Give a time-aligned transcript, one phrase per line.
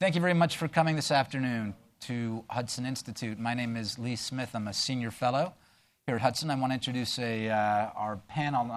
[0.00, 3.38] Thank you very much for coming this afternoon to Hudson Institute.
[3.38, 4.50] My name is Lee Smith.
[4.52, 5.54] I'm a senior fellow
[6.04, 6.50] here at Hudson.
[6.50, 8.68] I want to introduce a, uh, our panel.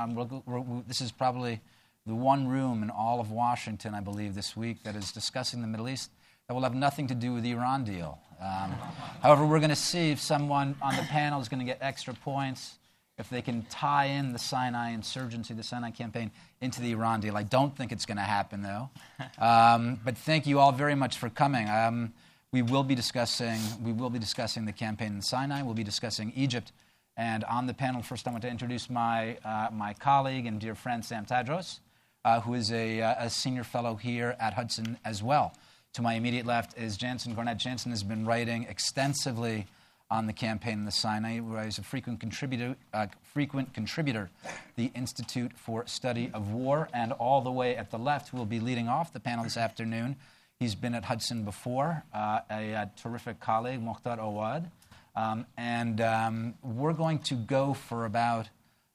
[0.45, 1.59] We're, we're, this is probably
[2.05, 5.67] the one room in all of Washington, I believe, this week that is discussing the
[5.67, 6.11] Middle East
[6.47, 8.19] that will have nothing to do with the Iran deal.
[8.39, 8.75] Um,
[9.23, 12.13] however, we're going to see if someone on the panel is going to get extra
[12.13, 12.77] points
[13.17, 16.31] if they can tie in the Sinai insurgency, the Sinai campaign,
[16.61, 17.35] into the Iran deal.
[17.35, 18.89] I don't think it's going to happen, though.
[19.39, 21.69] Um, but thank you all very much for coming.
[21.69, 22.13] Um,
[22.51, 25.61] we will be discussing we will be discussing the campaign in Sinai.
[25.61, 26.71] We'll be discussing Egypt.
[27.17, 30.75] And on the panel, first I want to introduce my, uh, my colleague and dear
[30.75, 31.79] friend Sam Tadros,
[32.25, 35.53] uh, who is a, uh, a senior fellow here at Hudson as well.
[35.93, 37.57] To my immediate left is Jantzen Garnett.
[37.57, 39.65] Jantzen has been writing extensively
[40.09, 44.29] on the campaign in the Sinai, where I was a frequent contributor, uh, frequent contributor,
[44.75, 46.87] the Institute for Study of War.
[46.93, 50.15] And all the way at the left, will be leading off the panel this afternoon,
[50.59, 54.71] he's been at Hudson before, uh, a, a, terrific colleague, Mokhtar Awad.
[55.15, 58.49] Um, and um, we're going to go for about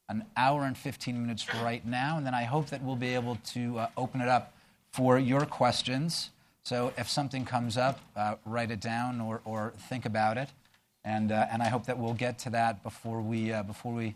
[0.08, 3.36] an hour and 15 minutes right now, and then I hope that we'll be able
[3.53, 4.55] to uh, open it up
[4.92, 6.31] for your questions.
[6.64, 10.48] So if something comes up, uh, write it down or, or think about it.
[11.05, 14.14] And, uh, and I hope that we'll get to that before we, uh, before we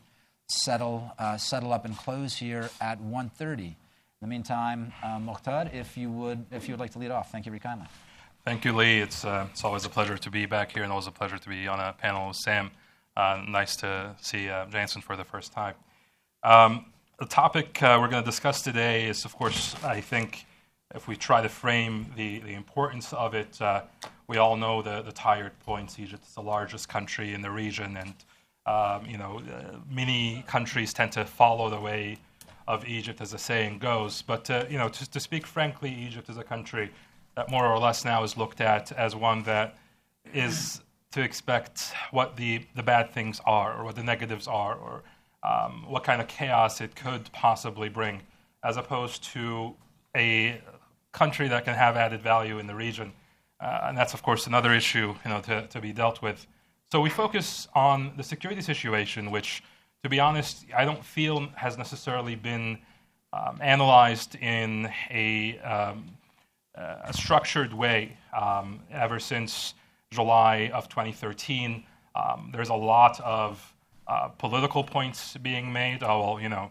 [0.48, 3.58] settle, uh, settle up and close here at 1.30.
[3.58, 3.74] In
[4.20, 7.44] the meantime, uh, Mokhtar, if you, would, if you would like to lead off, thank
[7.44, 7.86] you very kindly.
[8.44, 9.00] Thank you, Lee.
[9.00, 11.48] It's, uh, it's always a pleasure to be back here and always a pleasure to
[11.48, 12.70] be on a panel with Sam.
[13.16, 15.74] Uh, nice to see uh, Jantzen for the first time.
[16.44, 16.86] Um,
[17.18, 20.46] the topic we're going to discuss today is, of course, I think
[20.94, 23.58] if we try to frame the, the importance of it,
[24.28, 25.98] we all know the, the tired points.
[25.98, 28.14] Egypt is the largest country in the region, and
[28.66, 32.18] um, you know uh, many countries tend to follow the way
[32.68, 34.22] of Egypt, as the saying goes.
[34.22, 36.90] But uh, you know, to, to, speak frankly, Egypt is a country
[37.36, 39.76] that more or less now is looked at as one that
[40.34, 40.80] is
[41.12, 45.02] to expect what the, the bad things are, or what the negatives are, or
[45.42, 48.20] um, what kind of chaos it could possibly bring,
[48.64, 49.74] as opposed to
[50.16, 50.60] a
[51.12, 53.12] country that can have added value in the region.
[53.60, 56.46] Uh, and that's, of course, another issue you know, to, to be dealt with.
[56.92, 59.62] So we focus on the security situation, which,
[60.02, 62.78] to be honest, I don't feel has necessarily been
[63.32, 66.16] um, analyzed in a, um,
[66.74, 69.74] a structured way um, ever since
[70.10, 71.84] July of 2013.
[72.14, 73.74] Um, there's a lot of
[74.06, 76.02] uh, political points being made.
[76.02, 76.70] Oh, well, you know,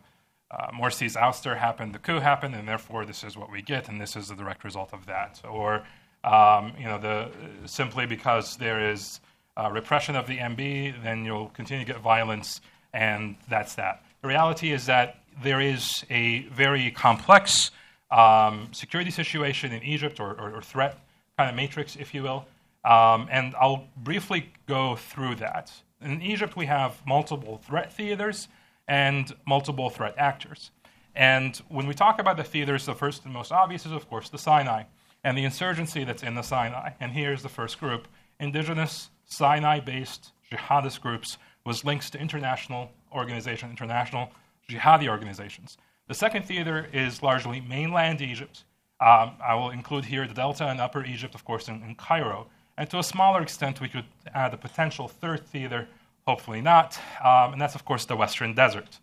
[0.52, 4.00] uh, Morsi's ouster happened, the coup happened, and therefore this is what we get, and
[4.00, 5.42] this is the direct result of that.
[5.44, 5.86] Or,
[6.26, 7.30] um, you know, the,
[7.68, 9.22] simply because there is
[9.58, 12.62] uh, repression of the MB, then you'll continue to get violence,
[12.94, 14.04] and that's that.
[14.22, 17.70] The reality is that there is a very complex
[18.12, 21.00] um, security situation in Egypt, or, or, or, threat
[21.38, 22.46] kind of matrix, if you will.
[22.86, 25.72] Um, and I'll briefly go through that.
[26.02, 28.48] In Egypt, we have multiple threat theaters
[28.88, 30.72] and multiple threat actors.
[31.16, 34.30] And when we talk about the theaters, the first and most obvious is, of course,
[34.30, 34.84] the Sinai
[35.26, 36.92] and the insurgency that's in the Sinai.
[37.02, 38.08] And here's the first group
[38.40, 44.32] indigenous, Sinai based jihadist groups with links to international organizations, international
[44.70, 45.78] jihadi organizations.
[46.08, 48.64] The second theater is largely mainland Egypt.
[49.02, 52.48] Um, I will include here the Delta and Upper Egypt, of course, in, in Cairo.
[52.78, 55.88] And to a smaller extent, we could add a potential third theater
[56.28, 57.00] Hopefully not.
[57.24, 59.00] Um, and that's, of course, the Western Desert.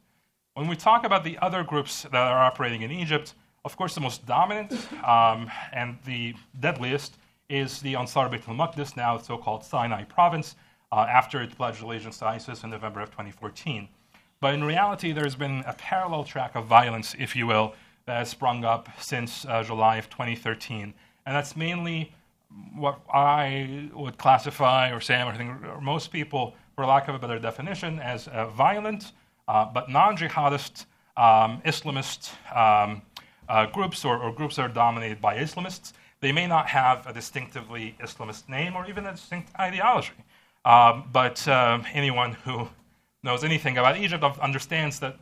[0.54, 3.34] When we talk about the other groups that are operating in Egypt,
[3.64, 4.72] of course, the most dominant
[5.04, 7.16] um, and the deadliest
[7.48, 10.56] is the Ansar Beit al-Maqdis, now so-called Sinai province,
[10.90, 13.88] uh, after it pledged allegiance to ISIS in November of 2014.
[14.40, 17.74] But in reality, there's been a parallel track of violence, if you will,
[18.06, 20.92] that has sprung up since uh, July of 2013.
[21.24, 22.12] And that's mainly
[22.74, 27.14] what I would classify, or Sam, or, I think, or most people for lack of
[27.14, 29.12] a better definition, as uh, violent
[29.46, 30.86] uh, but non jihadist
[31.16, 33.02] um, Islamist um,
[33.48, 35.92] uh, groups or, or, groups that are dominated by Islamists.
[36.20, 40.12] They may not have a distinctively Islamist name or even a distinct ideology.
[40.64, 42.68] Um, but uh, anyone who
[43.22, 45.16] knows anything about Egypt understands that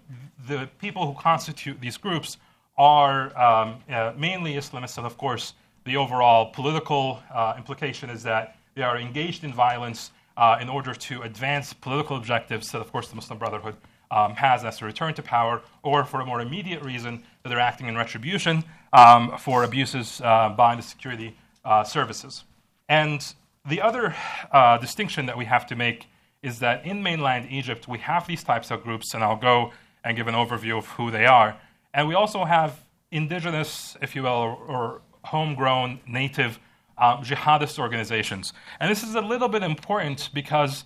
[0.47, 2.37] the people who constitute these groups
[2.77, 8.57] are um, uh, mainly Islamists, and of course, the overall political uh, implication is that
[8.75, 13.09] they are engaged in violence uh, in order to advance political objectives that, of course,
[13.09, 13.77] the Muslim Brotherhood
[14.11, 17.61] um, has as a return to power, or for a more immediate reason that they're
[17.61, 22.45] acting in retribution um, for abuses uh, by the security uh, services.
[22.89, 23.35] And
[23.69, 24.15] the other
[24.51, 26.07] uh, distinction that we have to make
[26.43, 29.73] is that in mainland Egypt, we have these types of groups, and I'll go
[30.05, 31.57] and give an overview of who they are.
[31.93, 36.59] And we also have indigenous, if you will, or, or homegrown native
[36.97, 38.53] um, jihadist organizations.
[38.79, 40.85] And this is a little bit important because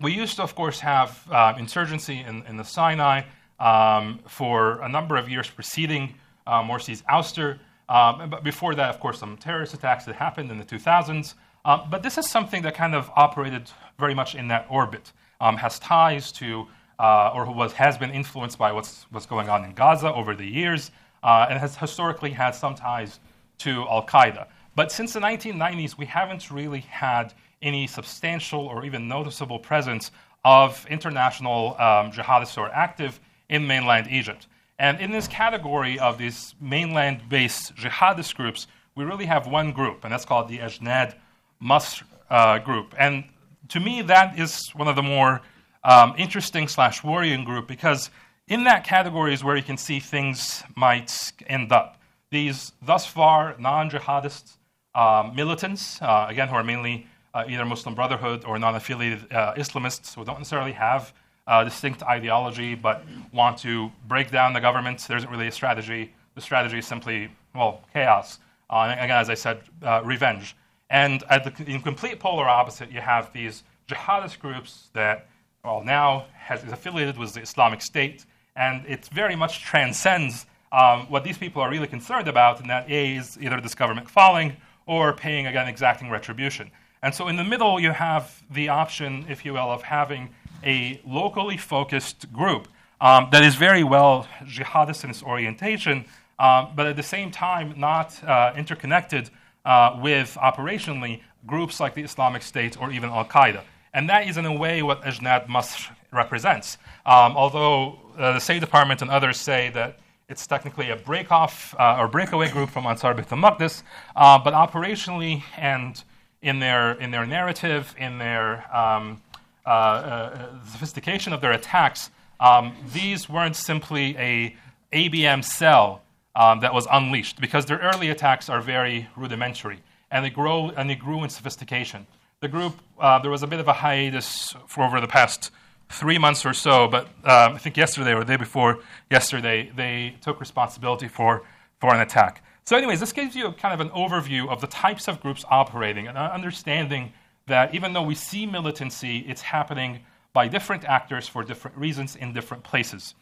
[0.00, 3.22] we used to, of course, have uh, insurgency in, in, the Sinai
[3.58, 6.14] um, for a number of years preceding
[6.46, 7.58] uh, Morsi's ouster.
[7.88, 11.34] Um, but before that, of course, some terrorist attacks that happened in the 2000s.
[11.64, 15.56] Um, but this is something that kind of operated very much in that orbit, um,
[15.58, 16.66] has ties to,
[16.98, 20.46] uh, or was, has been influenced by what's, what's going on in Gaza over the
[20.46, 20.90] years,
[21.22, 23.20] uh, and has historically had some ties
[23.58, 24.46] to Al Qaeda.
[24.74, 30.10] But since the 1990s, we haven't really had any substantial or even noticeable presence
[30.44, 34.46] of international um, jihadists who are active in mainland Egypt.
[34.78, 40.04] And in this category of these mainland based jihadist groups, we really have one group,
[40.04, 41.14] and that's called the Ajnad
[41.62, 42.94] Masr uh, group.
[42.98, 43.24] And
[43.68, 45.42] to me, that is one of the more
[45.84, 48.10] um, interesting slash worrying group because
[48.48, 52.00] in that category is where you can see things might end up.
[52.30, 54.56] These thus far non jihadist
[54.94, 59.54] um, militants, uh, again, who are mainly uh, either Muslim Brotherhood or non affiliated uh,
[59.54, 61.12] Islamists who don't necessarily have
[61.46, 65.00] a distinct ideology but want to break down the government.
[65.00, 66.12] There isn't really a strategy.
[66.34, 68.38] The strategy is simply, well, chaos.
[68.70, 70.56] Uh, and again, as I said, uh, revenge.
[70.90, 75.26] And at the in complete polar opposite, you have these jihadist groups that,
[75.64, 78.26] well, now has, is affiliated with the Islamic State,
[78.56, 82.88] and it very much transcends um, what these people are really concerned about, and that
[82.88, 84.56] A is either this government falling
[84.86, 86.70] or paying, again, exacting retribution.
[87.02, 90.30] And so in the middle, you have the option, if you will, of having
[90.64, 92.68] a locally focused group
[93.00, 96.04] um, that is very well jihadist in its orientation,
[96.38, 99.30] um, but at the same time not uh, interconnected
[99.64, 103.62] uh, with operationally groups like the Islamic State or even Al Qaeda.
[103.94, 106.76] And that is, in a way, what Ajnad Masr represents.
[107.06, 109.98] Um, although uh, the State Department and others say that
[110.28, 113.82] it's technically a break-off uh, or breakaway group from Ansar Beit al-Maqdis,
[114.14, 116.04] uh, but operationally and
[116.42, 119.20] in their, in their narrative, in their um,
[119.66, 122.10] uh, uh, sophistication of their attacks,
[122.40, 124.56] um, these weren't simply a
[124.92, 126.02] ABM cell
[126.34, 130.88] um, that was unleashed because their early attacks are very rudimentary and they grow and
[130.88, 132.06] they grew in sophistication.
[132.40, 135.50] The group uh, there was a bit of a hiatus for over the past
[135.90, 138.78] three months or so, but um, I think yesterday or the day before
[139.10, 141.42] yesterday, they took responsibility for,
[141.80, 142.42] for an attack.
[142.70, 146.06] So, anyways, this gives you kind of an overview of the types of groups operating
[146.06, 147.12] and understanding
[147.48, 149.98] that even though we see militancy, it's happening
[150.32, 153.16] by different actors for different reasons in different places.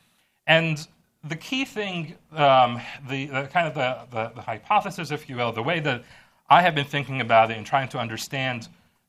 [0.46, 0.86] And
[1.24, 2.78] the key thing, um,
[3.08, 6.04] the, the, kind of the, the, the, hypothesis, if you will, the way that
[6.50, 8.68] I have been thinking about it and trying to understand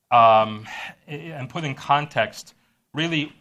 [0.09, 0.65] um,
[1.05, 2.53] and put in context
[2.93, 3.33] really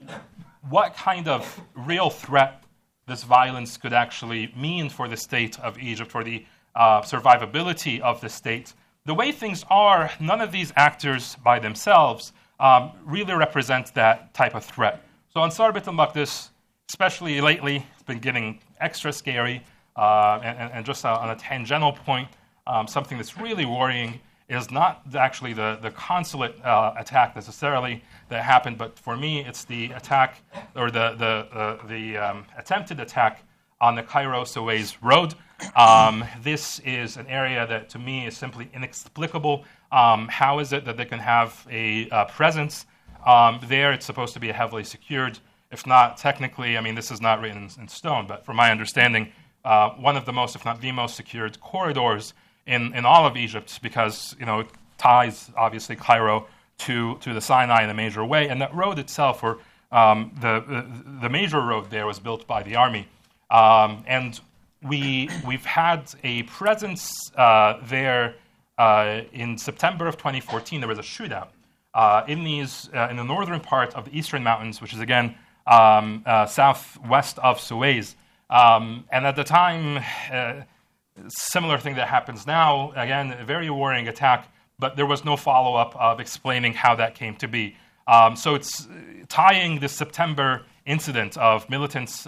[0.68, 2.64] what kind of real threat
[3.06, 6.44] this violence could actually mean for the state of Egypt, for the
[6.78, 8.72] uh, survivability of the state.
[9.04, 14.54] The way things are, none of these actors by themselves um, really represent that type
[14.54, 15.02] of threat.
[15.34, 16.50] So Ansar Beit al-Maqdis,
[16.88, 19.62] especially lately, it's been getting extra scary.
[19.96, 22.28] Uh, and, and, just on a tangential point,
[22.68, 28.44] um, something that's really worrying is not actually the, the consulate uh, attack necessarily that
[28.44, 30.40] happened, but for me, it's the attack
[30.76, 33.42] or the, the, uh, the um, attempted attack
[33.80, 35.34] on the Cairo Suez Road.
[35.74, 39.64] Um, this is an area that to me is simply inexplicable.
[39.90, 42.86] Um, how is it that they can have a uh, presence
[43.26, 43.92] um, there?
[43.92, 45.38] It's supposed to be a heavily secured.
[45.70, 49.32] If not technically, I mean, this is not written in, stone, but from my understanding,
[49.64, 52.34] uh, one of the most, if not the most secured corridors
[52.66, 54.68] in, in all of Egypt because you know it
[54.98, 56.46] ties obviously Cairo
[56.78, 58.48] to, to the Sinai in a major way.
[58.48, 59.58] And that road itself, or
[59.90, 63.08] um, the, the, the major road there, was built by the army.
[63.50, 64.38] Um, and
[64.82, 68.36] we, we've had a presence uh, there
[68.76, 70.80] uh, in September of 2014.
[70.80, 71.48] There was a shootout
[71.94, 75.34] uh, in, these, uh, in the northern part of the Eastern Mountains, which is again
[75.66, 78.16] um, uh, southwest of Suez.
[78.50, 80.02] Um, and at the time,
[80.32, 80.62] uh,
[81.28, 82.92] similar thing that happens now.
[82.92, 87.14] Again, a very worrying attack, but there was no follow up of explaining how that
[87.14, 87.76] came to be.
[88.06, 88.88] Um, so it's
[89.28, 92.26] tying the September incident of militants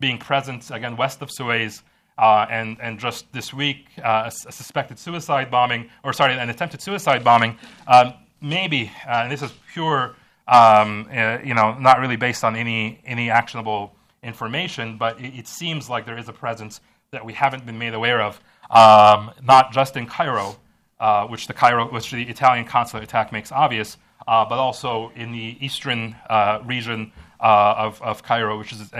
[0.00, 1.82] being present again west of Suez.
[2.16, 6.82] Uh, and, and just this week, uh, a, suspected suicide bombing, or sorry, an attempted
[6.82, 10.16] suicide bombing, um, maybe, uh, and this is pure,
[10.48, 15.46] um, uh, you know, not really based on any, any actionable information, but it, it
[15.46, 16.80] seems like there is a presence
[17.12, 18.40] that we haven't been made aware of,
[18.72, 20.56] um, not just in Cairo,
[20.98, 25.30] uh, which the Cairo, which the Italian consulate attack makes obvious, uh, but also in
[25.30, 26.16] the eastern
[26.64, 28.90] region uh, of, of Cairo, which is,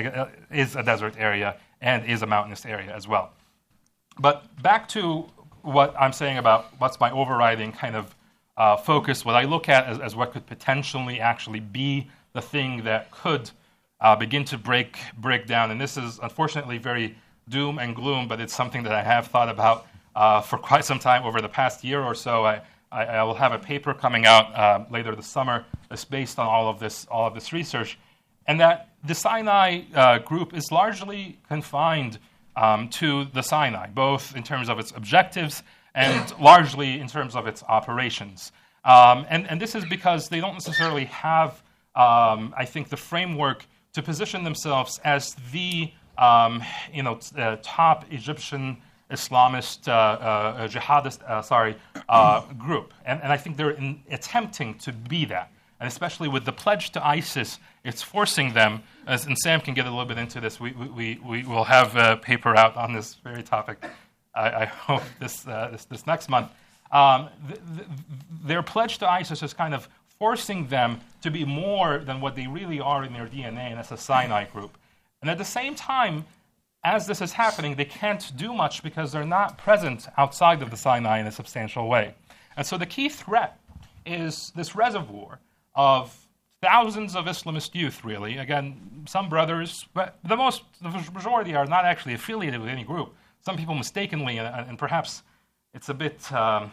[0.50, 3.32] is a desert area and is a mountainous area as well.
[4.18, 5.26] But back to
[5.62, 8.14] what I'm saying about what's my overriding kind of
[8.56, 12.82] uh, focus, what I look at as, as, what could potentially actually be the thing
[12.84, 13.50] that could
[14.00, 15.70] uh, begin to break break down.
[15.70, 17.16] And this is unfortunately very
[17.48, 20.98] doom and gloom, but it's something that I have thought about uh, for quite some
[20.98, 22.44] time over the past year or so.
[22.44, 26.38] I, I, I will have a paper coming out uh, later this summer that's based
[26.38, 27.98] on all of this all of this research,
[28.48, 32.18] and that the Sinai uh, group is largely confined
[32.56, 35.62] um, to the Sinai, both in terms of its objectives
[35.94, 38.50] and largely in terms of its operations.
[38.84, 41.62] Um, and, and, this is because they don't necessarily have,
[41.94, 46.62] um, I think, the framework to position themselves as the um,
[46.92, 48.78] you know, uh, top Egyptian
[49.10, 51.76] Islamist, uh, uh, jihadist, uh, sorry,
[52.08, 52.92] uh, group.
[53.04, 55.50] And, and, I think they're in, attempting to be that.
[55.80, 59.86] And especially with the pledge to ISIS, it's forcing them, as, and Sam can get
[59.86, 60.60] a little bit into this.
[60.60, 63.82] We, we, we will have a paper out on this very topic,
[64.34, 66.52] I, I hope, this, uh, this, this, next month.
[66.92, 67.88] Um, th- th-
[68.44, 72.46] their pledge to ISIS is kind of forcing them to be more than what they
[72.46, 74.76] really are in their DNA, and that's a Sinai group.
[75.22, 76.26] And at the same time,
[76.84, 80.76] as this is happening, they can't do much because they're not present outside of the
[80.76, 82.14] Sinai in a substantial way.
[82.54, 83.58] And so the key threat
[84.04, 85.40] is this reservoir
[85.74, 86.27] of
[86.62, 88.38] thousands of Islamist youth, really.
[88.38, 93.14] Again, some brothers, but the most, the majority are not actually affiliated with any group.
[93.40, 95.22] Some people mistakenly, and, and perhaps
[95.74, 96.70] it's a bit, um,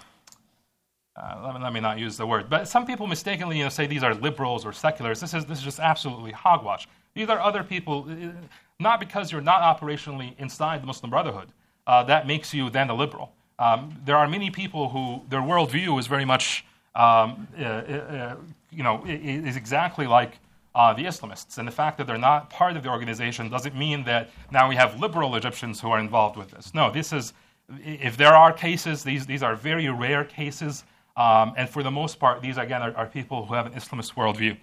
[1.16, 3.70] uh, let, me, let, me, not use the word, but some people mistakenly you know,
[3.70, 5.20] say these are liberals or seculars.
[5.20, 6.88] This is, this is just absolutely hogwash.
[7.14, 8.32] These are other people, uh,
[8.80, 11.50] not because you're not operationally inside the Muslim Brotherhood.
[11.88, 13.32] Uh, that makes you then a liberal.
[13.60, 16.66] Um, there are many people who their worldview is very much
[16.96, 18.36] um, uh, uh,
[18.76, 20.40] you know, is exactly like
[20.76, 21.58] uh, the Islamists.
[21.58, 24.76] And the fact that they're not part of the organization doesn't mean that now we
[24.76, 26.74] have liberal Egyptians who are involved with this.
[26.74, 27.34] No, this is,
[27.80, 30.84] if there are cases, these, these are very rare cases.
[31.16, 34.16] Um, and for the most part, these again are, are, people who have an Islamist
[34.16, 34.58] worldview.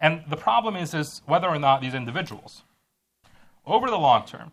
[0.00, 2.62] And the problem is, is whether or not these individuals,
[3.64, 4.52] over the long term,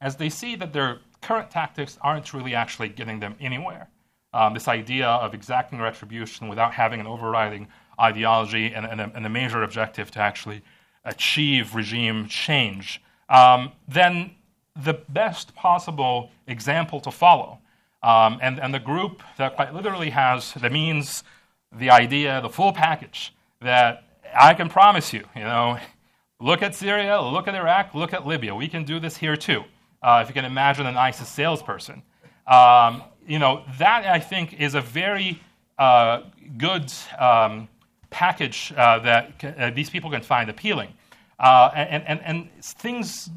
[0.00, 3.88] as they see that their current tactics aren't really actually getting them anywhere,
[4.32, 7.68] um, this idea of exacting retribution without having an overriding
[8.00, 10.62] ideology and, and, a, and a, major objective to actually
[11.04, 14.32] achieve regime change, um, then
[14.74, 17.58] the best possible example to follow,
[18.02, 21.22] um, and, and the group that quite literally has the means,
[21.72, 25.78] the idea, the full package, that I can promise you, you know,
[26.40, 28.54] look at Syria, look at Iraq, look at Libya.
[28.54, 29.64] We can do this here too.
[30.02, 32.02] Uh, if you can imagine an ISIS salesperson.
[32.46, 35.40] Um, you know, that I think is a very
[35.78, 36.22] uh,
[36.58, 37.68] good um,
[38.12, 40.94] package uh, that uh, these people can find appealing.
[41.38, 43.30] Uh, and, and, and things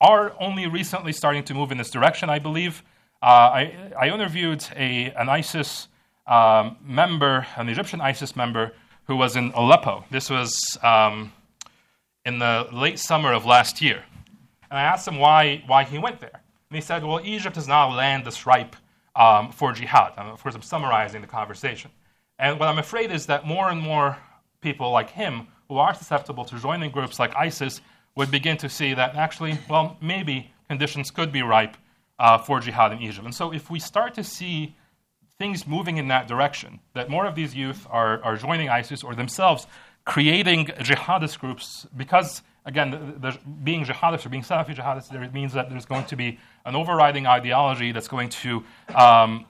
[0.00, 2.82] are only recently starting to move in this direction, I believe.
[3.22, 5.88] Uh, I, I interviewed a, an ISIS
[6.26, 8.72] um, member, an Egyptian ISIS member,
[9.06, 10.04] who was in Aleppo.
[10.10, 11.32] This was um,
[12.26, 14.04] in the late summer of last year.
[14.70, 16.42] And I asked him why, why he went there.
[16.70, 18.76] And he said, well, Egypt is not a land that's ripe
[19.16, 20.12] um, for jihad.
[20.18, 21.90] And of course, I'm summarizing the conversation.
[22.38, 24.16] And what I'm afraid is that more and more
[24.60, 27.80] people like him who are susceptible to joining groups like ISIS
[28.14, 31.76] would begin to see that actually, well, maybe conditions could be ripe
[32.18, 33.24] uh, for jihad in Egypt.
[33.24, 34.76] And so if we start to see
[35.38, 39.14] things moving in that direction, that more of these youth are, are joining ISIS or
[39.14, 39.66] themselves
[40.04, 45.32] creating jihadist groups because again, the, the, being jihadist or being Salafi jihadist, there, it
[45.32, 48.62] means that there's going to be an overriding ideology that's going to
[48.94, 49.46] um,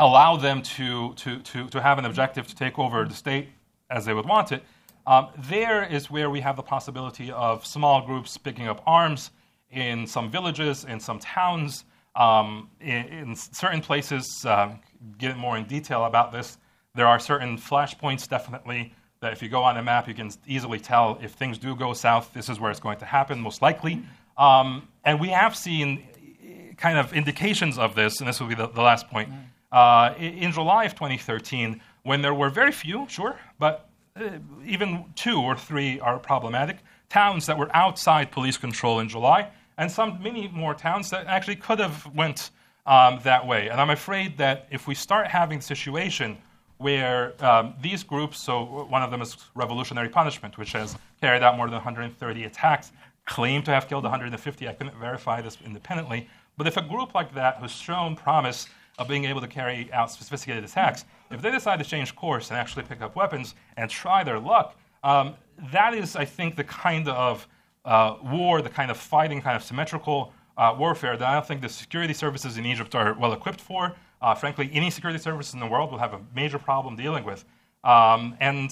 [0.00, 3.48] allow them to, to, to, to have an objective to take over the state
[3.90, 4.62] as they would want it.
[5.06, 9.30] Um, there is where we have the possibility of small groups picking up arms
[9.70, 11.84] in some villages, in some towns,
[12.16, 14.44] um, in, in, certain places.
[14.44, 14.74] Uh,
[15.18, 16.58] get more in detail about this.
[16.94, 20.80] There are certain flashpoints, definitely, that if you go on a map, you can easily
[20.80, 24.02] tell if things do go south, this is where it's going to happen, most likely.
[24.36, 28.54] Um, and we have seen eh, kind of indications of this, and this will be
[28.54, 29.28] the, the last point.
[29.72, 34.30] Uh, in July of 2013, when there were very few, sure, but uh,
[34.66, 39.48] even two or three are problematic, towns that were outside police control in July,
[39.78, 42.50] and some many more towns that actually could have went
[42.86, 43.68] um, that way.
[43.68, 46.36] And I'm afraid that if we start having a situation
[46.78, 51.56] where um, these groups, so one of them is Revolutionary Punishment, which has carried out
[51.56, 52.92] more than 130 attacks,
[53.26, 54.66] claim to have killed 150.
[54.66, 56.26] I couldn't verify this independently.
[56.56, 58.66] But if a group like that has shown promise
[58.98, 62.58] of being able to carry out sophisticated attacks, if they decide to change course and
[62.58, 65.34] actually pick up weapons and try their luck, um,
[65.72, 67.46] that is, I think, the kind of
[67.84, 71.62] uh, war, the kind of fighting, kind of symmetrical uh, warfare that I don't think
[71.62, 73.94] the security services in Egypt are well equipped for.
[74.20, 77.44] Uh, frankly, any security services in the world will have a major problem dealing with.
[77.84, 78.70] Um, and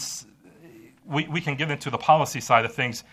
[1.06, 3.04] we, we can get into the policy side of things.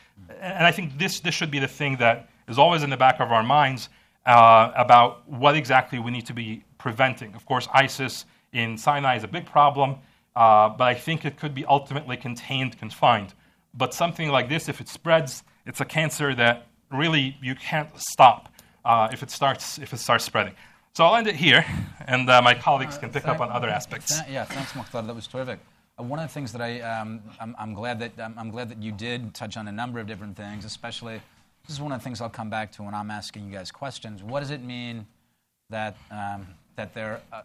[0.41, 3.21] And I think this, this should be the thing that is always in the back
[3.21, 3.87] of our minds
[4.25, 7.33] uh, about what exactly we need to be preventing.
[7.33, 9.95] Of course, ISIS in Sinai is a big problem,
[10.35, 13.33] uh, but I think it could be ultimately contained, confined.
[13.73, 18.53] But something like this, if it spreads, it's a cancer that really you can't stop
[18.85, 20.53] uh, if, it starts, if it starts spreading.
[20.93, 21.65] So I'll end it here,
[22.07, 24.21] and uh, my colleagues can pick up on other aspects.
[24.29, 25.07] yeah, thanks, Mokhtar.
[25.07, 25.57] That was terrific.
[25.99, 28.69] Uh, one of the things that I, um, I'm, I'm, glad that um, I'm glad
[28.69, 31.19] that you did touch on a number of different things, especially
[31.65, 33.71] this is one of the things I'll come back to when I'm asking you guys
[33.71, 34.21] questions.
[34.21, 35.07] What does it mean
[35.71, 37.43] that um, that they're uh,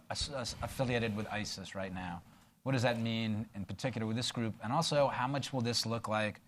[0.62, 2.22] affiliated with ISIS right now?
[2.62, 4.54] What does that mean in particular with this group?
[4.62, 6.40] And also, how much will this look like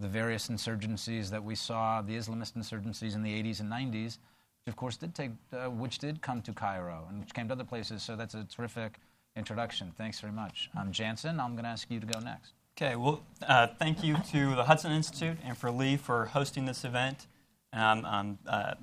[0.00, 4.18] the various insurgencies that we saw, the Islamist insurgencies in the 80s and 90s,
[4.64, 7.52] which of course did take, uh, which did come to Cairo and which came to
[7.52, 8.02] other places.
[8.02, 8.98] So that's a terrific
[9.36, 9.92] introduction.
[9.96, 10.70] Thanks very much.
[10.76, 12.52] I'm Jantzen, I'm going to ask you to go next.
[12.76, 16.84] Okay, well, uh, thank you to the Hudson Institute and for Lee for hosting this
[16.84, 17.28] event.
[17.72, 18.74] And I'm, I'm uh,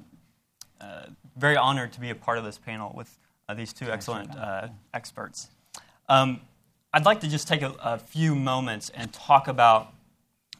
[0.79, 1.05] uh,
[1.35, 3.19] very honored to be a part of this panel with
[3.55, 5.49] these two excellent uh, experts.
[6.07, 6.41] Um,
[6.93, 9.93] I'd like to just take a, a, few moments and talk about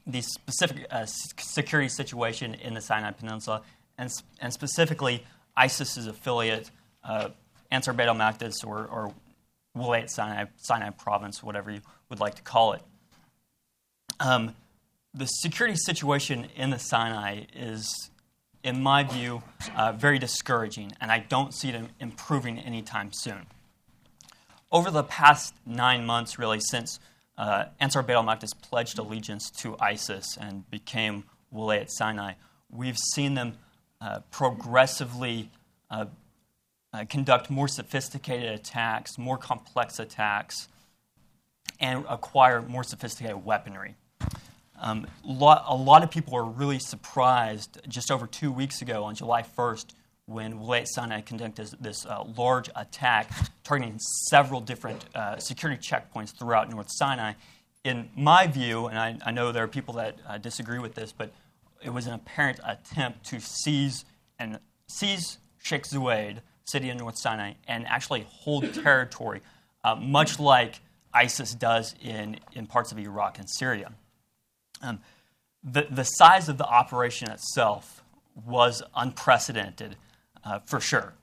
[0.08, 3.62] the specific uh, security situation in the Sinai Peninsula,
[3.98, 4.10] and,
[4.40, 5.26] and specifically
[5.58, 6.72] ISIS's affiliate,
[7.70, 9.14] Ansar Beit al-Maqdis, or, or
[9.76, 12.82] Wilayat Sinai, Sinai province, whatever you would like to call it.
[14.20, 14.56] Um,
[15.14, 18.11] the security situation in the Sinai is,
[18.63, 19.41] in my view,
[19.75, 23.48] uh, very discouraging, and I don't see it improving anytime soon.
[24.72, 27.00] Over the past nine months, really, since
[27.38, 32.34] uh, Ansar Beit al-Maqdis pledged allegiance to ISIS and became Wilayat Sinai,
[32.70, 33.58] we've seen them
[34.00, 35.50] uh, progressively
[35.89, 36.06] uh,
[36.94, 40.68] uh, conduct more sophisticated attacks, more complex attacks,
[41.80, 43.95] and acquire more sophisticated weaponry.
[44.82, 49.13] Um, lot, a lot of people were really surprised just over two weeks ago on
[49.13, 49.94] July 1st
[50.26, 53.32] when Wilayat Sinai conducted this, uh, large attack
[53.63, 57.34] targeting several different uh, security checkpoints throughout North Sinai.
[57.84, 61.12] In my view, and I, I know there are people that uh, disagree with this,
[61.12, 61.32] but
[61.84, 64.06] it was an apparent attempt to seize
[64.39, 69.41] and seize Sheikh Zuweid, city in North Sinai, and actually hold territory,
[69.84, 70.80] uh, much like
[71.13, 73.91] ISIS does in, in parts of Iraq and Syria.
[74.82, 75.00] Um,
[75.63, 78.04] the, the size of the operation itself
[78.46, 79.96] was unprecedented,
[80.44, 81.13] uh, for sure.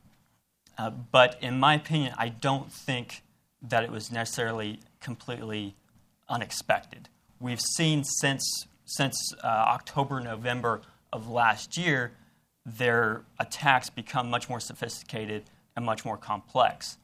[0.77, 3.23] Uh, but in my opinion, I don't think
[3.63, 5.75] that it was necessarily completely
[6.29, 7.09] unexpected.
[7.41, 12.13] We've seen since, since uh, October, November of last year,
[12.65, 15.45] their attacks become much more sophisticated
[15.75, 16.99] and much more complex.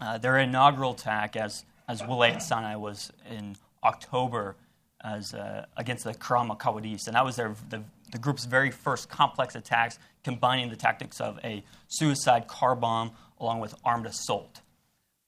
[0.00, 4.56] Uh, their inaugural attack, as, as Wilayat Sinai was in October,
[5.02, 7.82] as uh, against the Karama al-Qawadis, and that was their, the,
[8.12, 13.60] the, group's very first complex attacks, combining the tactics of a suicide car bomb along
[13.60, 14.60] with armed assault.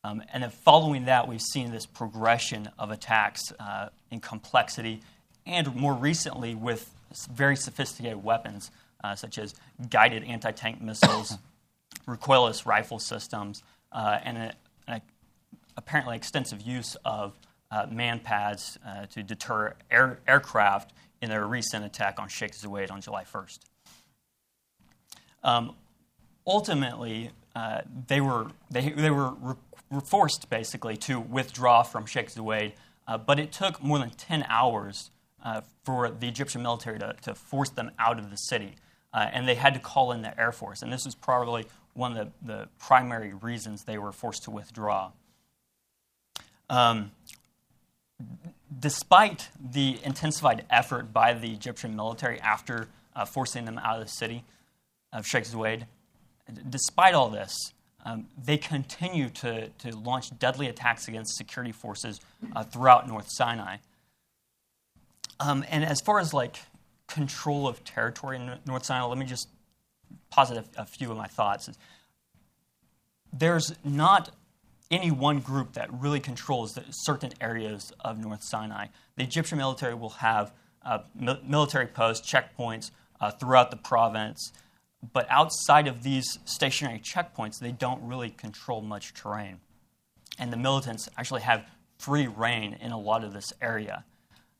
[0.04, 5.00] Um, and then following that, we've seen this progression of attacks uh, in complexity,
[5.46, 6.90] and more recently with
[7.32, 8.70] very sophisticated weapons
[9.04, 9.54] uh, such as
[9.90, 11.38] guided anti-tank missiles,
[12.06, 14.54] recoilless rifle systems, uh, and a,
[14.88, 15.00] a
[15.76, 17.34] apparently extensive use of
[17.72, 23.00] uh, MANPADS uh, to deter air, aircraft in their recent attack on Sheikh Zuweid on
[23.00, 23.60] July 1st.
[25.42, 25.74] Um,
[26.46, 29.56] ultimately, uh, they were, they, they were, re-
[30.04, 32.72] forced basically to withdraw from Sheikh Zuweid,
[33.06, 35.10] uh, but it took more than 10 hours
[35.44, 38.76] uh, for the Egyptian military to, to force them out of the city.
[39.12, 40.80] Uh, and they had to call in the Air Force.
[40.80, 45.12] And this was probably one of the, the primary reasons they were forced to withdraw.
[46.70, 47.10] Um,
[48.78, 54.10] despite the intensified effort by the Egyptian military after uh, forcing them out of the
[54.10, 54.44] city
[55.12, 55.86] of Sheikh Zuweid,
[56.68, 57.54] despite all this,
[58.04, 62.20] um, they continue to, to launch deadly attacks against security forces
[62.54, 63.76] uh, throughout North Sinai.
[65.38, 66.56] Um, and as far as like
[67.06, 69.48] control of territory in North Sinai, let me just
[70.30, 71.70] posit a, a few of my thoughts.
[73.32, 74.30] There's not
[74.92, 78.88] any one group that really controls certain areas of North Sinai.
[79.16, 80.52] The Egyptian military will have
[80.84, 80.98] uh,
[81.44, 84.52] military posts, checkpoints uh, throughout the province,
[85.12, 89.58] but outside of these stationary checkpoints, they don't really control much terrain.
[90.38, 91.66] And the militants actually have
[91.98, 94.04] free reign in a lot of this area.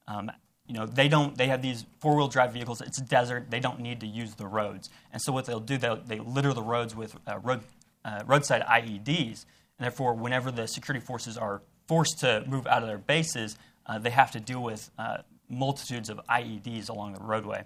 [0.08, 0.30] Um,
[0.66, 1.36] you know, they don't.
[1.36, 2.80] They have these four-wheel drive vehicles.
[2.80, 3.50] It's desert.
[3.50, 4.90] They don't need to use the roads.
[5.12, 7.60] And so what they'll do, they'll, they litter the roads with uh, road,
[8.04, 9.44] uh, roadside IEDs.
[9.78, 13.56] And therefore, whenever the security forces are forced to move out of their bases,
[13.86, 17.64] uh, they have to deal with uh, multitudes of IEDs along the roadway,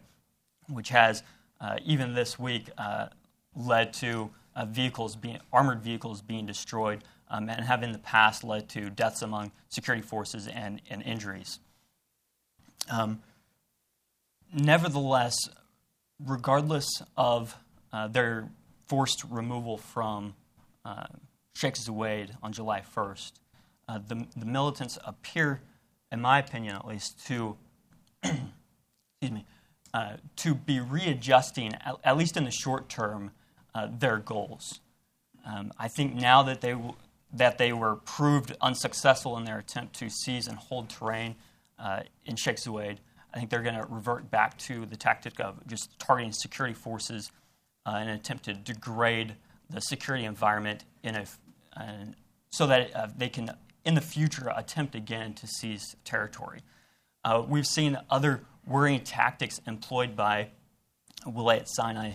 [0.69, 1.23] which has
[1.61, 3.07] uh, even this week uh,
[3.55, 4.31] led to
[4.69, 9.21] vehicles being armored vehicles being destroyed, um, and have in the past led to deaths
[9.21, 11.61] among security forces and, and injuries.
[12.91, 13.21] Um,
[14.53, 15.37] nevertheless,
[16.25, 17.55] regardless of
[17.93, 18.49] uh, their
[18.87, 20.35] forced removal from
[21.57, 23.33] Sheikh Zuweid on July 1st,
[23.89, 25.63] uh, the, the, militants appear,
[26.13, 27.57] in my opinion at least, to
[28.23, 28.43] excuse
[29.23, 29.47] me,
[29.95, 33.31] uh, to be readjusting, at, at, least in the short term,
[33.75, 34.81] uh, their goals.
[35.47, 36.95] Um, I think now that they w-
[37.33, 41.37] that they were proved unsuccessful in their attempt to seize and hold terrain
[41.79, 42.99] uh, in Sheikh Zuweid.
[43.33, 47.33] I think they're going to revert back to the tactic of just targeting security forces
[47.87, 49.37] uh, in an attempt to degrade
[49.71, 51.25] the security environment in a,
[51.77, 52.07] uh,
[52.51, 53.51] so that uh, they can,
[53.85, 56.61] in the future, attempt again to seize territory.
[57.25, 60.49] Uh, we've seen other worrying tactics employed by
[61.27, 62.13] Wilayat Sinai,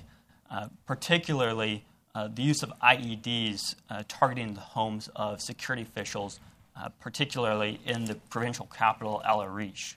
[0.50, 3.76] uh, particularly uh, the use of IEDs
[4.08, 6.40] targeting the homes of security officials
[6.76, 9.96] uh, particularly in the provincial capital, Al Arish.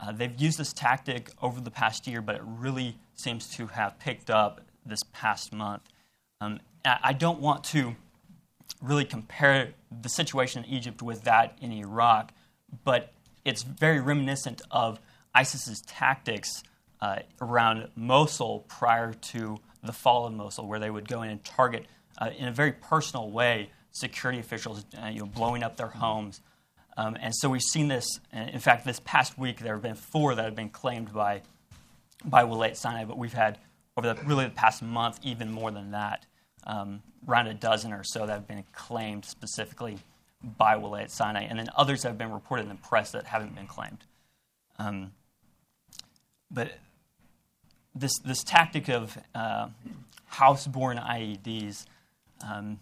[0.00, 3.98] Uh, they've used this tactic over the past year, but it really seems to have
[3.98, 5.82] picked up this past month.
[6.40, 7.94] Um, I don't want to
[8.82, 12.32] really compare the situation in Egypt with that in Iraq,
[12.84, 13.12] but
[13.44, 15.00] it's very reminiscent of
[15.34, 16.62] ISIS's tactics
[17.00, 21.42] uh, around Mosul prior to the fall of Mosul, where they would go in and
[21.44, 21.86] target
[22.18, 26.40] uh, in a very personal way security officials uh, you know, blowing up their homes.
[26.96, 28.06] Um, and so we've seen this.
[28.32, 31.42] In fact, this past week there have been four that have been claimed by
[32.24, 33.58] by Wilayat Sinai, but we've had
[33.96, 36.26] over the, really the past month even more than that,
[36.64, 39.98] um, around a dozen or so that have been claimed specifically
[40.42, 43.66] by Wilayat Sinai, and then others have been reported in the press that haven't been
[43.66, 44.04] claimed.
[44.78, 45.12] Um,
[46.50, 46.72] but
[47.94, 49.68] this this tactic of uh,
[50.26, 51.86] house-born IEDs
[52.46, 52.80] um,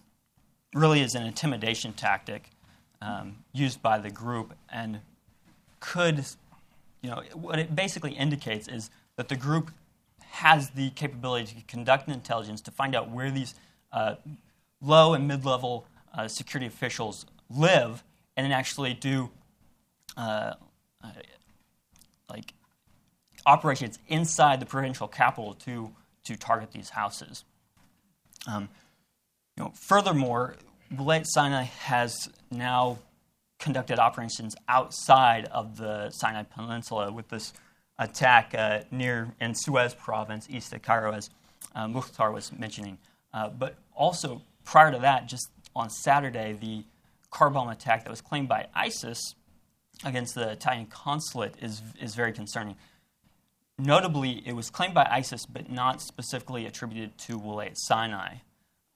[0.74, 2.50] really is an intimidation tactic
[3.02, 5.00] um, used by the group and
[5.80, 6.24] could,
[7.02, 9.70] you know, what it basically indicates is that the group
[10.30, 13.54] has the capability to conduct an intelligence to find out where these
[14.81, 18.03] low and mid level uh, security officials live
[18.37, 19.31] and then actually do
[20.16, 20.55] uh,
[21.03, 21.09] uh,
[22.29, 22.55] like
[23.46, 25.90] operations inside the provincial capital to,
[26.24, 27.44] to target these houses.
[28.46, 28.68] Um,
[29.57, 30.57] you know, furthermore,
[30.94, 32.98] Wilayat Sinai has now
[33.59, 37.53] conducted operations outside of the Sinai Peninsula with this
[37.98, 41.31] attack uh, near in Suez province, east of Cairo, as
[41.74, 42.98] uh, Mokhtar was mentioning.
[43.32, 46.84] Uh, but also, prior to that, just on Saturday, the
[47.30, 49.34] car bomb attack that was claimed by ISIS
[50.04, 52.76] against the Italian consulate is, is very concerning.
[53.78, 58.36] Notably, it was claimed by ISIS, but not specifically attributed to Wilayat Sinai.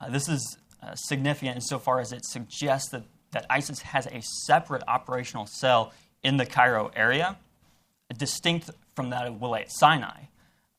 [0.00, 4.82] Uh, this is uh, significant insofar as it suggests that, that ISIS has a separate
[4.88, 5.92] operational cell
[6.22, 7.36] in the Cairo area,
[8.16, 10.24] distinct from that of Wilayat Sinai.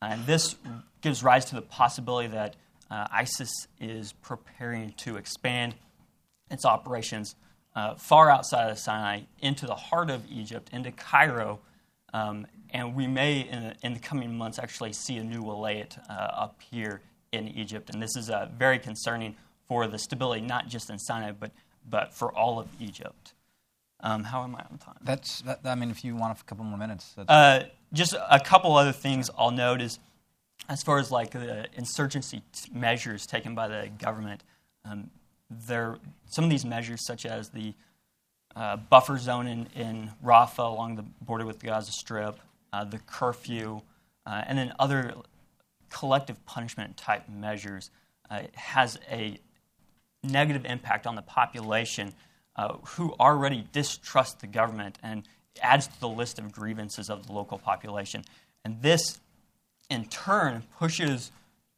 [0.01, 0.55] And this
[1.01, 2.55] gives rise to the possibility that
[2.95, 5.75] uh, ISIS is preparing to expand
[6.49, 7.35] its operations
[7.75, 11.59] uh, far outside of Sinai into the heart of Egypt, into Cairo.
[12.13, 15.99] Um, and we may, in the, in the, coming months, actually see a new Wilayat
[16.09, 17.01] uh, up here
[17.33, 17.89] in Egypt.
[17.89, 19.35] And this is uh, very concerning
[19.67, 21.51] for the stability, not just in Sinai, but,
[21.89, 23.33] but for all of Egypt.
[23.99, 24.95] Um, how am I on time?
[25.01, 27.13] That's, that, I mean, if you want a couple more minutes.
[27.27, 29.99] Uh, just a couple other things I'll note is
[30.69, 34.43] as far as like the insurgency t- measures taken by the government,
[34.83, 35.09] um,
[35.49, 37.73] there some of these measures, such as the
[38.55, 42.39] uh, buffer zone in, in Rafah along the border with the Gaza Strip,
[42.73, 43.81] uh, the curfew,
[44.25, 45.13] uh, and then other
[45.89, 47.91] collective punishment type measures,
[48.29, 49.37] uh, has a
[50.23, 52.13] negative impact on the population
[52.55, 55.27] uh, who already distrust the government and
[55.61, 58.23] adds to the list of grievances of the local population.
[58.63, 59.19] And this,
[59.89, 61.31] in turn, pushes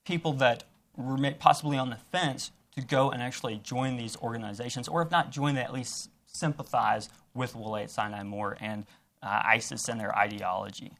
[0.05, 0.63] people that
[0.95, 5.31] were possibly on the fence to go and actually join these organizations, or if not
[5.31, 8.85] join, they at least sympathize with Wilayat Sinai more and
[9.23, 10.91] uh, ISIS and their ideology.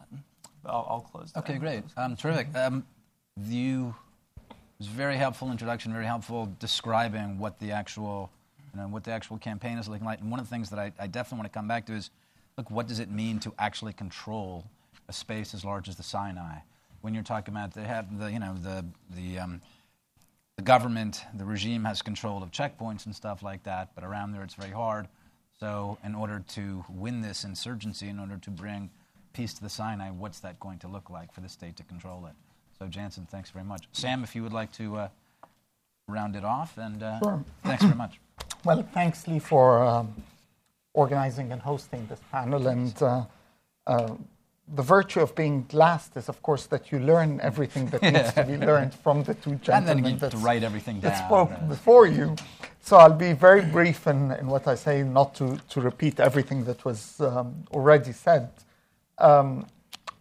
[0.00, 0.24] Um,
[0.64, 1.32] I'll, I'll, close.
[1.36, 2.54] Okay, great, um, terrific.
[2.54, 2.84] Um,
[3.48, 3.94] you
[4.78, 8.30] was very helpful introduction, very helpful describing what the actual,
[8.72, 10.20] you know, what the actual campaign is looking like.
[10.20, 12.10] And one of the things that I, I definitely want to come back to is
[12.56, 14.64] look, what does it mean to actually control
[15.08, 16.58] a space as large as the Sinai?
[17.00, 19.60] When you're talking about they have the, you know, the, the, um,
[20.56, 24.42] the government, the regime has control of checkpoints and stuff like that, but around there
[24.42, 25.08] it's very hard.
[25.60, 28.90] So, in order to win this insurgency, in order to bring
[29.32, 32.26] peace to the Sinai, what's that going to look like for the state to control
[32.26, 32.32] it?
[32.78, 33.84] So, Jantzen, thanks very much.
[33.92, 35.08] Sam, if you would like to uh,
[36.08, 37.44] round it off, and uh, Sure.
[37.62, 38.20] thanks very much.
[38.64, 40.14] Well, thanks, Lee, for um,
[40.94, 42.66] organizing and hosting this panel.
[42.66, 43.24] And uh,
[43.86, 44.14] uh,
[44.66, 48.44] the virtue of being last is, of course, that you learn everything that needs to
[48.44, 51.12] be learned from the two And gentlemen then you get to write everything down.
[51.12, 52.34] that spoke uh, before you.
[52.80, 56.64] So I'll be very brief in, in what I say, not to, to repeat everything
[56.64, 58.50] that was um, already said.
[59.18, 59.66] Um,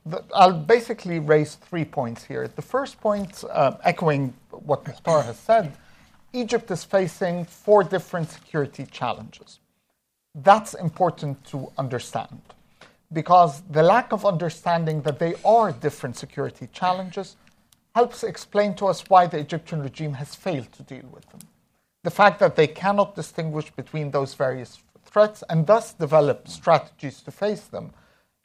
[0.05, 2.47] the, I'll basically raise three points here.
[2.47, 5.73] The first point, uh, echoing what Mokhtar has said,
[6.33, 9.59] Egypt is facing four different security challenges.
[10.35, 12.41] That's important to understand
[13.13, 17.37] because the lack of understanding that they are different security challenges
[17.95, 21.41] helps explain to us why the Egyptian regime has failed to deal with them.
[22.03, 27.31] The fact that they cannot distinguish between those various threats and thus develop strategies to
[27.31, 27.91] face them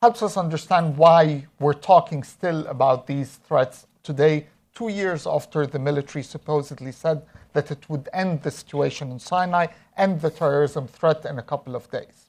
[0.02, 5.78] helps us understand why we're talking still about these threats today, two years after the
[5.78, 11.24] military supposedly said that it would end the situation in Sinai, end the terrorism threat
[11.24, 12.27] in a couple of days.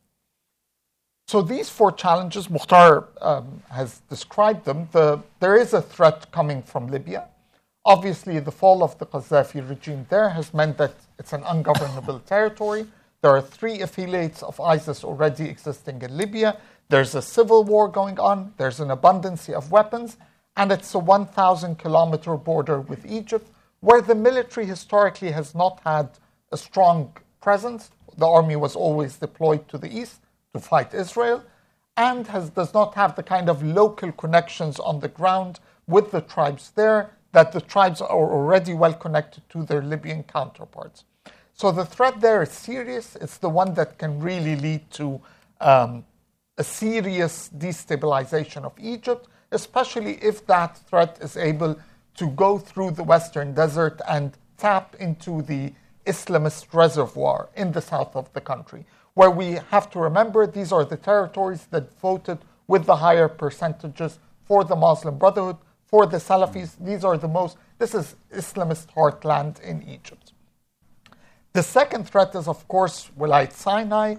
[1.30, 4.90] So these four challenges, Mokhtar um, has described them.
[4.92, 7.28] The, there is a threat coming from Libya.
[7.86, 12.88] Obviously, the fall of the Qaddafi regime there has meant that it's an ungovernable territory.
[13.22, 16.58] There are three affiliates of ISIS already existing in Libya.
[16.88, 18.56] There's a civil war going on.
[18.58, 20.18] There's an abundance of weapons.
[20.58, 23.48] And it's a 1,000 kilometer border with Egypt,
[23.82, 26.10] where the military historically has not had
[26.52, 27.92] a strong presence.
[28.18, 30.22] The army was always deployed to the east
[30.54, 31.44] to fight Israel
[31.98, 36.22] and has, does not have the kind of local connections on the ground with the
[36.22, 41.04] tribes there that the tribes are already well connected to their Libyan counterparts.
[41.54, 43.16] So the threat there is serious.
[43.18, 45.22] It's the one that can really lead to
[45.62, 46.06] um,
[46.58, 51.78] a serious destabilization of Egypt, especially if that threat is able
[52.16, 55.74] to go through the Western Desert and tap into the
[56.06, 58.86] Islamist reservoir in the south of the country,
[59.20, 64.18] where we have to remember these are the territories that voted with the higher percentages
[64.46, 66.78] for the Muslim Brotherhood, for the Salafis.
[66.80, 70.32] These are the most, this is Islamist heartland in Egypt.
[71.52, 74.16] The second threat is, of course, Wilayat Sinai.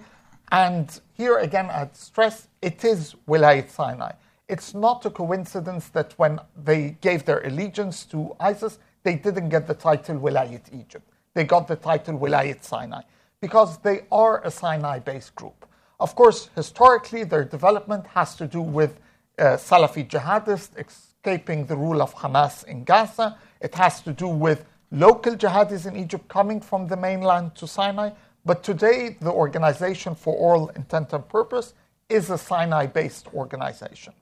[0.51, 4.11] And here again, I'd stress it is Wilayat Sinai.
[4.47, 9.65] It's not a coincidence that when they gave their allegiance to ISIS, they didn't get
[9.65, 11.09] the title Wilayat Egypt.
[11.33, 13.01] They got the title Wilayat Sinai
[13.41, 15.65] because they are a Sinai based group.
[15.99, 18.99] Of course, historically, their development has to do with
[19.37, 23.37] uh, Salafi jihadists escaping the rule of Hamas in Gaza.
[23.59, 28.11] It has to do with local jihadis in Egypt coming from the mainland to Sinai.
[28.45, 31.73] But today, the organization, for all intent and purpose,
[32.09, 34.13] is a Sinai based organization.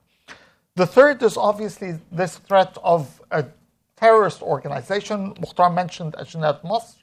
[0.76, 3.44] The third is obviously this threat of a
[3.96, 5.34] terrorist organization.
[5.34, 6.99] Mokhtar mentioned Ajnad Masr.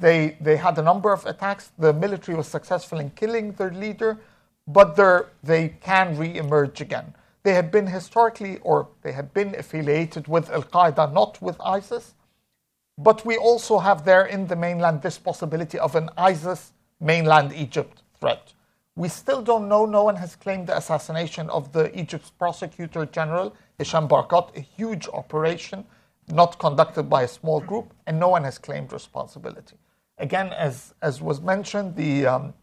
[0.00, 1.72] They, they had a number of attacks.
[1.76, 4.18] The military was successful in killing their leader,
[4.66, 4.94] but
[5.42, 7.14] they can re emerge again.
[7.42, 12.14] They had been historically, or they had been affiliated with Al Qaeda, not with ISIS.
[12.96, 18.02] But we also have there in the mainland this possibility of an ISIS mainland Egypt
[18.20, 18.52] threat.
[18.94, 19.84] We still don't know.
[19.86, 25.08] No one has claimed the assassination of the Egypt's prosecutor general, Hisham Barakat, a huge
[25.08, 25.84] operation
[26.28, 29.76] not conducted by a small group, and no one has claimed responsibility.
[30.18, 32.54] Again, as, as was mentioned, the, um,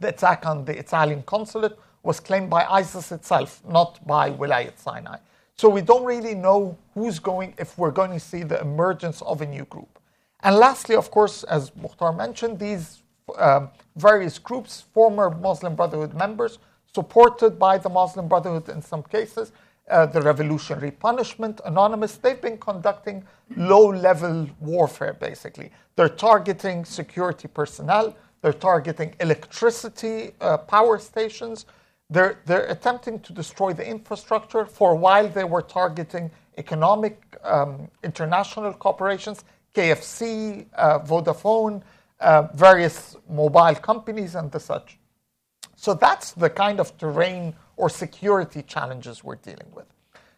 [0.00, 5.18] the attack on the Italian consulate was claimed by ISIS itself, not by Wilayat Sinai.
[5.56, 9.40] So we don't really know who's going, if we're going to see the emergence of
[9.40, 9.98] a new group.
[10.40, 13.02] And lastly, of course, as Mokhtar mentioned, these
[13.38, 16.58] um, various groups, former Muslim Brotherhood members,
[16.94, 19.52] supported by the Muslim Brotherhood in some cases,
[19.90, 23.24] uh, the Revolutionary Punishment, Anonymous, they've been conducting
[23.56, 25.70] low level warfare basically.
[25.96, 31.66] They're targeting security personnel, they're targeting electricity uh, power stations,
[32.10, 34.66] they're, they're attempting to destroy the infrastructure.
[34.66, 39.44] For a while, they were targeting economic um, international corporations,
[39.74, 41.82] KFC, uh, Vodafone,
[42.20, 44.98] uh, various mobile companies, and the such.
[45.84, 49.84] So that's the kind of terrain or security challenges we're dealing with.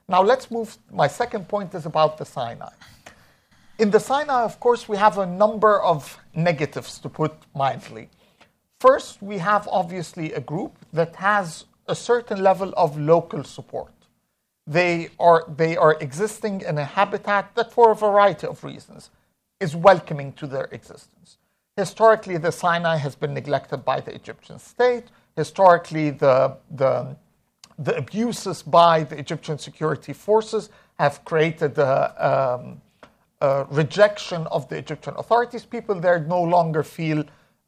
[0.08, 0.76] Now let's move.
[0.90, 2.74] My second point is about the Sinai.
[3.78, 8.08] In the Sinai, of course, we have a number of negatives, to put mildly.
[8.80, 13.94] First, we have obviously a group that has a certain level of local support.
[14.66, 19.10] They are, they are existing in a habitat that, for a variety of reasons,
[19.60, 21.38] is welcoming to their existence.
[21.76, 25.04] Historically, the Sinai has been neglected by the Egyptian state.
[25.36, 27.16] Historically, the, the,
[27.78, 32.80] the abuses by the Egyptian security forces have created a, um,
[33.40, 35.64] a rejection of the Egyptian authorities.
[35.64, 37.22] People there no longer feel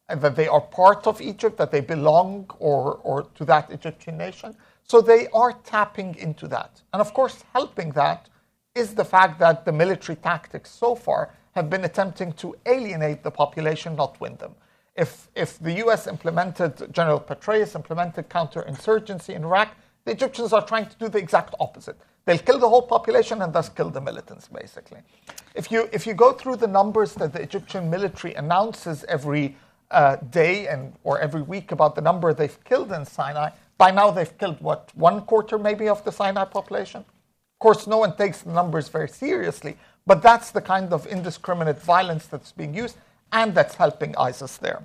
[0.09, 4.57] that they are part of Egypt, that they belong or, or to that Egyptian nation.
[4.83, 6.81] So they are tapping into that.
[6.95, 8.31] And of course, helping that
[8.75, 13.31] is the fact that the military tactics so far have been attempting to alienate the
[13.31, 14.55] population, not win them.
[14.99, 20.87] If, if the US implemented, General Petraeus implemented counterinsurgency in Iraq, the Egyptians are trying
[20.87, 21.97] to do the exact opposite.
[22.25, 24.99] They'll kill the whole population and thus kill the militants, basically.
[25.55, 29.57] If you, if you go through the numbers that the Egyptian military announces every
[29.93, 34.11] uh, day and, or every week about the number they've killed in Sinai, by now
[34.11, 37.03] they've killed, what, one quarter maybe of the Sinai population?
[37.03, 41.81] Of course, no one takes the numbers very seriously, but that's the kind of indiscriminate
[41.81, 42.97] violence that's being used,
[43.33, 44.85] and that's helping ISIS there.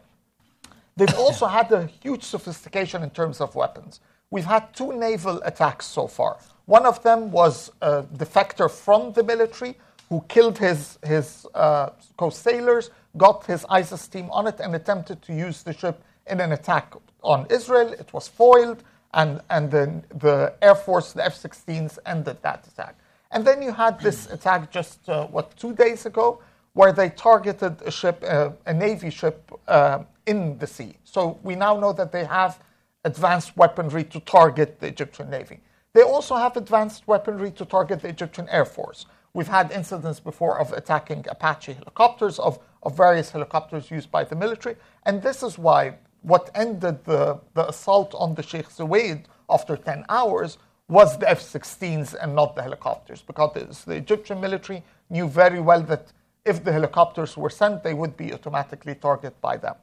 [0.96, 4.00] They've also had a huge sophistication in terms of weapons.
[4.30, 6.38] We've had two naval attacks so far.
[6.66, 9.76] One of them was a defector from the military
[10.10, 15.22] who killed his, his uh, co sailors, got his ISIS team on it, and attempted
[15.24, 17.94] to use the ship in an attack on Israel.
[17.94, 22.96] It was foiled, and, and the, the Air Force, the F 16s, ended that attack.
[23.32, 26.40] And then you had this attack just, uh, what, two days ago,
[26.74, 30.98] where they targeted a ship, uh, a Navy ship uh, in the sea.
[31.04, 32.60] So we now know that they have
[33.06, 35.60] advanced weaponry to target the Egyptian Navy.
[35.94, 39.06] They also have advanced weaponry to target the Egyptian Air Force.
[39.34, 44.36] We've had incidents before of attacking Apache helicopters, of, of various helicopters used by the
[44.36, 44.76] military.
[45.04, 50.06] And this is why what ended the, the assault on the Sheikh Zuweid after 10
[50.10, 50.58] hours
[50.88, 55.82] was the F 16s and not the helicopters, because the Egyptian military knew very well
[55.82, 56.12] that
[56.46, 59.76] if the helicopters were sent, they would be automatically targeted by them.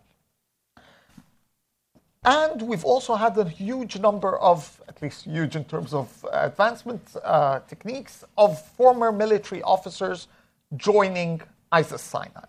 [2.23, 7.01] And we've also had a huge number of, at least huge in terms of advancement
[7.25, 10.29] uh, techniques, of former military officers
[10.77, 11.41] joining
[11.73, 12.45] ISIS Sinai.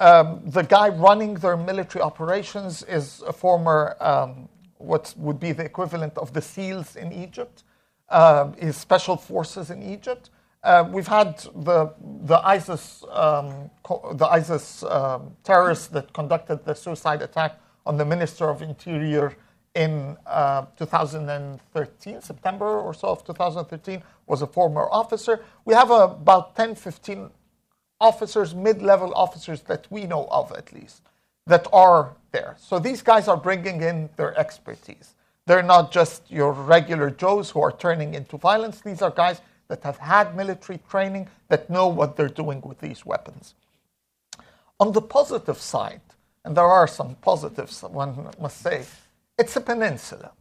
[0.00, 5.64] Um, the guy running their military operations is a former, um, what would be the
[5.64, 7.64] equivalent of the SEALs in Egypt,
[8.08, 10.30] uh, is special forces in Egypt.
[10.64, 11.92] Uh, we've had the
[12.24, 13.68] the ISIS um,
[14.14, 19.34] the ISIS um, terrorists that conducted the suicide attack on the Minister of Interior
[19.74, 25.40] in uh, 2013, September or so of 2013, was a former officer.
[25.64, 27.30] We have uh, about 10, 15
[28.00, 31.02] officers, mid level officers that we know of at least,
[31.46, 32.56] that are there.
[32.58, 35.14] So these guys are bringing in their expertise.
[35.46, 38.80] They're not just your regular Joes who are turning into violence.
[38.80, 43.06] These are guys that have had military training, that know what they're doing with these
[43.06, 43.54] weapons.
[44.80, 46.00] On the positive side,
[46.44, 48.84] and there are some positives, one must say,
[49.38, 50.32] it's a peninsula,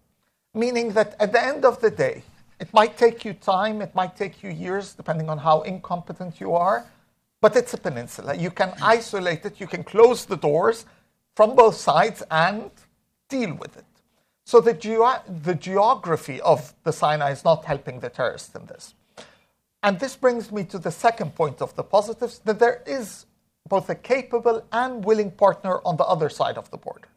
[0.54, 2.24] meaning that at the end of the day,
[2.60, 6.54] it might take you time, it might take you years, depending on how incompetent you
[6.54, 6.86] are,
[7.42, 8.36] but it's a peninsula.
[8.36, 10.86] You can isolate it, you can close the doors
[11.36, 12.70] from both sides and
[13.30, 13.86] deal with it.
[14.46, 18.94] So the, geo- the geography of the Sinai is not helping the terrorists in this.
[19.84, 23.26] And this brings me to the second point of the positives that there is
[23.68, 27.08] both a capable and willing partner on the other side of the border.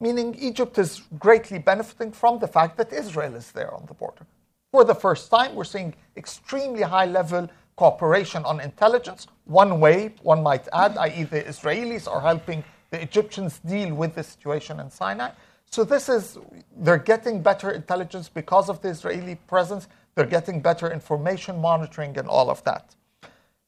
[0.00, 4.26] Meaning, Egypt is greatly benefiting from the fact that Israel is there on the border.
[4.70, 9.26] For the first time, we're seeing extremely high level cooperation on intelligence.
[9.44, 14.22] One way, one might add, i.e., the Israelis are helping the Egyptians deal with the
[14.22, 15.30] situation in Sinai.
[15.70, 16.38] So, this is,
[16.76, 19.88] they're getting better intelligence because of the Israeli presence.
[20.16, 22.96] They're getting better information monitoring and all of that.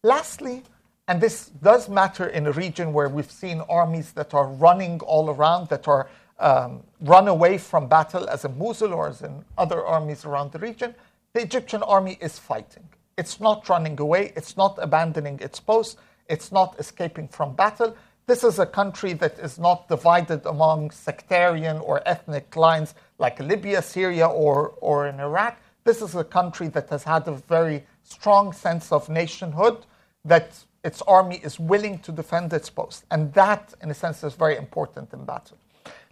[0.03, 0.65] Lastly,
[1.07, 5.31] and this does matter in a region where we've seen armies that are running all
[5.31, 6.09] around, that are
[6.39, 10.59] um, run away from battle, as in Mosul or as in other armies around the
[10.59, 10.95] region.
[11.35, 12.89] The Egyptian army is fighting.
[13.19, 17.97] It's not running away, it's not abandoning its post, it's not escaping from battle.
[18.27, 23.83] This is a country that is not divided among sectarian or ethnic lines like Libya,
[23.83, 25.59] Syria, or, or in Iraq.
[25.85, 29.87] This is a country that has had a very strong sense of nationhood
[30.25, 33.05] that its army is willing to defend its post.
[33.11, 35.59] And that, in a sense, is very important in battle.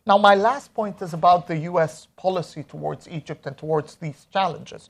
[0.06, 4.88] Now, my last point is about the US policy towards Egypt and towards these challenges.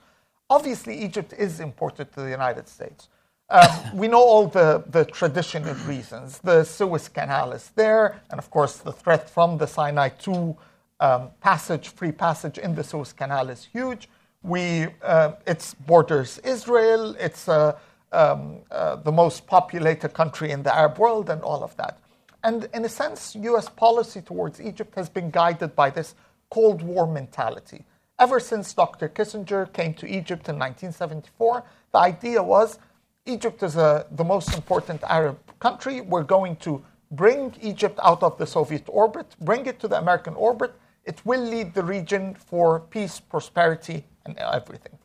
[0.50, 3.08] Obviously, Egypt is important to the United States.
[3.48, 6.38] Um, we know all the, the traditional reasons.
[6.38, 10.56] The Suez Canal is there, and of course, the threat from the Sinai to
[11.00, 14.08] um, passage, free passage in the Suez Canal is huge.
[14.42, 17.16] We, uh, its borders Israel.
[17.18, 17.78] It's uh,
[18.12, 21.98] um, uh, the most populated country in the Arab world, and all of that.
[22.44, 23.68] And in a sense, U.S.
[23.68, 26.14] policy towards Egypt has been guided by this
[26.50, 27.84] Cold War mentality.
[28.18, 29.08] Ever since Dr.
[29.08, 32.78] Kissinger came to Egypt in 1974, the idea was
[33.26, 36.00] Egypt is a, the most important Arab country.
[36.00, 40.34] We're going to bring Egypt out of the Soviet orbit, bring it to the American
[40.34, 40.72] orbit.
[41.04, 44.98] It will lead the region for peace, prosperity, and everything.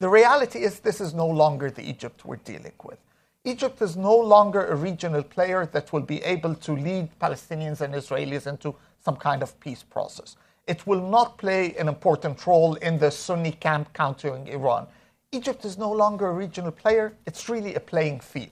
[0.00, 2.98] The reality is, this is no longer the Egypt we're dealing with.
[3.44, 7.94] Egypt is no longer a regional player that will be able to lead Palestinians and
[7.94, 10.36] Israelis into some kind of peace process.
[10.66, 14.86] It will not play an important role in the Sunni camp countering Iran.
[15.32, 18.50] Egypt is no longer a regional player, it's really a playing field.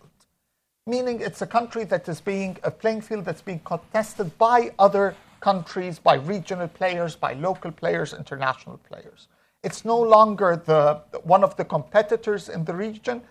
[0.86, 5.14] Meaning it's a country that is being a playing field that's being contested by other
[5.40, 9.28] countries, by regional players, by local players, international players.
[9.62, 13.22] It's no longer the, one of the competitors in the region,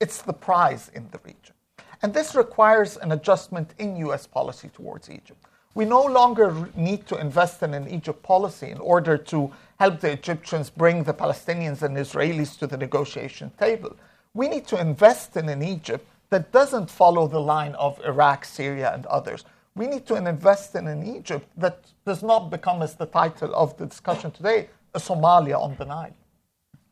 [0.00, 1.54] it's the prize in the region.
[2.02, 5.44] And this requires an adjustment in US policy towards Egypt.
[5.74, 10.12] We no longer need to invest in an Egypt policy in order to help the
[10.12, 13.96] Egyptians bring the Palestinians and Israelis to the negotiation table.
[14.34, 18.92] We need to invest in an Egypt that doesn't follow the line of Iraq, Syria,
[18.94, 19.44] and others.
[19.74, 23.76] We need to invest in an Egypt that does not become, as the title of
[23.78, 24.68] the discussion today,
[24.98, 26.14] Somalia on the Nile.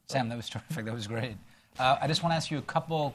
[0.09, 0.85] Sam, that was terrific.
[0.85, 1.37] That was great.
[1.79, 3.15] Uh, I just want to ask you a couple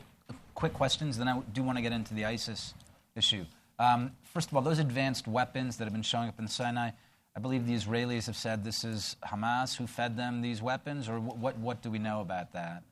[0.53, 2.73] quick questions, then I do want to get into the ISIS
[3.15, 3.45] issue.
[3.77, 6.91] Um, first of all, those advanced weapons that have been showing up in Sinai,
[7.35, 11.19] I believe the Israelis have said this is Hamas who fed them these weapons, or
[11.19, 12.83] what, what do we know about that?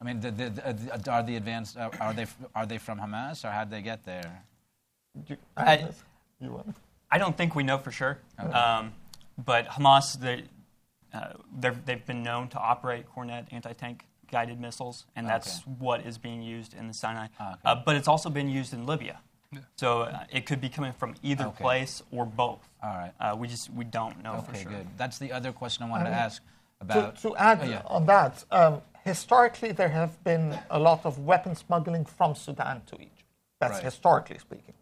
[0.00, 3.44] I mean, the, the, the, are the advanced uh, are they are they from Hamas
[3.44, 4.42] or how did they get there?
[5.56, 5.88] I,
[7.10, 8.52] I don't think we know for sure, okay.
[8.52, 8.92] um,
[9.42, 10.44] but Hamas they
[11.58, 15.70] they've been known to operate Kornet anti-tank guided missiles, and that's okay.
[15.78, 17.26] what is being used in the Sinai.
[17.40, 17.54] Okay.
[17.64, 19.20] Uh, but it's also been used in Libya.
[19.76, 21.62] So uh, it could be coming from either okay.
[21.62, 22.68] place or both.
[22.82, 23.12] All right.
[23.20, 24.72] Uh, we just we don't know okay, for sure.
[24.72, 24.86] good.
[24.96, 26.42] That's the other question I wanted to ask
[26.80, 27.16] about.
[27.16, 27.82] To, to add oh, yeah.
[27.86, 32.96] on that, um, historically there have been a lot of weapon smuggling from Sudan to
[32.96, 33.22] Egypt.
[33.60, 33.84] That's right.
[33.84, 34.73] historically speaking.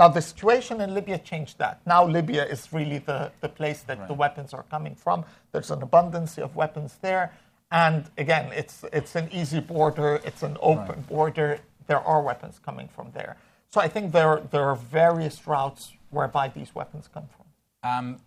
[0.00, 1.82] Now the situation in Libya changed that.
[1.84, 4.08] Now Libya is really the, the place that right.
[4.08, 5.26] the weapons are coming from.
[5.52, 7.34] There's an abundance of weapons there.
[7.70, 11.06] And again, it's, it's an easy border, it's an open right.
[11.06, 11.58] border.
[11.86, 13.36] There are weapons coming from there.
[13.68, 17.46] So I think there, there are various routes whereby these weapons come from.
[17.90, 18.20] Um,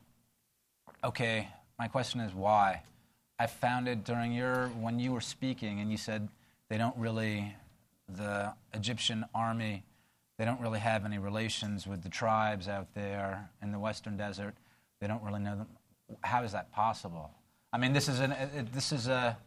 [1.03, 1.49] okay,
[1.80, 2.84] my question is why?
[3.39, 6.30] I found it during your, when you were speaking and you said
[6.69, 7.55] they don't really,
[8.07, 9.84] the Egyptian army,
[10.38, 14.55] they don't really have any relations with the tribes out there in the Western Desert.
[14.99, 15.67] They don't really know them.
[16.21, 17.31] How is that possible?
[17.71, 19.38] I mean, this is an, uh, this is a,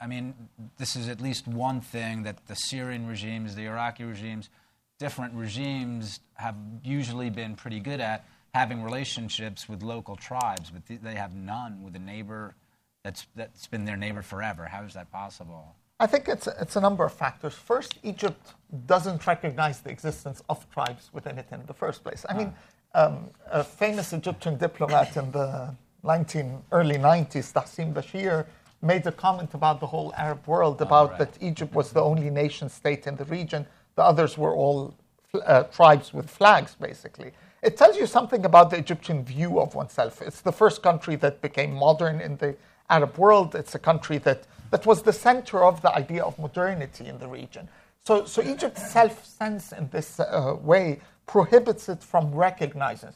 [0.00, 0.34] I mean,
[0.78, 4.50] this is at least one thing that the Syrian regimes, the Iraqi regimes,
[4.98, 11.14] different regimes have usually been pretty good at having relationships with local tribes, but they
[11.14, 12.54] have none with a neighbor
[13.02, 14.66] that's, that's been their neighbor forever.
[14.66, 15.74] How is that possible?
[16.00, 17.54] I think it's a, it's a number of factors.
[17.54, 18.54] First, Egypt
[18.86, 22.24] doesn't recognize the existence of tribes within it in the first place.
[22.28, 22.52] I mean,
[22.94, 23.06] ah.
[23.06, 28.46] um, a famous Egyptian diplomat in the 19, early 90s, Tahsin Bashir,
[28.82, 31.18] made a comment about the whole Arab world, about right.
[31.18, 33.66] that Egypt was the only nation state in the region
[34.00, 34.94] the others were all
[35.34, 37.32] uh, tribes with flags, basically.
[37.62, 40.22] It tells you something about the Egyptian view of oneself.
[40.22, 42.56] It's the first country that became modern in the
[42.88, 43.54] Arab world.
[43.54, 47.28] It's a country that, that was the center of the idea of modernity in the
[47.28, 47.68] region.
[48.04, 53.10] So, so Egypt's self sense in this uh, way prohibits it from recognizing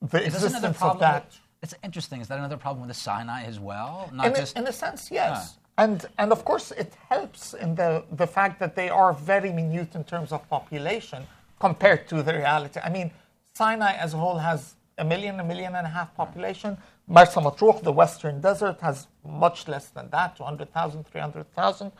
[0.00, 1.26] the existence of that.
[1.26, 2.20] With, it's interesting.
[2.20, 4.10] Is that another problem with the Sinai as well?
[4.12, 5.58] Not in, just, a, in a sense, yes.
[5.78, 9.94] And, and of course, it helps in the, the fact that they are very minute
[9.94, 11.24] in terms of population
[11.60, 12.80] compared to the reality.
[12.82, 13.10] I mean,
[13.54, 16.76] Sinai as a whole has a million, a million and a half population.
[17.06, 21.92] Marsa Matruh, the western desert, has much less than that 200,000, 300,000.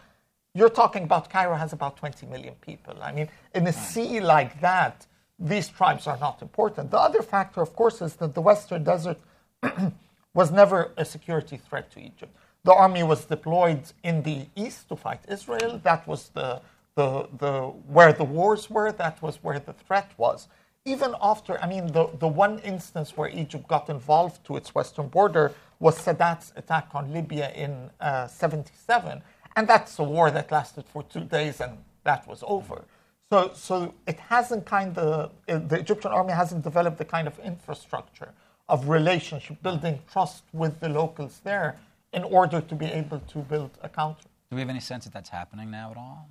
[0.55, 2.95] You're talking about Cairo has about 20 million people.
[3.03, 5.07] I mean, in a sea like that,
[5.39, 6.91] these tribes are not important.
[6.91, 9.19] The other factor, of course, is that the western desert
[10.35, 12.35] was never a security threat to Egypt.
[12.65, 15.81] The army was deployed in the east to fight Israel.
[15.83, 16.61] That was the,
[16.95, 20.49] the, the, where the wars were, that was where the threat was.
[20.85, 25.09] Even after, I mean, the, the one instance where Egypt got involved to its western
[25.09, 29.23] border was Sadat's attack on Libya in uh, 77.
[29.55, 32.85] And that's a war that lasted for two days and that was over.
[33.31, 38.35] So, so it hasn't kind of, the Egyptian army hasn't developed the kind of infrastructure
[38.69, 41.79] of relationship, building trust with the locals there
[42.13, 44.29] in order to be able to build a counter.
[44.51, 46.29] Do we have any sense that that's happening now at all?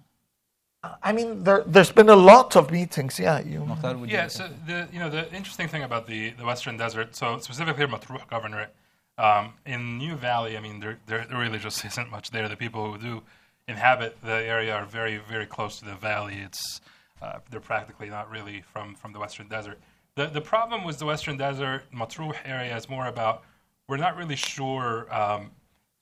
[1.04, 3.20] I mean, there, there's been a lot of meetings.
[3.20, 3.60] Yeah, you.
[3.60, 6.76] Mokhtar, would you- Yeah, so the you know the interesting thing about the, the Western
[6.78, 8.70] Desert, so specifically Matruh Governorate,
[9.20, 12.50] um, in New Valley, I mean, there, there there really just isn't much there.
[12.50, 13.22] The people who do
[13.68, 16.38] inhabit the area are very very close to the valley.
[16.44, 16.82] It's
[17.22, 19.80] uh, they're practically not really from from the Western Desert.
[20.16, 23.44] The the problem with the Western Desert Matruh area is more about
[23.88, 25.52] we're not really sure um,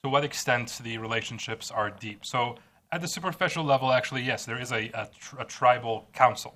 [0.02, 2.24] to what extent the relationships are deep.
[2.24, 2.56] So
[2.92, 6.54] at the superficial level, actually, yes, there is a, a, tr- a tribal council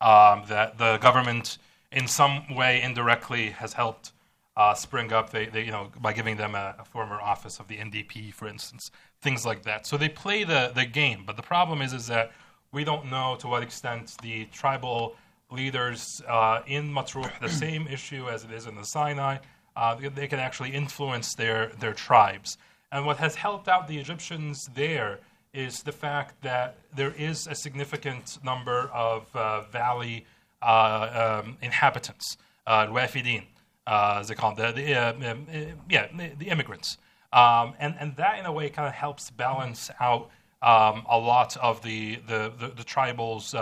[0.00, 1.58] um, that the government,
[1.92, 4.12] in some way, indirectly, has helped
[4.56, 5.30] uh, spring up.
[5.30, 8.48] They, they, you know, by giving them a, a former office of the NDP, for
[8.48, 9.86] instance, things like that.
[9.86, 11.22] So they play the, the game.
[11.26, 12.32] But the problem is, is that
[12.72, 15.14] we don't know to what extent the tribal
[15.50, 19.38] leaders uh, in Matruh, the same issue as it is in the Sinai,
[19.76, 22.58] uh, they, they can actually influence their, their tribes.
[22.90, 25.20] And what has helped out the Egyptians there
[25.56, 30.26] is the fact that there is a significant number of uh, valley
[30.62, 32.36] uh, um, inhabitants,
[32.66, 33.44] uh, Wafidin,
[33.86, 36.98] uh, as they call them, the, the, uh, um, uh, yeah, the, immigrants.
[37.32, 40.30] Um, and, and that, in a way, kind of helps balance out
[40.62, 43.54] um, a lot of the, the, the, the tribals'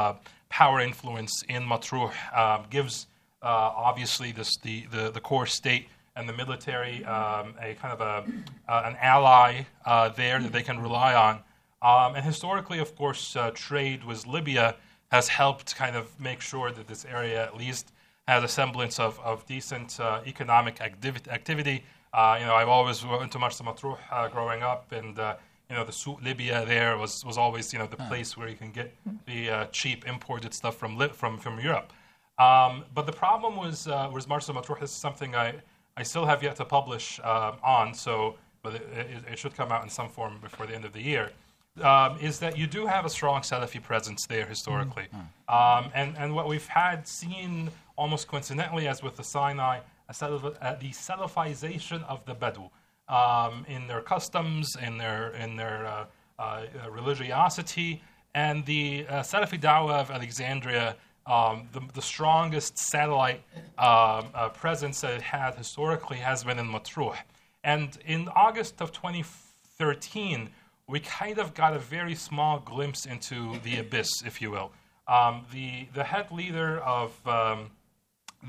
[0.48, 3.06] power influence in Matruh, uh, gives
[3.42, 8.24] obviously this, the, the, the core state and the military um, a kind of a,
[8.70, 11.40] uh, an ally uh, there that they can rely on.
[11.84, 14.76] Um, and historically, of course, uh, trade with Libya
[15.12, 17.92] has helped kind of make sure that this area at least
[18.26, 21.30] has a semblance of, of decent uh, economic activity.
[21.30, 21.84] activity.
[22.14, 25.36] Uh, you know, I've always went to Marsa Matruh uh, growing up, and uh,
[25.68, 28.56] you know, the Souk Libya there was, was always you know the place where you
[28.56, 28.94] can get
[29.26, 31.92] the uh, cheap imported stuff from Li- from from Europe.
[32.38, 34.82] Um, but the problem was uh, was Marsa Matruh.
[34.82, 35.54] Is something I
[35.96, 39.70] I still have yet to publish uh, on, so but it, it, it should come
[39.70, 41.30] out in some form before the end of the year.
[41.82, 45.08] Um, is that you do have a strong Salafi presence there historically,
[45.48, 50.56] um, and and what we've had seen almost coincidentally, as with the Sinai, a Salaf,
[50.60, 52.70] uh, the Salafization of the Bedou
[53.08, 56.04] um, in their customs, in their in their uh,
[56.38, 58.02] uh, religiosity,
[58.34, 60.96] and the uh, Salafi Dawah of Alexandria,
[61.26, 63.42] um, the, the strongest satellite
[63.78, 67.16] um, uh, presence that it had historically has been in Matruh.
[67.62, 70.50] And in August of 2013,
[70.88, 74.72] we kind of got a very small glimpse into the abyss, if you will.
[75.08, 77.70] Um, the, the head leader of um,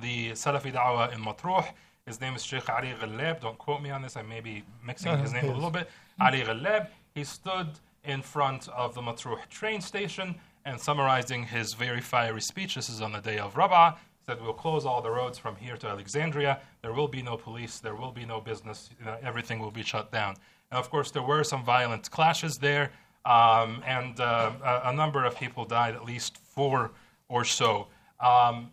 [0.02, 1.66] the Salafi Dawah in Matruh,
[2.06, 3.42] his name is Sheikh Ali Ghalab.
[3.42, 5.90] Don't quote me on this, I may be mixing his name a little bit.
[6.20, 7.68] Ali Ghalab, he stood
[8.04, 12.76] in front of the Matruh train station and summarizing his very fiery speech.
[12.76, 13.98] This is on the day of Rabah.
[14.26, 16.60] Said, We'll close all the roads from here to Alexandria.
[16.82, 17.80] There will be no police.
[17.80, 18.90] There will be no business.
[19.00, 20.36] You know, everything will be shut down.
[20.72, 22.92] And of course, there were some violent clashes there,
[23.26, 26.92] um, and uh, a, a number of people died, at least four
[27.28, 27.88] or so.
[28.20, 28.72] Um,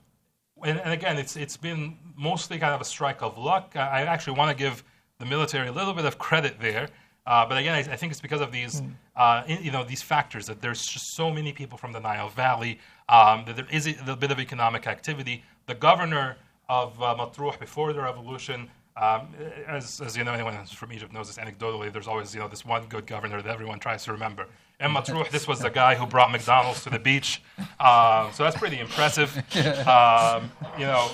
[0.64, 3.72] and, and again, it's it's been mostly kind of a strike of luck.
[3.74, 4.84] I, I actually want to give
[5.18, 6.88] the military a little bit of credit there,
[7.26, 8.82] uh, but again, I, I think it's because of these
[9.16, 12.28] uh, in, you know these factors that there's just so many people from the Nile
[12.28, 12.78] Valley
[13.08, 15.44] um, that there is a, a bit of economic activity.
[15.66, 16.36] The governor
[16.68, 18.70] of uh, Matruh before the revolution.
[18.94, 19.28] Um,
[19.66, 21.90] as, as you know, anyone who's from Egypt knows this anecdotally.
[21.90, 24.46] There's always, you know, this one good governor that everyone tries to remember.
[24.80, 27.40] And Matruh, this was the guy who brought McDonald's to the beach.
[27.80, 29.30] Um, so that's pretty impressive.
[29.86, 31.10] Um, you know,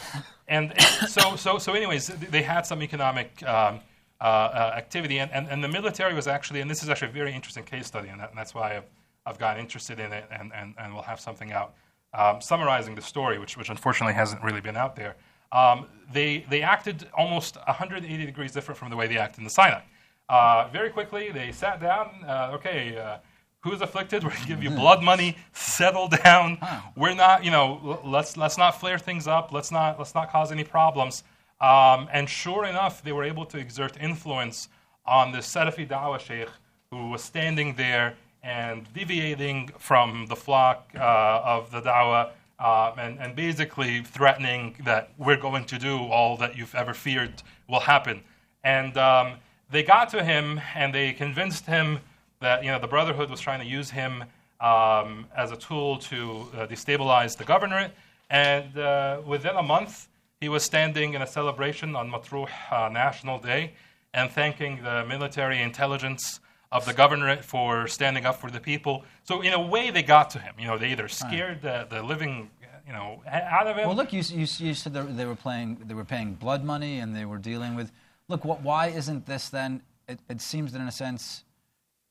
[0.48, 3.80] and, and so, so, so anyways, they had some economic um,
[4.20, 5.18] uh, uh, activity.
[5.18, 7.86] And, and, and the military was actually, and this is actually a very interesting case
[7.86, 8.86] study, and, that, and that's why I've,
[9.26, 11.74] I've gotten interested in it, and, and, and we'll have something out
[12.14, 15.16] um, summarizing the story, which, which unfortunately hasn't really been out there.
[15.52, 19.50] Um, they, they acted almost 180 degrees different from the way they acted in the
[19.50, 19.80] Sinai.
[20.28, 22.10] Uh, very quickly, they sat down.
[22.26, 23.18] Uh, okay, uh,
[23.60, 24.22] who's afflicted?
[24.24, 25.36] We're going to give you blood money.
[25.52, 26.58] Settle down.
[26.96, 29.52] We're not, you know, let's let's not flare things up.
[29.52, 31.24] Let's not let's not cause any problems.
[31.60, 34.68] Um, and sure enough, they were able to exert influence
[35.06, 36.48] on the Salafi Dawah Sheikh,
[36.90, 43.18] who was standing there and deviating from the flock uh, of the Dawah um, and,
[43.20, 48.22] and basically threatening that we're going to do all that you've ever feared will happen.
[48.64, 49.34] And um,
[49.70, 52.00] they got to him and they convinced him
[52.40, 54.24] that you know the Brotherhood was trying to use him
[54.60, 57.90] um, as a tool to uh, destabilize the governorate.
[58.30, 60.08] And uh, within a month,
[60.40, 63.72] he was standing in a celebration on Matruh uh, National Day
[64.14, 66.40] and thanking the military intelligence
[66.70, 69.04] of the governorate for standing up for the people.
[69.24, 70.54] So in a way, they got to him.
[70.58, 72.50] You know, they either scared the, the living
[72.88, 73.86] you know, out of him.
[73.86, 77.14] Well, look, you, you, you said they were playing, they were paying blood money, and
[77.14, 77.92] they were dealing with.
[78.28, 79.82] Look, what, why isn't this then?
[80.08, 81.44] It, it seems that in a sense,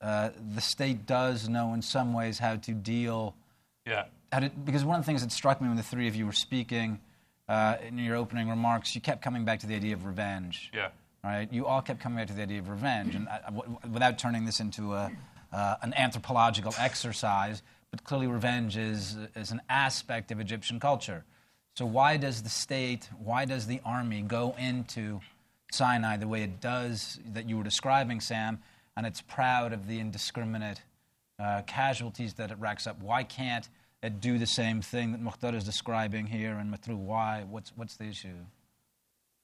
[0.02, 3.36] uh, the state does know in some ways how to deal.
[3.88, 4.06] Yeah.
[4.32, 6.28] How to, because one of the things that struck me when the three of you
[6.28, 7.00] were speaking
[7.50, 10.72] uh, in your opening remarks, you kept coming back to the idea of revenge.
[10.76, 10.90] Yeah.
[11.28, 11.52] Right.
[11.52, 14.46] You all kept coming back to the idea of revenge, and uh, w- without turning
[14.46, 15.12] this into a,
[15.52, 21.26] uh, an anthropological exercise, but clearly revenge is, is an aspect of Egyptian culture.
[21.76, 25.20] So why does the state, why does the army go into
[25.70, 28.60] Sinai the way it does that you were describing, Sam,
[28.96, 30.82] and it's proud of the indiscriminate
[31.40, 33.02] uh, casualties that it racks up?
[33.02, 33.68] Why can't
[34.02, 36.96] it do the same thing that Mokhtar is describing here in Matruh?
[36.96, 37.44] Why?
[37.44, 38.46] What's, what's the issue?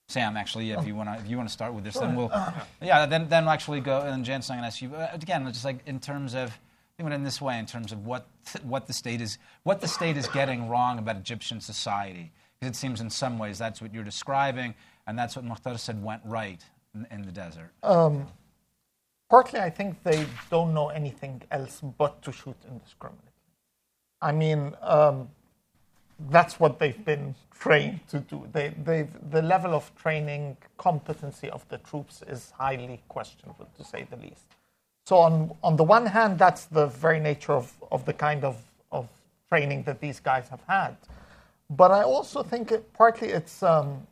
[0.08, 2.32] Sam, actually, if you want to, if you want to start with this, then we'll,
[2.82, 5.46] yeah, then then we'll actually go and Jantzen, I'm going to ask you uh, again,
[5.48, 6.52] just like in terms of,
[6.98, 8.28] think it in this way, in terms of what
[8.64, 12.78] what the state is what the state is getting wrong about Egyptian society, because it
[12.78, 14.76] seems in some ways that's what you're describing,
[15.08, 17.72] and that's what Mokhtar said went right in, in the desert.
[17.82, 18.28] Um,
[19.30, 23.32] partly, I think they don't know anything else but to shoot indiscriminately.
[24.22, 25.30] I mean, um,
[26.30, 28.48] that's what they've been trained to do.
[28.52, 34.18] They, the level of training competency of the troops is highly questionable, to say the
[34.18, 34.46] least.
[35.06, 38.58] So, on, on the one hand, that's the very nature of, of the kind of,
[38.92, 39.08] of
[39.50, 40.96] training that these guys have had.
[41.70, 44.08] But I also think it, partly it's um,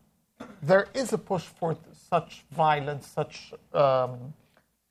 [0.61, 1.77] there is a push for
[2.09, 4.33] such violence, such um,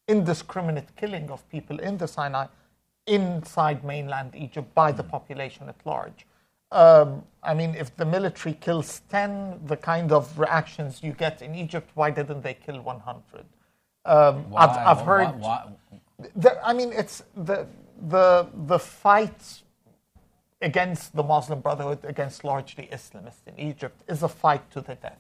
[0.09, 2.47] indiscriminate killing of people in the Sinai
[3.07, 6.27] inside mainland Egypt by the population at large.
[6.73, 11.55] Um, I mean, if the military kills 10, the kind of reactions you get in
[11.55, 13.45] Egypt, why didn't they kill 100?
[14.05, 14.61] Um, why?
[14.61, 15.41] I've, I've heard.
[15.41, 15.73] Why?
[16.37, 17.67] The, I mean, it's the,
[18.09, 19.63] the, the fight
[20.63, 25.19] against the Muslim Brotherhood, against largely Islamists in Egypt, is a fight to the death.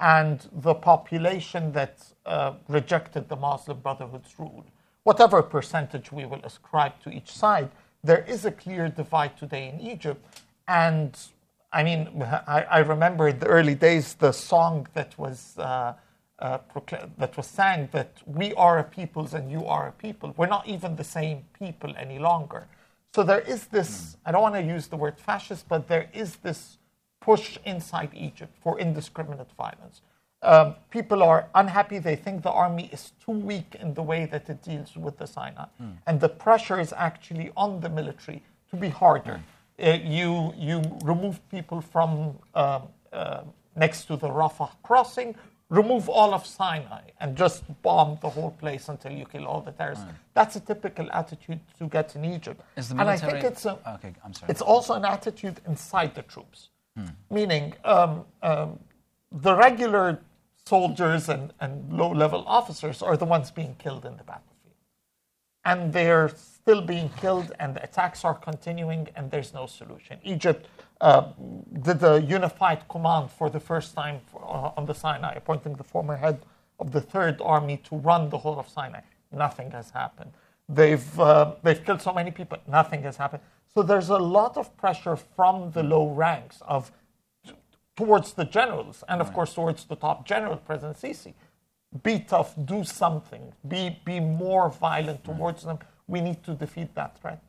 [0.00, 4.64] And the population that uh, rejected the Muslim Brotherhood's rule,
[5.04, 7.70] whatever percentage we will ascribe to each side,
[8.02, 11.16] there is a clear divide today in Egypt and
[11.72, 15.94] I mean, I, I, remember in the early days the song that was uh,
[16.38, 16.58] uh,
[17.18, 20.34] that was sang that we are a peoples and you are a people.
[20.36, 22.66] We're not even the same people any longer.
[23.14, 24.16] So there is this.
[24.24, 26.78] I don't want to use the word fascist, but there is this
[27.20, 30.02] push inside Egypt for indiscriminate violence.
[30.42, 31.98] Um, people are unhappy.
[31.98, 35.26] They think the army is too weak in the way that it deals with the
[35.26, 35.96] Sinai, mm.
[36.06, 39.40] and the pressure is actually on the military to be harder.
[39.40, 42.80] Mm you, you remove people from uh,
[43.12, 43.42] uh,
[43.74, 45.34] next to the Rafah crossing,
[45.68, 49.72] remove all of Sinai, and just bomb the whole place until you kill all the
[49.72, 50.04] terrorists.
[50.04, 50.14] Right.
[50.34, 52.60] That's a typical attitude to get in Egypt.
[52.76, 54.50] and I think it's, a, okay, I'm sorry.
[54.50, 57.06] it's also an attitude inside the troops, hmm.
[57.30, 58.78] meaning um, um,
[59.32, 60.20] the regular
[60.64, 64.74] soldiers and, and low level officers are the ones being killed in the battlefield.
[65.64, 66.30] And they're
[66.66, 70.18] still being killed, and the attacks are continuing, and there's no solution.
[70.24, 70.66] Egypt
[71.00, 71.28] uh,
[71.82, 75.84] did a unified command for the first time for, uh, on the Sinai, appointing the
[75.84, 76.40] former head
[76.80, 79.02] of the Third Army to run the whole of Sinai.
[79.30, 80.32] Nothing has happened.
[80.68, 83.44] They've, uh, they've killed so many people, nothing has happened.
[83.72, 86.90] So there's a lot of pressure from the low ranks of
[87.94, 91.32] towards the generals, and of course towards the top general, President Sisi.
[92.02, 95.78] Be tough, do something, be, be more violent towards them
[96.08, 97.42] we need to defeat that threat.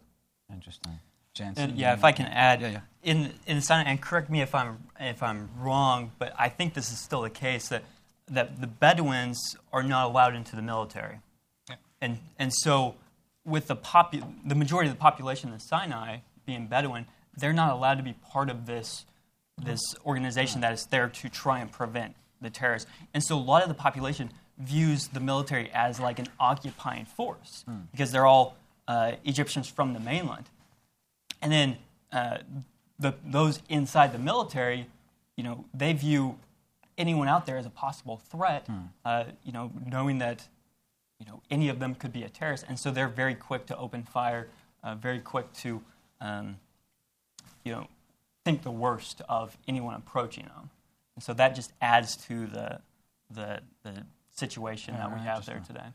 [0.51, 0.99] Interesting.
[1.37, 2.79] Jantzen, and yeah, if I can add, yeah, yeah.
[3.03, 6.91] in in the and correct me if I'm if I'm wrong, but I think this
[6.91, 7.83] is still the case that
[8.29, 11.19] that the Bedouins are not allowed into the military,
[11.69, 11.75] yeah.
[12.01, 12.95] and and so
[13.45, 17.05] with the popu- the majority of the population in Sinai being Bedouin,
[17.35, 19.05] they're not allowed to be part of this
[19.63, 23.61] this organization that is there to try and prevent the terrorists, and so a lot
[23.61, 27.83] of the population views the military as like an occupying force mm.
[27.91, 30.49] because they're all uh, Egyptians from the mainland.
[31.41, 31.77] And then
[32.11, 32.37] uh,
[32.97, 34.87] the, those inside the military,
[35.35, 36.39] you know, they view
[36.97, 38.87] anyone out there as a possible threat, mm.
[39.05, 40.47] uh, you know, knowing that,
[41.19, 42.65] you know, any of them could be a terrorist.
[42.67, 44.47] And so they're very quick to open fire,
[44.83, 45.81] uh, very quick to,
[46.19, 46.57] um,
[47.63, 47.87] you know,
[48.43, 50.71] think the worst of anyone approaching them.
[51.15, 52.79] And so that just adds to the,
[53.29, 54.05] the, the
[54.37, 55.87] situation yeah, that we have there today.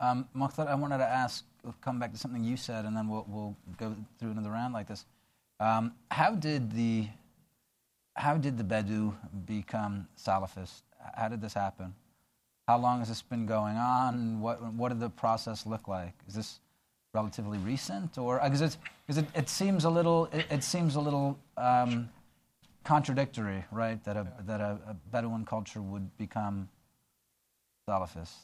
[0.00, 1.44] Um, Mokhtar, I wanted to ask,
[1.80, 4.88] come back to something you said, and then we'll, we'll go through another round like
[4.88, 5.06] this.
[5.60, 7.06] Um, how did the
[8.16, 9.12] how did the Bedou
[9.44, 10.82] become Salafist?
[11.16, 11.94] How did this happen?
[12.68, 14.40] How long has this been going on?
[14.40, 16.14] What what did the process look like?
[16.26, 16.60] Is this
[17.12, 18.68] relatively recent, or because uh,
[19.08, 22.08] it, it seems a little it, it seems a little um,
[22.84, 24.02] contradictory, right?
[24.04, 26.68] That a that a, a Bedouin culture would become
[27.88, 28.34] Salafist.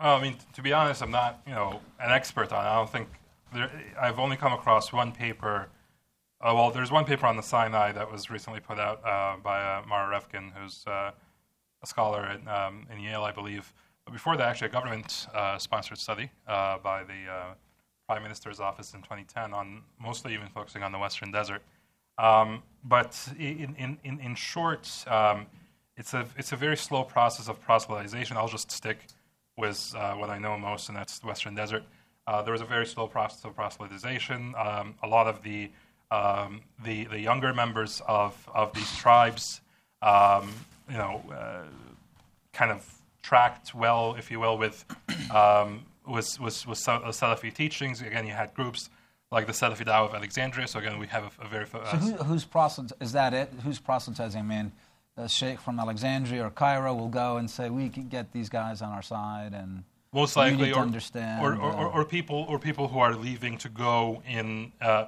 [0.00, 2.68] Well, I mean, to be honest, I'm not, you know, an expert on it.
[2.68, 3.08] I don't think
[3.52, 5.68] there, I've only come across one paper.
[6.40, 9.60] Uh, well, there's one paper on the Sinai that was recently put out uh, by
[9.62, 11.12] uh, Mara Revkin, who's uh,
[11.82, 13.72] a scholar in, um, in, Yale, I believe.
[14.04, 17.54] But before that, actually, a government-sponsored uh, study uh, by the
[18.08, 21.62] Prime Minister's office in 2010 on mostly even focusing on the Western Desert.
[22.18, 25.46] Um, but in, in, in, in short, um,
[25.96, 28.36] it's, a, it's a very slow process of proselytization.
[28.36, 28.98] I'll just stick
[29.56, 31.84] with uh, what I know most, and that's the Western Desert.
[32.26, 34.58] Uh, there was a very slow process of proselytization.
[34.58, 35.70] Um, a lot of the,
[36.10, 39.60] um, the, the younger members of, of these tribes,
[40.02, 40.52] um,
[40.88, 41.62] you know, uh,
[42.52, 42.86] kind of
[43.22, 44.84] tracked well, if you will, with
[45.34, 48.02] um, was was Salafi teachings.
[48.02, 48.90] Again, you had groups
[49.30, 50.66] like the Salafi Dawah of Alexandria.
[50.68, 51.66] So again, we have a, a very.
[51.72, 52.98] Uh, so who, who's proselytizing?
[53.00, 53.50] Is that it?
[53.64, 54.40] Who's proselytizing?
[54.40, 54.72] I mean,
[55.16, 58.82] a sheikh from Alexandria or Cairo will go and say, "We can get these guys
[58.82, 62.86] on our side," and most likely, or, understand, or, or, or, or, people, or people
[62.88, 65.06] who are leaving to go in, uh,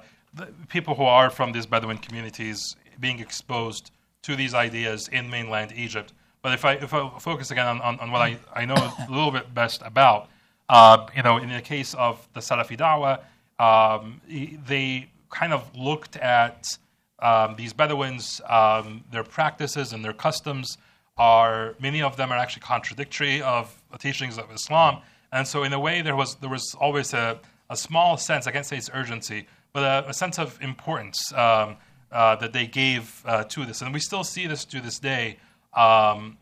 [0.67, 3.91] people who are from these Bedouin communities being exposed
[4.23, 6.11] to these ideas in mainland Egypt.
[6.41, 8.75] But if I, if I focus again on, on, on what I, I know
[9.07, 10.29] a little bit best about,
[10.67, 13.21] uh, you know, in the case of the Salafi Dawah,
[13.59, 14.21] um,
[14.67, 16.77] they kind of looked at
[17.19, 20.77] um, these Bedouins, um, their practices and their customs
[21.17, 25.01] are many of them are actually contradictory of the teachings of Islam,
[25.31, 27.39] and so in a way there was there was always a,
[27.69, 31.77] a small sense I can't say it's urgency, but a, a sense of importance um,
[32.11, 35.37] uh, that they gave uh, to this, and we still see this to this day.
[35.73, 36.37] Um,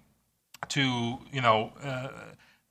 [0.70, 2.10] to you know, uh,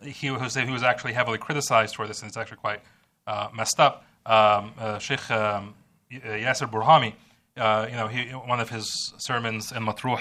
[0.02, 2.80] he was he was actually heavily criticized for this, and it's actually quite
[3.26, 4.04] uh, messed up.
[4.26, 5.74] Um, uh, Sheikh um,
[6.10, 7.14] Yasser Burhami
[7.56, 10.20] uh, you know, he, one of his sermons in Matruh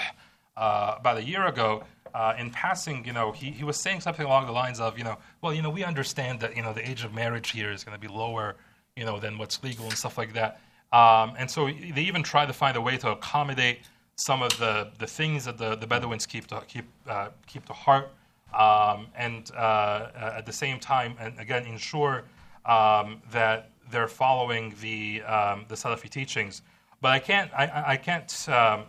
[0.56, 4.24] uh, about a year ago, uh, in passing, you know, he, he was saying something
[4.24, 6.88] along the lines of, you know, well, you know, we understand that, you know, the
[6.88, 8.54] age of marriage here is going to be lower,
[8.96, 10.60] you know, than what's legal and stuff like that.
[10.92, 13.80] Um, and so they even try to find a way to accommodate
[14.14, 17.72] some of the, the things that the, the Bedouins keep to, keep, uh, keep to
[17.72, 18.10] heart.
[18.56, 22.22] Um, and uh, at the same time, and again, ensure
[22.64, 26.62] um, that they're following the, um, the Salafi teachings.
[27.04, 28.84] But I can't, I, I can't, um,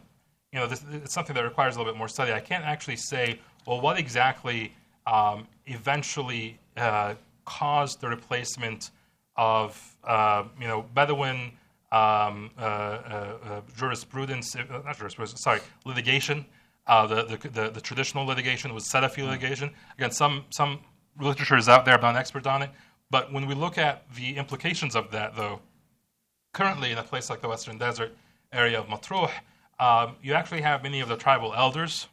[0.53, 2.32] you know, this, it's something that requires a little bit more study.
[2.32, 4.72] I can't actually say, well, what exactly
[5.05, 8.91] um, eventually uh, caused the replacement
[9.36, 11.51] of, uh, you know, Bedouin
[11.91, 16.45] um, uh, uh, uh jurisprudence, uh, not jurisprudence, sorry, litigation.
[16.88, 19.32] The, the, the, the, traditional litigation was Salafi mm-hmm.
[19.32, 19.72] litigation.
[19.97, 20.80] Again, some, some
[21.20, 22.70] literature is out there, I'm not an expert on it.
[23.11, 25.59] But when we look at the implications of that, though,
[26.56, 28.16] currently in a place like the Western Desert
[28.53, 29.30] area of Matruh,
[29.78, 32.08] um, you actually have many of the tribal elders.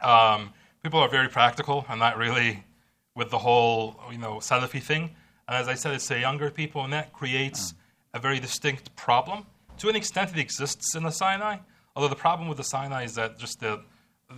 [0.00, 2.64] Um, people are very practical and not really
[3.14, 5.14] with the whole, you know, Salafi thing.
[5.46, 7.72] And as I said, it's the younger people, and that creates
[8.12, 9.46] a very distinct problem.
[9.78, 11.58] To an extent, it exists in the Sinai,
[11.94, 13.80] although the problem with the Sinai is that just the,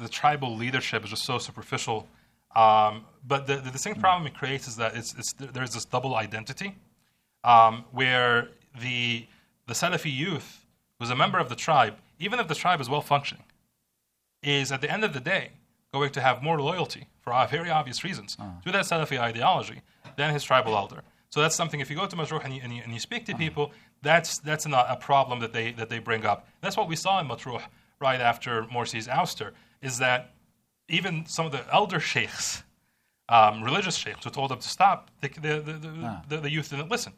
[0.03, 2.07] the tribal leadership is just so superficial.
[2.55, 6.15] Um, but the, the distinct problem it creates is that it's, it's, there's this double
[6.15, 6.77] identity
[7.43, 8.51] um, where
[8.81, 9.27] the,
[9.67, 10.65] the Salafi youth
[10.99, 13.45] who's a member of the tribe, even if the tribe is well functioning,
[14.43, 15.51] is at the end of the day
[15.93, 18.51] going to have more loyalty for very obvious reasons uh-huh.
[18.65, 19.81] to that Salafi ideology
[20.17, 21.03] than his tribal elder.
[21.31, 21.81] So that's something.
[21.81, 23.39] If you go to Matruh and you, and you, and you speak to uh-huh.
[23.39, 26.47] people, that's that's not a problem that they that they bring up.
[26.61, 27.63] That's what we saw in Matruh
[28.01, 29.53] right after Morsi's ouster.
[29.83, 30.33] Is that
[30.89, 32.63] even some of the elder sheikhs,
[33.29, 36.21] um, religious sheikhs, who told them to stop, the the, the, uh-huh.
[36.29, 37.13] the, the youth didn't listen.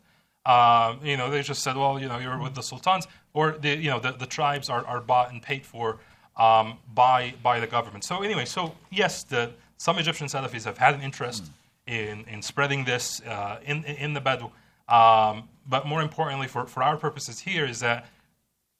[0.47, 3.77] Um, you know, they just said, well, you know, you're with the sultans, or the,
[3.77, 5.99] you know, the, the tribes are, are bought and paid for
[6.37, 8.05] um, by by the government.
[8.05, 11.93] So anyway, so yes, the, some Egyptian Salafis have had an interest mm.
[11.95, 14.51] in, in spreading this uh, in in the Bedou,
[14.89, 18.07] um, but more importantly, for, for our purposes here, is that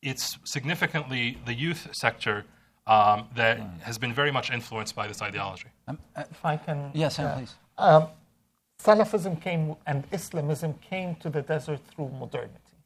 [0.03, 2.45] it's significantly the youth sector
[2.87, 3.81] um, that mm.
[3.83, 5.69] has been very much influenced by this ideology.
[5.87, 7.55] Um, uh, if I can, yes, yeah, please.
[8.83, 12.77] Salafism came and Islamism came to the desert through modernity,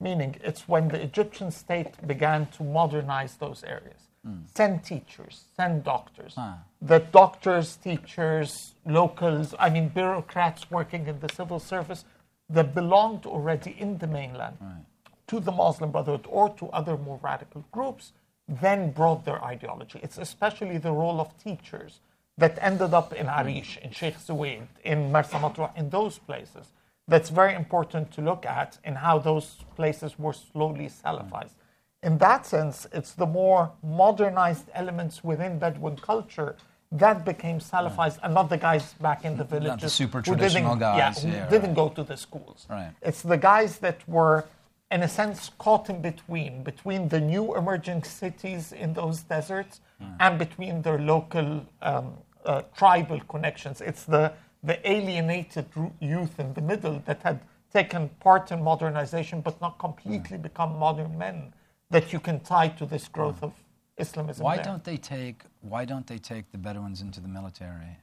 [0.00, 4.08] meaning it's when the Egyptian state began to modernize those areas.
[4.26, 4.44] Mm.
[4.54, 6.34] Send teachers, send doctors.
[6.38, 6.60] Ah.
[6.80, 12.06] The doctors, teachers, locals, I mean, bureaucrats working in the civil service
[12.48, 14.84] that belonged already in the mainland right.
[15.26, 18.12] to the Muslim Brotherhood or to other more radical groups,
[18.48, 20.00] then brought their ideology.
[20.02, 22.00] It's especially the role of teachers
[22.36, 26.72] that ended up in Arish, in Sheikh Suwaid, in Marsa Matruh, in those places.
[27.06, 31.54] That's very important to look at in how those places were slowly Salafized.
[31.54, 32.08] Mm.
[32.08, 36.56] In that sense, it's the more modernized elements within Bedouin culture
[36.92, 38.24] that became Salafized, mm.
[38.24, 41.36] and not the guys back in the villages super who traditional didn't, guys, yeah, who
[41.36, 41.76] yeah, didn't right.
[41.76, 42.66] go to the schools.
[42.70, 42.92] Right.
[43.02, 44.44] It's the guys that were,
[44.90, 49.80] in a sense, caught in between, between the new emerging cities in those deserts
[50.20, 52.14] and between their local um,
[52.44, 53.80] uh, tribal connections.
[53.80, 54.32] It's the,
[54.62, 55.66] the alienated
[56.00, 57.40] youth in the middle that had
[57.72, 61.52] taken part in modernization but not completely become modern men
[61.90, 63.52] that you can tie to this growth of
[63.96, 64.44] Islamism.
[64.44, 64.64] Why there.
[64.64, 67.98] don't they take Why don't they take the Bedouins into the military?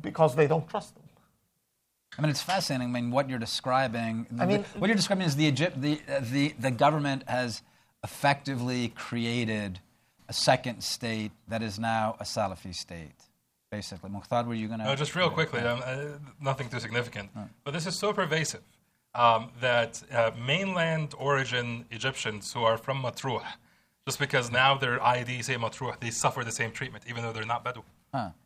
[0.00, 1.03] Because they don't trust them.
[2.18, 2.88] I mean, it's fascinating.
[2.94, 4.26] I mean, what you're describing.
[4.38, 7.62] I mean- what you're describing is the Egypt, the, uh, the the government has
[8.02, 9.80] effectively created
[10.28, 13.14] a second state that is now a Salafi state,
[13.70, 14.10] basically.
[14.10, 14.86] Mokhtar, were you going to?
[14.86, 17.30] Uh, just real quickly, um, uh, nothing too significant,
[17.64, 18.62] but this is so pervasive
[19.14, 23.42] um, that uh, mainland origin Egyptians who are from Matruh,
[24.06, 27.44] just because now their ID say Matruh, they suffer the same treatment, even though they're
[27.44, 27.84] not Bedouin.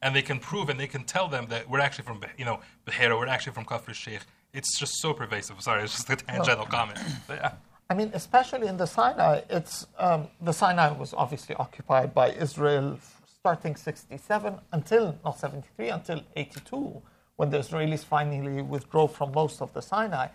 [0.03, 2.61] And they can prove and they can tell them that we're actually from, you know,
[2.87, 4.23] Bahira, we're actually from Kafr Sheikh.
[4.53, 5.61] It's just so pervasive.
[5.61, 6.99] Sorry, it's just a tangential comment.
[7.27, 7.53] But yeah.
[7.91, 12.99] I mean, especially in the Sinai, it's um, the Sinai was obviously occupied by Israel
[13.41, 17.03] starting 67 until not 73 until 82,
[17.37, 20.29] when the Israelis finally withdrew from most of the Sinai.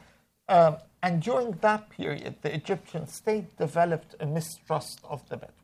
[0.48, 5.58] Um, and during that period, the Egyptian state developed a mistrust of the Bedouins.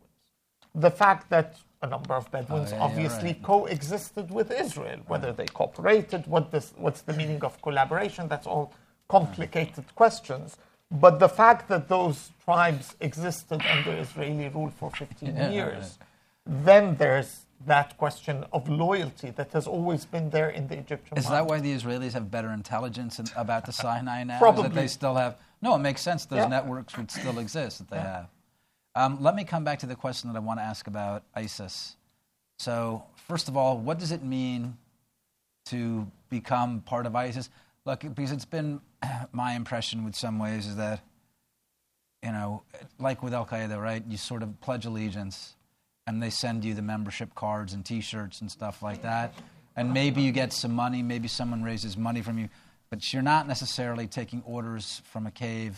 [0.76, 3.44] The fact that a number of Bedouins Oh, yeah, yeah, obviously right.
[3.44, 8.74] coexisted with Israel, whether they cooperated, what this, what's the meaning of collaboration, that's all
[9.08, 10.58] complicated questions.
[10.92, 16.00] But the fact that those tribes existed under Israeli rule for 15 Yeah, years,
[16.46, 21.28] then there's that question of loyalty that has always been there in the Egyptian Is
[21.30, 24.36] that why the Israelis have better intelligence in, about the Sinai now?
[24.36, 24.64] Is Probably.
[24.64, 25.38] that they still have?
[25.62, 26.26] No, it makes sense.
[26.26, 26.48] Those Yeah.
[26.48, 28.28] networks would still exist that they have.
[28.96, 31.96] Um, let me come back to the question that I want to ask about ISIS.
[32.58, 34.78] So, first of all, what does it mean
[35.68, 37.50] to become part of ISIS?
[37.86, 38.82] Look, because it's been
[39.32, 41.02] my impression with some ways is that,
[42.24, 42.64] you know,
[43.00, 44.04] like with Al Qaeda, right?
[44.08, 45.56] You sort of pledge allegiance
[46.06, 49.34] and they send you the membership cards and t shirts and stuff like that.
[49.76, 52.50] And maybe you get some money, maybe someone raises money from you,
[52.90, 55.78] but you're not necessarily taking orders from a cave,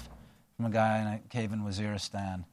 [0.56, 2.46] from a guy in a cave in Waziristan.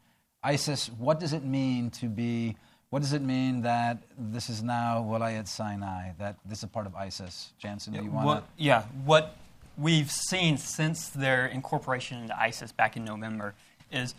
[0.43, 2.57] ISIS, what does it mean to be,
[2.91, 6.87] what does it mean that this is now Wilayat Sinai, that this is a part
[6.87, 7.53] of ISIS?
[7.63, 8.63] Jantzen, do you want to?
[8.63, 9.37] yeah, what
[9.77, 13.55] we've seen since their incorporation into ISIS back in November
[13.91, 14.15] is,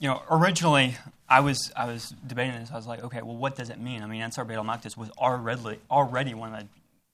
[0.00, 0.96] you know, originally
[1.28, 2.70] I was I was debating this.
[2.70, 4.02] I was like, okay, well, what does it mean?
[4.02, 6.66] I mean, Ansar Beit al-Maqdis was already already one of the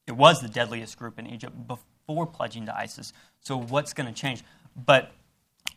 [0.07, 3.13] it was the deadliest group in Egypt before pledging to ISIS.
[3.43, 4.43] So what's going to change?
[4.75, 5.13] But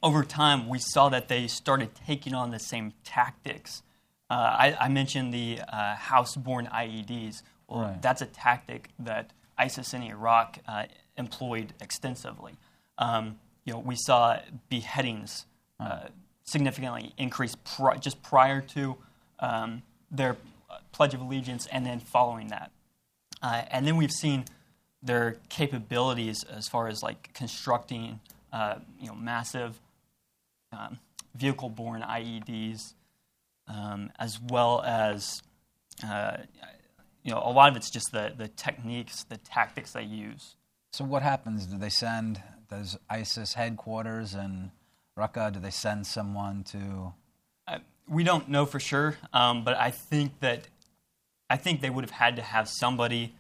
[0.04, 3.82] over time, we saw that they started taking on the same tactics.
[4.30, 7.42] Uh, I, I mentioned the uh, house-borne IEDs.
[7.68, 8.02] Well, Right.
[8.02, 10.84] that's a tactic that ISIS in Iraq uh,
[11.18, 12.54] employed extensively.
[12.98, 14.40] Um, you know, we saw
[14.70, 15.46] beheadings
[15.80, 16.08] uh,
[16.44, 18.98] significantly increase pri- just prior to
[19.40, 19.82] um,
[20.12, 20.36] their
[20.70, 22.72] uh, Pledge of Allegiance and then following that.
[23.42, 24.46] Uh, and then we've seen
[25.02, 28.20] their capabilities as far as like constructing,
[28.52, 29.80] uh, you know, massive
[30.78, 31.00] um,
[31.36, 32.94] vehicle-borne IEDs,
[33.68, 35.42] um, as well as,
[36.04, 36.38] uh,
[37.24, 40.56] you know, a lot of it's just the the techniques, the tactics they use.
[40.92, 41.66] So what happens?
[41.66, 44.72] Do they send, does ISIS headquarters in
[45.18, 47.14] Raqqa, do they send someone to,
[47.68, 50.68] Uh, we don't know for sure, um, but I think that
[51.50, 53.36] I think they would have had to have somebody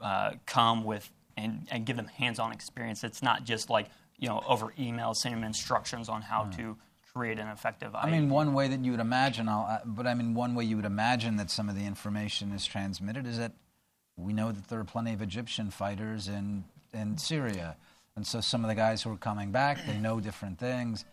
[0.00, 3.04] uh, come with and, and give them hands-on experience.
[3.04, 6.76] It's not just like you know over email sending them instructions on how to
[7.12, 7.94] create an effective.
[7.94, 10.76] I mean, one way that you would imagine, I'll, but I mean, one way you
[10.76, 13.52] would imagine that some of the information is transmitted is that
[14.16, 17.76] we know that there are plenty of Egyptian fighters in, in Syria.
[18.16, 21.04] And so some of the guys who are coming back, they know different things.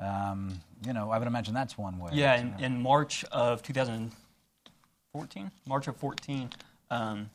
[0.00, 2.10] Um, you know, I would imagine that's one way.
[2.14, 6.50] Yeah, in, in March of 2014, March of 14,
[6.90, 7.30] um,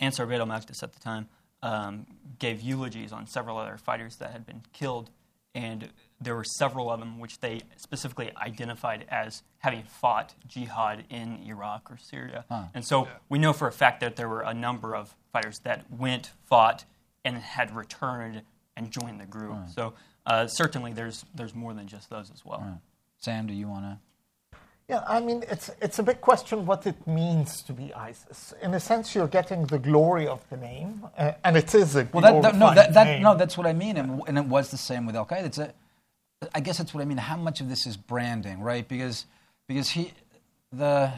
[0.00, 1.28] Ansar al-Maqdis at the time
[1.64, 2.06] um,
[2.38, 5.10] gave eulogies on several other fighters that had been killed,
[5.54, 5.88] and
[6.20, 11.90] there were several of them which they specifically identified as having fought jihad in Iraq
[11.90, 12.44] or Syria.
[12.74, 15.90] And so we know for a fact that there were a number of fighters that
[15.90, 16.84] went, fought,
[17.24, 18.42] and had returned
[18.76, 19.52] and joined the group.
[19.74, 19.94] So
[20.26, 22.60] uh, certainly there's there's more than just those as well.
[23.18, 23.98] Sam, do you want to?
[24.88, 28.52] Yeah, I mean, it's, it's a big question what it means to be ISIS.
[28.62, 32.06] In a sense, you're getting the glory of the name, uh, and it is a
[32.12, 33.22] Well, that, that, no, that, that, name.
[33.22, 35.44] no, that's what I mean, and, and it was the same with Al Qaeda.
[35.46, 35.72] It's a,
[36.54, 37.16] I guess that's what I mean.
[37.16, 38.86] How much of this is branding, right?
[38.86, 39.24] Because
[39.66, 40.12] because he,
[40.70, 41.10] the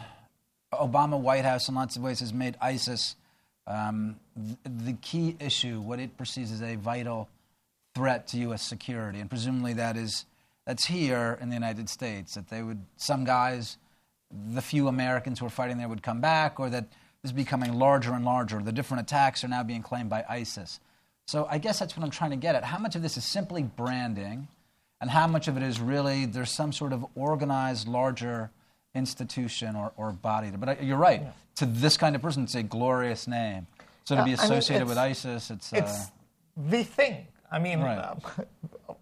[0.72, 3.16] Obama White House, in lots of ways, has made ISIS
[3.66, 7.28] um, th- the key issue, what it perceives as a vital
[7.96, 8.62] threat to U.S.
[8.62, 10.24] security, and presumably that is
[10.66, 12.34] that's here in the United States.
[12.34, 13.78] That they would some guys,
[14.52, 16.90] the few Americans who are fighting there would come back, or that
[17.22, 18.60] this is becoming larger and larger.
[18.60, 20.80] The different attacks are now being claimed by ISIS.
[21.26, 22.64] So I guess that's what I'm trying to get at.
[22.64, 24.48] How much of this is simply branding,
[25.00, 28.50] and how much of it is really there's some sort of organized, larger
[28.94, 30.50] institution or, or body?
[30.50, 31.22] But I, you're right.
[31.56, 33.66] To this kind of person, it's a glorious name.
[34.04, 36.12] So to Uh, be I mean, associated with ISIS, it's, uh, it's
[36.56, 37.26] the thing.
[37.50, 37.98] I mean, Right.
[37.98, 38.20] um,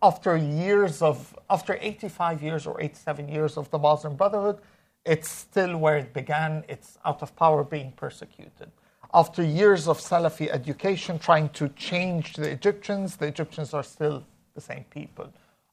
[0.03, 4.59] after years of, after 85 years or 87 years of the Muslim Brotherhood,
[5.05, 6.64] it's still where it began.
[6.68, 8.70] It's out of power being persecuted.
[9.12, 14.24] After years of Salafi education trying to change the Egyptians, the Egyptians are still
[14.55, 15.32] the same people.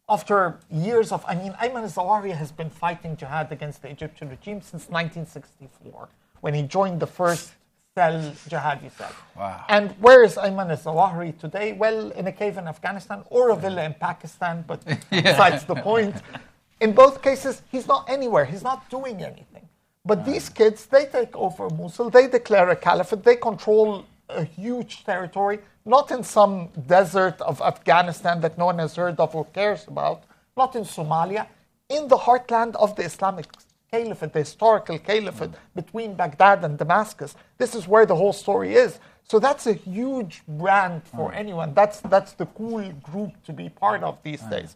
[0.09, 4.61] After years of, I mean, Ayman al-Zawahiri has been fighting jihad against the Egyptian regime
[4.61, 6.09] since 1964,
[6.41, 7.53] when he joined the first
[7.95, 9.11] cell jihadi cell.
[9.35, 9.65] Wow.
[9.67, 11.73] And where is Ayman al-Zawahiri today?
[11.73, 14.79] Well, in a cave in Afghanistan or a villa in Pakistan, but
[15.09, 16.15] besides the point.
[16.79, 18.45] In both cases, he's not anywhere.
[18.45, 19.67] He's not doing anything.
[20.05, 25.03] But these kids, they take over Mosul, they declare a caliphate, they control a huge
[25.03, 29.85] territory, not in some desert of Afghanistan that no one has heard of or cares
[29.87, 30.23] about,
[30.57, 31.45] not in Somalia,
[31.89, 33.45] in the heartland of the Islamic
[33.91, 37.35] caliphate, the historical caliphate between Baghdad and Damascus.
[37.57, 38.99] This is where the whole story is.
[39.25, 41.35] So that's a huge brand for mm.
[41.35, 41.73] anyone.
[41.73, 44.49] That's, that's the cool group to be part of these mm.
[44.49, 44.75] days.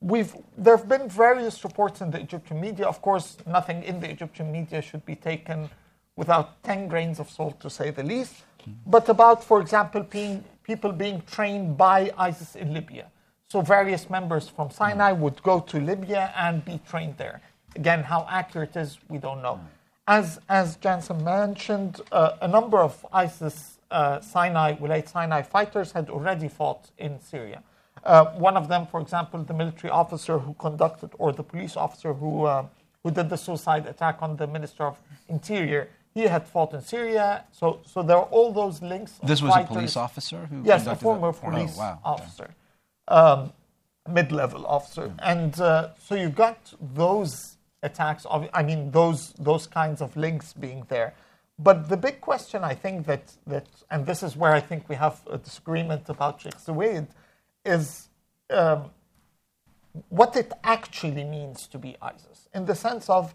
[0.00, 2.86] We've, there have been various reports in the Egyptian media.
[2.86, 5.70] Of course, nothing in the Egyptian media should be taken
[6.16, 8.34] without 10 grains of salt, to say the least.
[8.66, 8.74] Mm.
[8.86, 13.06] But about, for example, being, people being trained by ISIS in Libya.
[13.48, 17.40] So various members from Sinai would go to Libya and be trained there.
[17.76, 19.60] Again, how accurate it is, we don't know.
[20.06, 26.10] As, as Jantzen mentioned, uh, a number of ISIS uh, Sinai, Wilayat Sinai fighters had
[26.10, 27.62] already fought in Syria.
[28.04, 32.12] Uh, one of them, for example, the military officer who conducted, or the police officer
[32.14, 32.66] who, uh,
[33.04, 34.96] who did the suicide attack on the Minister of
[35.28, 37.44] Interior, he had fought in Syria.
[37.52, 39.20] So, so there are all those links.
[39.22, 41.40] this was a police officer who Yes, a former that?
[41.40, 41.98] police Oh, wow.
[42.04, 42.50] officer,
[43.08, 43.52] um,
[44.08, 47.51] mid-level officer, and uh, so you've got those
[47.82, 48.26] attacks.
[48.30, 51.14] I mean, those those kinds of links being there.
[51.58, 54.96] But the big question, I think that that, and this is where I think we
[54.96, 57.08] have a disagreement about Sheikh Zuweid,
[57.64, 58.08] is
[58.50, 58.90] um,
[60.08, 63.34] what it actually means to be ISIS, in the sense of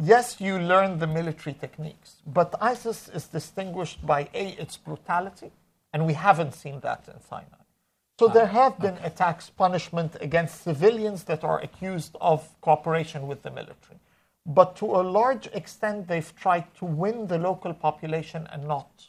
[0.00, 5.52] yes, you learn the military techniques, but ISIS is distinguished by A, its brutality,
[5.92, 7.57] and we haven't seen that in Sinai.
[8.18, 13.42] So there ah, have been attacks, punishment against civilians that are accused of cooperation with
[13.42, 14.00] the military.
[14.44, 19.08] But to a large extent, they've tried to win the local population and not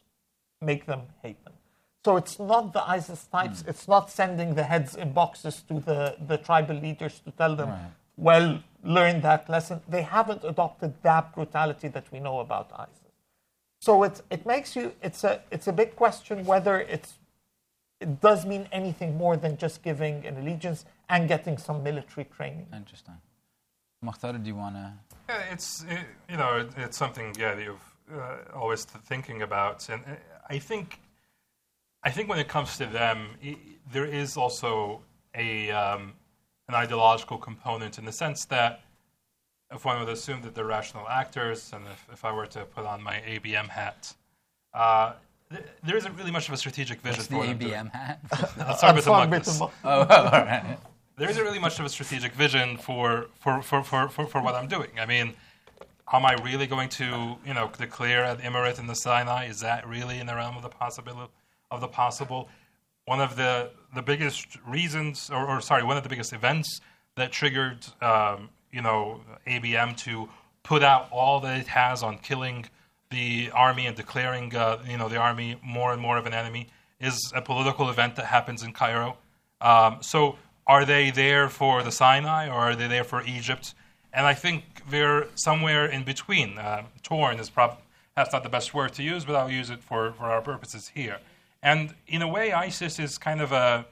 [0.62, 1.54] make them hate them.
[2.06, 3.70] So it's not the ISIS types, hmm.
[3.70, 7.74] it's not sending the heads in boxes to the, the tribal leaders to tell them,
[8.16, 9.82] well, learn that lesson.
[9.88, 12.96] They haven't adopted that brutality that we know about ISIS.
[13.82, 17.14] So it, it makes you, it's a, it's a big question whether it's,
[18.00, 22.68] it does mean anything more than just giving an allegiance and getting some military training.
[22.74, 23.16] Interesting.
[24.04, 24.94] Mokhtar, do you want to?
[25.28, 29.90] Yeah, it's it, you know it, it's something yeah that you've uh, always thinking about,
[29.90, 30.16] and uh,
[30.50, 31.00] I think
[32.04, 33.58] I think when it comes to them, i
[33.92, 35.02] there is also
[35.36, 36.14] a um,
[36.70, 38.82] an ideological component in the sense that
[39.72, 42.86] if one would assume that they're rational actors, and if, if I were to put
[42.86, 44.16] on my ABM hat.
[44.74, 45.18] Uh, th-
[45.84, 47.74] there isn't really much of a strategic vision What's for what I'm doing.
[47.74, 48.20] ABM hat?
[48.58, 50.78] Let's start with the Antoine oh, oh, all right.
[51.18, 54.54] there isn't really much of a strategic vision for, for, for, for, for, for what
[54.54, 54.90] I'm doing.
[55.00, 55.34] I mean,
[56.14, 59.48] am I really going to, you know, declare an emirate in the Sinai?
[59.48, 61.32] Is that really in the realm of the possibility
[61.72, 62.48] of the possible?
[63.06, 66.80] One of the, the biggest reasons, or, or sorry, one of the biggest events
[67.16, 70.30] that triggered, um, you know, ABM to
[70.62, 72.68] put out all that it has on killing
[73.12, 76.68] the army and declaring, uh, you know, the army more and more of an enemy
[77.00, 79.18] is a political event that happens in Cairo.
[79.62, 80.38] Um, so,
[80.68, 83.74] are they there for the Sinai or are they there for Egypt?
[84.14, 86.58] And I think they're somewhere in between.
[86.58, 87.80] Uh, torn is prob-
[88.16, 90.92] that's not the best word to use, but I'll use it for, for our purposes
[90.94, 91.18] here.
[91.64, 93.86] And in a way, ISIS is kind of a,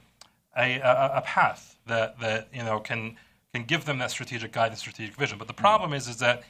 [0.55, 3.18] a, a, a path that, that you know can
[3.53, 5.38] can give them that strategic guidance, strategic vision.
[5.38, 6.43] But the problem is is that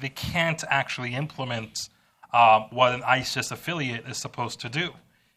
[0.00, 1.88] they can't actually implement
[2.32, 4.90] uh, what an ISIS affiliate is supposed to do,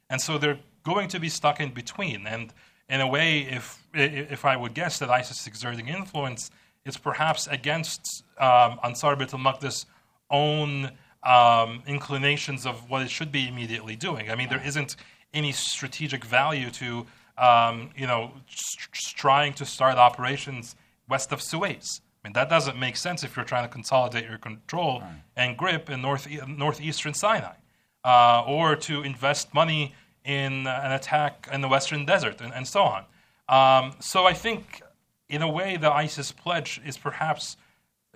[0.09, 2.27] and so they're going to be stuck in between.
[2.27, 2.53] And
[2.89, 6.51] in a way, if if I would guess that ISIS is exerting influence,
[6.85, 9.85] it's perhaps against um, Ansar Beit al-Maqdis'
[10.29, 10.91] own
[11.23, 14.31] um, inclinations of what it should be immediately doing.
[14.31, 14.95] I mean, there isn't
[15.33, 17.05] any strategic value to
[17.37, 20.75] um, you know st- trying to start operations
[21.07, 22.01] west of Suez.
[22.23, 25.23] I mean, that doesn't make sense if you're trying to consolidate your control right.
[25.35, 27.55] and grip in north, northeastern Sinai,
[28.03, 32.67] uh, or to invest money in uh, an attack in the Western Desert, and, and
[32.67, 33.05] so on.
[33.49, 34.81] Um, so I think,
[35.29, 37.57] in a way, the ISIS pledge is perhaps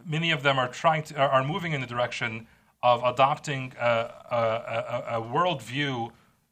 [0.05, 2.45] many of them are trying to are moving in the direction
[2.83, 6.11] of adopting a, a, a, a worldview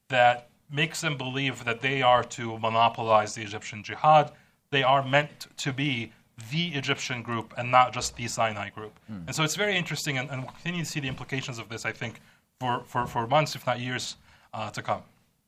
[0.10, 4.32] that makes them believe that they are to monopolize the Egyptian jihad.
[4.72, 6.12] They are meant to be
[6.52, 8.98] the Egyptian group and not just the Sinai group.
[9.12, 9.28] Mm.
[9.28, 11.86] And so it's very interesting, and, and, we'll continue to see the implications of this,
[11.86, 12.20] I think,
[12.60, 14.18] for, for, for months, if not years,
[14.54, 15.04] uh, to come.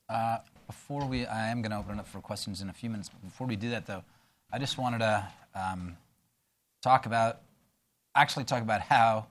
[0.10, 2.90] Uh, before we, I am going to open it up for questions in a few
[2.90, 3.10] minutes.
[3.24, 4.04] Before we do that, though,
[4.52, 5.98] I just wanted to um,
[6.82, 7.42] talk about,
[8.16, 9.28] actually talk about how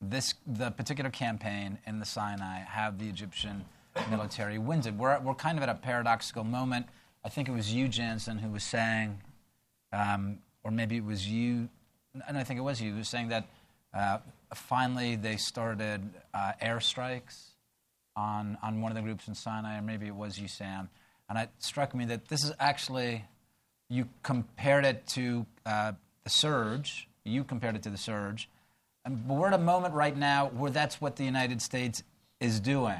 [0.00, 3.64] this, the particular campaign in the Sinai, how the Egyptian
[4.10, 4.94] military wins it.
[4.94, 6.86] We're, we're kind of at a paradoxical moment.
[7.24, 9.20] I think it was you, Jantzen, who was saying,
[9.92, 11.68] um, or maybe it was you,
[12.26, 13.46] and I think it was you, saying that
[13.92, 14.18] uh,
[14.54, 16.02] finally they started
[16.32, 17.50] uh, airstrikes
[18.16, 20.88] on, on one of the groups in Sinai, or maybe it was you, Sam.
[21.28, 23.24] And it struck me that this is actually,
[23.88, 25.92] you compared it to uh,
[26.22, 28.48] the surge, you compared it to the surge,
[29.04, 32.02] and, we're at a moment right now where that's what the United States
[32.40, 32.98] is doing,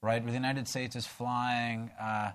[0.00, 0.22] right?
[0.22, 2.30] Where the United States is flying, uh,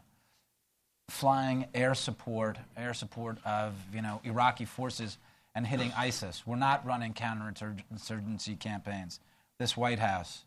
[1.08, 5.18] flying air support, air support of you know Iraqi forces
[5.54, 6.44] and hitting ISIS.
[6.46, 9.20] We're not running counterinsurgency campaigns.
[9.58, 10.44] This White House.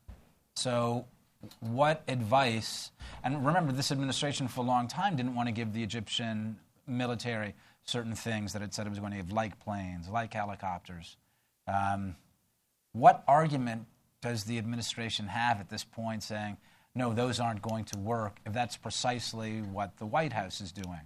[0.55, 1.07] So
[1.61, 2.91] what advice,
[3.23, 7.55] and remember, this administration for a long time didn't want to give the Egyptian military
[7.85, 11.17] certain things that it said it was going to give, like planes, like helicopters.
[11.67, 12.17] Um,
[12.93, 13.87] what argument
[14.21, 16.57] does the administration have at this point saying,
[16.95, 21.01] no, those aren't going to work, if that's precisely what the White House is doing?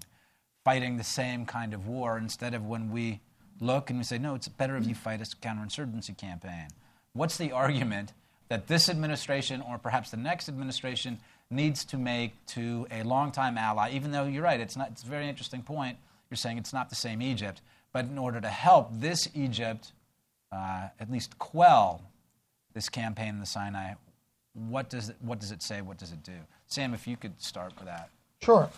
[0.64, 3.20] Fighting the same kind of war instead of when we
[3.60, 6.68] look and we say, no, it's better if you fight a counterinsurgency campaign.
[7.12, 8.12] What's the argument
[8.48, 11.18] that this administration or perhaps the next administration
[11.50, 15.06] needs to make to a longtime ally, even though you're right, it's, not, it's a
[15.06, 15.98] very interesting point.
[16.30, 17.60] You're saying it's not the same Egypt,
[17.92, 19.92] but in order to help this Egypt
[20.50, 22.02] uh, at least quell
[22.74, 23.94] this campaign in the Sinai,
[24.54, 25.80] what does, it, what does it say?
[25.80, 26.38] What does it do?
[26.66, 28.10] Sam, if you could start with that.
[28.42, 28.68] Sure.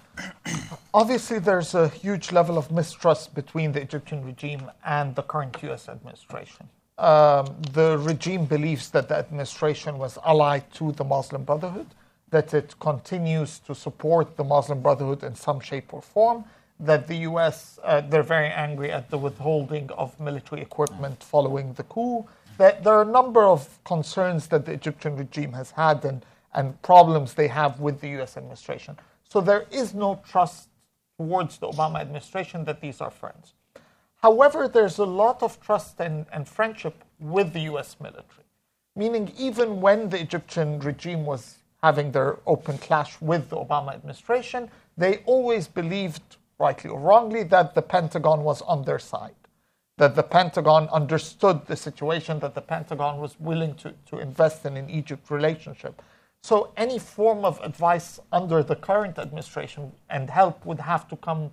[0.94, 5.88] Obviously, there's a huge level of mistrust between the Egyptian regime and the current US
[5.88, 6.68] administration
[6.98, 11.86] um, the regime believes that the administration was allied to the Muslim Brotherhood,
[12.30, 16.44] that it continues to support the Muslim Brotherhood in some shape or form,
[16.80, 21.84] that the US, uh, they're very angry at the withholding of military equipment following the
[21.84, 22.26] coup,
[22.58, 26.24] that there are a number of concerns that the Egyptian regime has had and,
[26.54, 28.96] and problems they have with the US administration.
[29.28, 30.68] So there is no trust
[31.18, 33.54] towards the Obama administration that these are friends.
[34.22, 38.46] However, there's a lot of trust and, and friendship with the US military,
[38.96, 44.70] meaning even when the Egyptian regime was having their open clash with the Obama administration,
[44.96, 46.22] they always believed,
[46.58, 49.34] rightly or wrongly, that the Pentagon was on their side,
[49.96, 54.76] that the Pentagon understood the situation, that the Pentagon was willing to, to invest in
[54.76, 56.02] an Egypt relationship.
[56.42, 61.50] So any form of advice under the current administration and help would have to come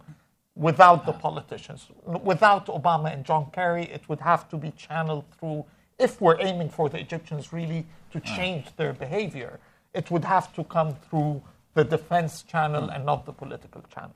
[0.55, 1.87] without the politicians.
[2.05, 5.65] Without Obama and John Kerry, it would have to be channeled through,
[5.97, 9.59] if we're aiming for the Egyptians really to change their behavior,
[9.93, 11.41] it would have to come through
[11.73, 14.13] the defense channel and not the political channel.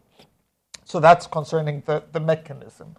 [0.84, 2.96] So that's concerning the, the mechanism.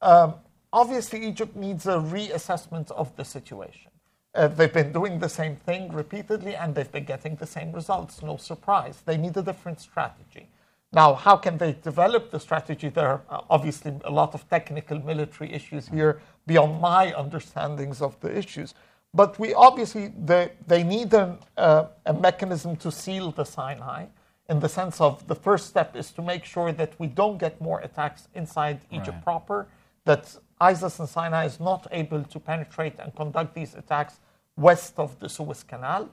[0.00, 0.34] Um,
[0.72, 3.90] obviously, Egypt needs a reassessment of the situation.
[4.34, 8.22] Uh, they've been doing the same thing repeatedly and they've been getting the same results.
[8.22, 9.02] No surprise.
[9.06, 10.48] They need a different strategy.
[10.92, 12.90] Now, how can they develop the strategy?
[12.90, 18.18] There are uh, obviously a lot of technical military issues here beyond my understandings of
[18.20, 18.74] the issues.
[19.14, 24.06] But we obviously, they, they need an, uh, a mechanism to seal the Sinai
[24.48, 27.60] in the sense of the first step is to make sure that we don't get
[27.60, 29.24] more attacks inside Egypt right.
[29.24, 29.66] proper,
[30.04, 34.20] that ISIS and Sinai is not able to penetrate and conduct these attacks
[34.56, 36.08] west of the Suez Canal.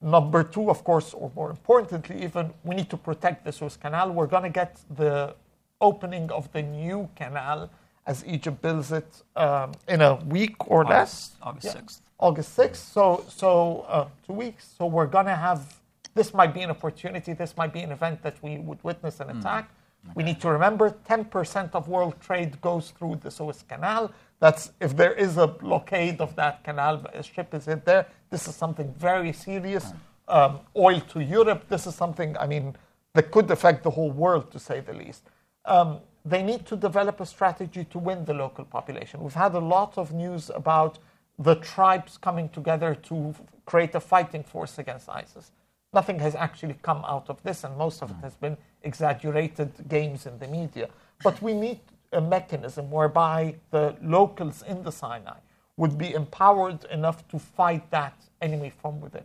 [0.00, 4.12] Number two, of course, or more importantly, even we need to protect the Suez Canal.
[4.12, 5.34] We're going to get the
[5.80, 7.70] opening of the new canal
[8.06, 11.36] as Egypt builds it um, in a week or August, less.
[11.42, 11.80] August yeah.
[11.80, 12.00] 6th.
[12.18, 12.76] August 6th.
[12.76, 14.68] So, so uh, two weeks.
[14.78, 15.80] So we're going to have,
[16.14, 19.28] this might be an opportunity, this might be an event that we would witness an
[19.28, 19.66] mm.
[20.14, 24.10] We need to remember 10% of world trade goes through the Suez Canal.
[24.40, 28.06] That's if there is a blockade of that canal, a ship is in there.
[28.30, 29.92] This is something very serious.
[30.28, 31.68] Um, oil to Europe.
[31.68, 32.36] This is something.
[32.36, 32.76] I mean,
[33.14, 35.30] that could affect the whole world, to say the least.
[35.64, 39.22] Um, they need to develop a strategy to win the local population.
[39.22, 40.98] We've had a lot of news about
[41.38, 43.34] the tribes coming together to
[43.64, 45.52] create a fighting force against ISIS.
[45.96, 50.26] Nothing has actually come out of this, and most of it has been exaggerated games
[50.26, 50.88] in the media.
[51.24, 51.80] But we need
[52.12, 55.38] a mechanism whereby the locals in the Sinai
[55.78, 59.24] would be empowered enough to fight that enemy from within.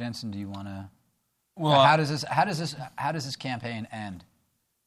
[0.00, 0.88] Jantzen, do you want to?
[1.56, 2.24] Well, how does this?
[2.24, 2.74] How does this?
[2.96, 4.24] How does this campaign end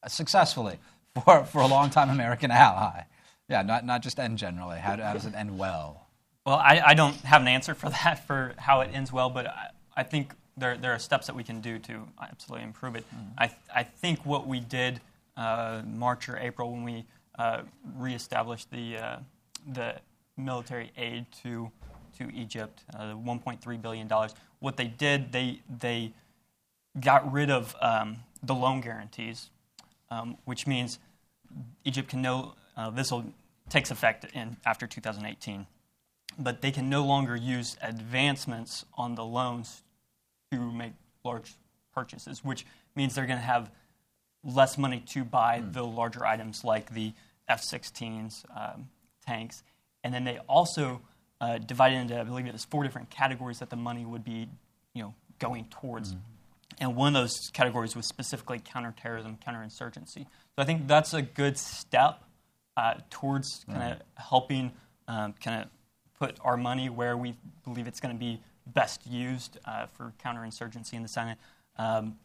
[0.08, 0.80] successfully
[1.14, 3.04] for for a longtime American ally?
[3.48, 4.80] Yeah, not not just end generally.
[4.80, 6.08] How, how does it end well?
[6.48, 9.46] Well, I, I don't have an answer for that for how it ends well, but
[9.48, 13.06] I, I think there there are steps that we can do to absolutely improve it.
[13.38, 15.02] I I think what we did
[15.38, 17.06] uh, March or April when we
[17.38, 17.62] uh,
[17.98, 19.18] reestablished the uh,
[19.72, 19.96] the
[20.38, 21.72] military aid to
[22.18, 24.36] to Egypt, uh, 1.3 billion dollars.
[24.60, 26.14] What they did, they they
[27.00, 29.50] got rid of um, the loan guarantees,
[30.12, 31.00] um, which means
[31.84, 32.54] Egypt can no.
[32.78, 33.26] Uh, this will
[33.70, 35.66] takes effect in after 2018,
[36.38, 39.82] but they can no longer use advancements on the loans
[40.58, 40.94] to make
[41.24, 41.56] large
[41.94, 42.66] purchases, which
[42.96, 43.72] means they're going to have
[44.44, 45.72] less money to buy Hmm.
[45.72, 47.14] the larger items like the
[47.48, 48.90] F-16s, um,
[49.26, 49.64] tanks,
[50.04, 51.02] and then they also
[51.42, 54.48] uh, divided into, I believe it was four different categories that the money would be,
[54.94, 56.12] you know, going towards.
[56.12, 56.18] Hmm.
[56.80, 60.24] And one of those categories was specifically counterterrorism, counterinsurgency.
[60.24, 62.24] So I think that's a good step
[62.78, 64.72] uh, towards kind of helping
[65.08, 65.70] um, kind of
[66.20, 70.94] put our money where we believe it's going to be best used uh, for counterinsurgency
[70.94, 71.34] in the Sinai.
[71.78, 72.18] Um,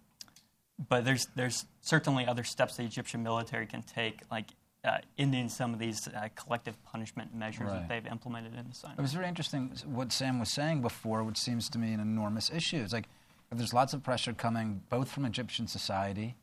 [0.89, 4.47] but there's there's certainly other steps the Egyptian military can take, like
[4.85, 7.81] uh, ending some of these uh, collective punishment measures Right.
[7.81, 8.95] that they've implemented in the Sinai.
[8.97, 12.49] It was very interesting what Sam was saying before, which seems to me an enormous
[12.51, 12.77] issue.
[12.79, 13.09] It's like
[13.51, 16.37] there's lots of pressure coming both from Egyptian society,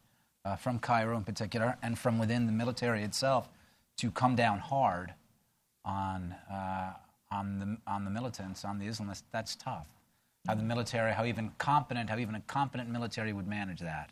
[0.43, 3.47] uh, from Cairo in particular, and from within the military itself
[3.97, 5.13] to come down hard
[5.85, 6.93] on, uh,
[7.31, 9.23] on, the, on the militants, on the Islamists.
[9.31, 9.87] That's tough.
[10.47, 14.11] How the military, how even competent, how even a competent military would manage that.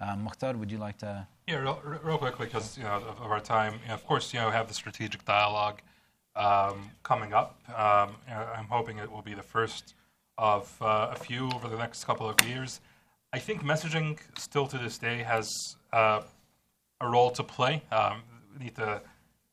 [0.00, 1.26] Uh, Mokhtar, would you like to?
[1.48, 3.74] Yeah, real, real quickly, because you know of, of our time.
[3.82, 5.82] You know, of course, you know, have the strategic dialogue
[6.36, 7.58] um, coming up.
[7.68, 9.94] Um, I'm hoping it will be the first
[10.38, 12.80] of uh, a few over the next couple of years.
[13.32, 16.22] I think messaging still to this day has uh,
[17.00, 17.82] a role to play.
[17.90, 18.22] Um,
[18.52, 19.00] we need to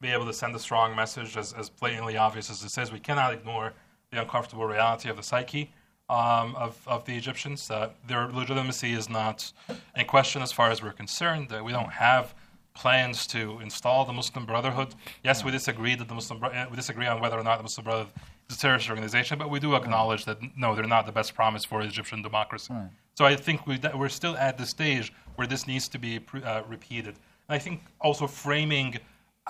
[0.01, 2.91] be able to send a strong message, as, as blatantly obvious as it is.
[2.91, 3.73] We cannot ignore
[4.11, 5.71] the uncomfortable reality of the psyche
[6.09, 7.69] um, of, of the Egyptians.
[7.71, 9.51] Uh, their legitimacy is not
[9.95, 11.53] in question as far as we're concerned.
[11.53, 12.33] Uh, we don't have
[12.73, 14.95] plans to install the Muslim Brotherhood.
[15.23, 17.83] Yes, we disagree that the Muslim Bro- we disagree on whether or not the Muslim
[17.85, 18.13] Brotherhood
[18.49, 21.63] is a terrorist organization, but we do acknowledge that no, they're not the best promise
[21.63, 22.73] for Egyptian democracy.
[23.15, 26.19] So I think we, that we're still at the stage where this needs to be
[26.43, 27.15] uh, repeated.
[27.47, 28.97] And I think also framing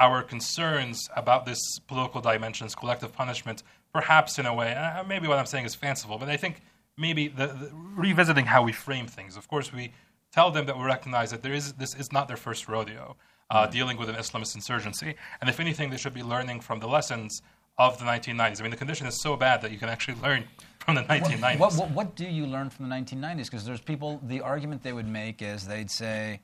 [0.02, 3.62] our concerns about this political dimensions, collective punishment,
[3.94, 6.64] perhaps in a way, uh, maybe what I'm saying is fanciful, but I think
[6.98, 9.38] maybe the, the, revisiting how we frame things.
[9.38, 9.94] Of course, we
[10.34, 13.16] tell them that we recognize that there is this is not their first rodeo
[13.52, 16.88] uh, dealing with an Islamist insurgency, and if anything, they should be learning from the
[16.88, 17.44] lessons
[17.78, 18.60] of the 1990s.
[18.60, 20.46] I mean, the condition is so bad that you can actually learn
[20.80, 21.60] from the 1990s.
[21.60, 23.46] What, what, what do you learn from the 1990s?
[23.46, 26.42] Because there's people, the argument they would make is they'd say,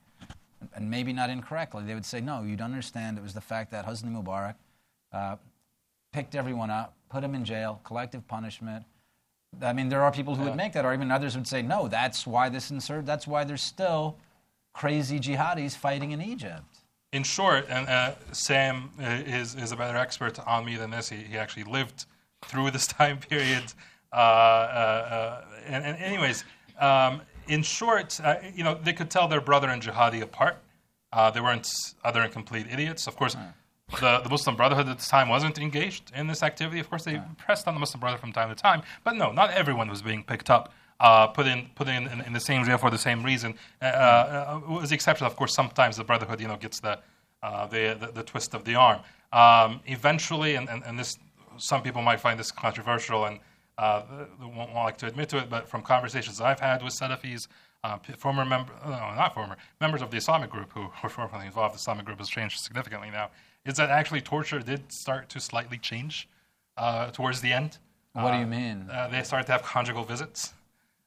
[0.73, 3.17] and maybe not incorrectly, they would say, no, you don't understand.
[3.17, 4.55] It was the fact that Hosni Mubarak
[5.13, 5.35] uh,
[6.11, 8.83] picked everyone up, put them in jail, collective punishment.
[9.61, 12.27] I mean, there are people who would make that argument, others would say, no, that's
[12.27, 14.17] why this insert, that's why there's still
[14.73, 16.61] crazy jihadis fighting in Egypt.
[17.13, 21.09] in short, and uh, Sam uh, is, is a better expert on me than this.
[21.09, 22.05] He, he actually lived
[22.45, 23.73] through this time period.
[24.11, 26.43] Uh, uh, uh, and, and anyways,
[26.79, 30.57] um, in short, uh, you know, they could tell their brother and jihadi apart.
[31.13, 31.67] Uh, they weren't
[32.03, 33.07] other and complete idiots.
[33.07, 33.35] Of course,
[33.99, 36.79] the, the Muslim Brotherhood at the time wasn't engaged in this activity.
[36.79, 38.81] Of course, they pressed on the Muslim Brotherhood from time to time.
[39.03, 42.33] But no, not everyone was being picked up, uh, put in put in, in in
[42.33, 43.55] the same jail for the same reason.
[43.81, 46.99] Uh, uh, with the exception, of course, sometimes the Brotherhood, you know, gets the
[47.41, 48.99] uh, the, the the twist of the arm.
[49.31, 51.17] Um, eventually, and, and, and this
[51.57, 53.39] some people might find this controversial and
[53.77, 54.01] uh,
[54.41, 57.47] won't like to admit to it, but from conversations I've had with Salafis,
[57.83, 61.75] uh, former member, no, not former members of the Islamic group who were formerly involved,
[61.75, 63.29] the Islamic group has changed significantly now.
[63.65, 66.27] Is that actually torture did start to slightly change
[66.77, 67.77] uh, towards the end?
[68.13, 68.89] What do Uh, you mean?
[68.89, 70.53] Uh, they started to have conjugal visits.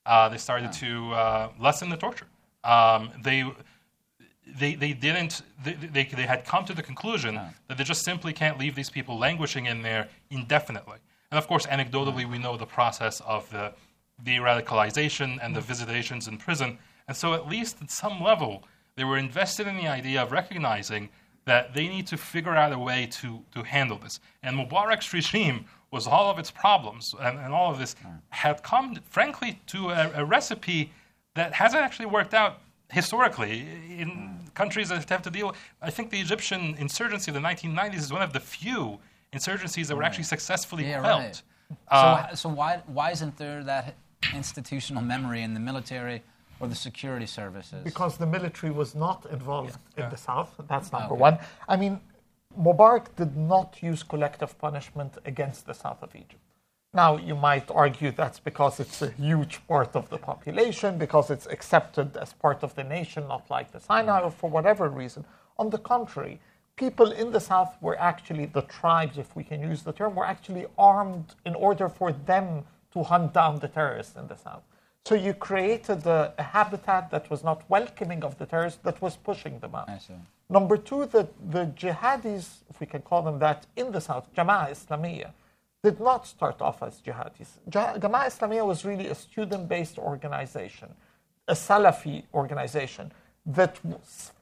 [0.07, 2.27] Uh, they started to uh, lessen the torture.
[2.65, 3.45] Um, they
[4.59, 7.35] they, they didn't they, they, they had come to the conclusion
[7.69, 10.99] that they just simply can't leave these people languishing in there indefinitely.
[11.31, 13.73] And of course, anecdotally, we know the process of the
[14.23, 16.79] de-radicalization and the visitations in prison.
[17.09, 18.65] And so, at least at some level,
[18.97, 21.09] they were invested in the idea of recognizing
[21.45, 24.21] that they need to figure out a way to, to handle this.
[24.43, 27.97] And Mubarak's regime was all of its problems and, and all of this
[28.29, 30.93] had come, frankly, to a, a recipe
[31.35, 33.67] that hasn't actually worked out historically
[33.99, 35.55] in countries that have to deal.
[35.81, 38.99] I think the Egyptian insurgency of the 1990s is one of the few
[39.33, 41.23] insurgencies that were actually successfully Yeah, quelled.
[41.23, 41.43] right.
[41.89, 43.95] Uh, so, so why, why isn't there that
[44.33, 46.23] institutional memory in the military
[46.59, 47.85] or the security services?
[47.85, 50.55] because the military was not involved in the south.
[50.69, 51.21] That's number Okay.
[51.21, 51.39] one.
[51.69, 52.01] I mean,
[52.59, 56.43] Mubarak did not use collective punishment against the south of Egypt.
[56.93, 61.47] Now, you might argue that's because it's a huge part of the population, because it's
[61.47, 65.25] accepted as part of the nation, not like the Sinai, or for whatever reason.
[65.57, 66.41] On the contrary,
[66.81, 70.27] people in the south were actually, the tribes, if we can use the term, were
[70.35, 74.65] actually armed in order for them to hunt down the terrorists in the south.
[75.05, 79.15] So you created a, a habitat that was not welcoming of the terrorists, that was
[79.17, 79.89] pushing them out.
[80.49, 84.71] Number two, the, the jihadis, if we can call them that, in the south, Jama'ah
[84.77, 85.33] Islamiyah,
[85.85, 87.51] did not start off as jihadis.
[87.73, 90.89] Ja- Jama'ah Islamiyah was really a student based organization,
[91.47, 93.13] a Salafi organization
[93.55, 93.79] that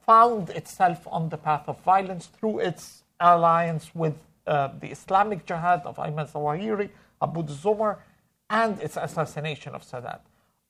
[0.05, 4.15] found itself on the path of violence through its alliance with
[4.47, 6.89] uh, the Islamic Jihad of Ayman Zawahiri,
[7.21, 7.97] Abboud Zumar,
[8.49, 10.21] and its assassination of Sadat.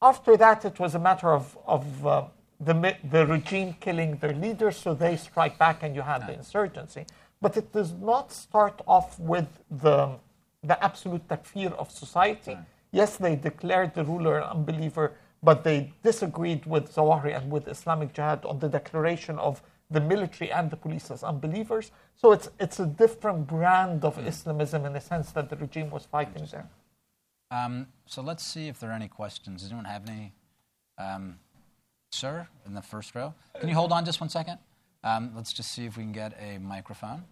[0.01, 2.23] After that, it was a matter of, of uh,
[2.59, 7.05] the, the regime killing their leaders, so they strike back and you had the insurgency.
[7.41, 10.17] But it does not start off with the,
[10.63, 12.57] the absolute takfir of society.
[12.91, 18.13] Yes, they declared the ruler an unbeliever, but they disagreed with Zawahiri and with Islamic
[18.13, 19.61] Jihad on the declaration of
[19.91, 21.91] the military and the police as unbelievers.
[22.15, 26.05] So it's, it's a different brand of Islamism in the sense that the regime was
[26.05, 26.67] fighting there.
[27.51, 29.61] Um, so let's see if there are any questions.
[29.61, 30.33] Does anyone have any?
[30.97, 31.39] Um,
[32.11, 33.33] sir, in the first row.
[33.59, 34.59] Can you hold on just one second?
[35.03, 37.23] Um, let's just see if we can get a microphone.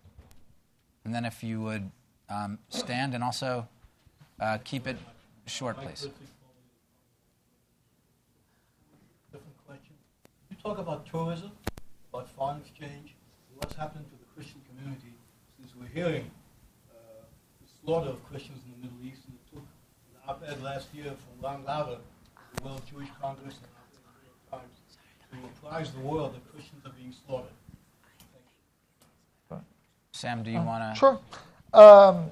[1.04, 1.92] And then if you would
[2.30, 3.68] um, stand and also
[4.40, 4.98] uh, keep it
[5.46, 6.10] short, please.
[9.32, 9.96] different question.
[10.50, 11.50] You talk about tourism,
[12.14, 13.16] about foreign exchange,
[13.56, 15.14] what's happened to the Christian community
[15.58, 16.30] since we're hearing
[16.92, 17.24] uh,
[17.62, 21.06] the slaughter of Christians in the Middle East, and it took an op-ed last year
[21.06, 22.00] from Ron Lauder,
[22.56, 24.76] the World Jewish Congress, and the New York Times,
[25.32, 27.52] to apprise the world that Christians are being slaughtered.
[30.12, 31.00] Sam, do you want to?
[31.00, 31.20] Sure.
[31.74, 32.26] Um,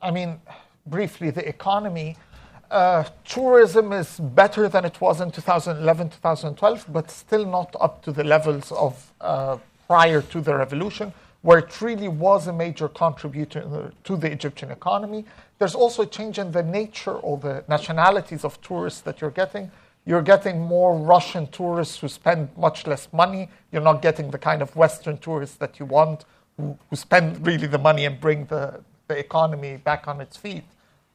[0.00, 0.40] I mean,
[0.86, 2.16] briefly, the economy.
[2.70, 8.10] Uh, tourism is better than it was in 2011, 2012, but still not up to
[8.10, 9.56] the levels of uh,
[9.86, 11.12] prior to the revolution,
[11.42, 15.24] where it really was a major contributor to the Egyptian economy.
[15.58, 19.70] There's also a change in the nature or the nationalities of tourists that you're getting.
[20.04, 23.48] You're getting more Russian tourists who spend much less money.
[23.70, 26.24] You're not getting the kind of Western tourists that you want,
[26.56, 30.64] who, who spend really the money and bring the, the economy back on its feet.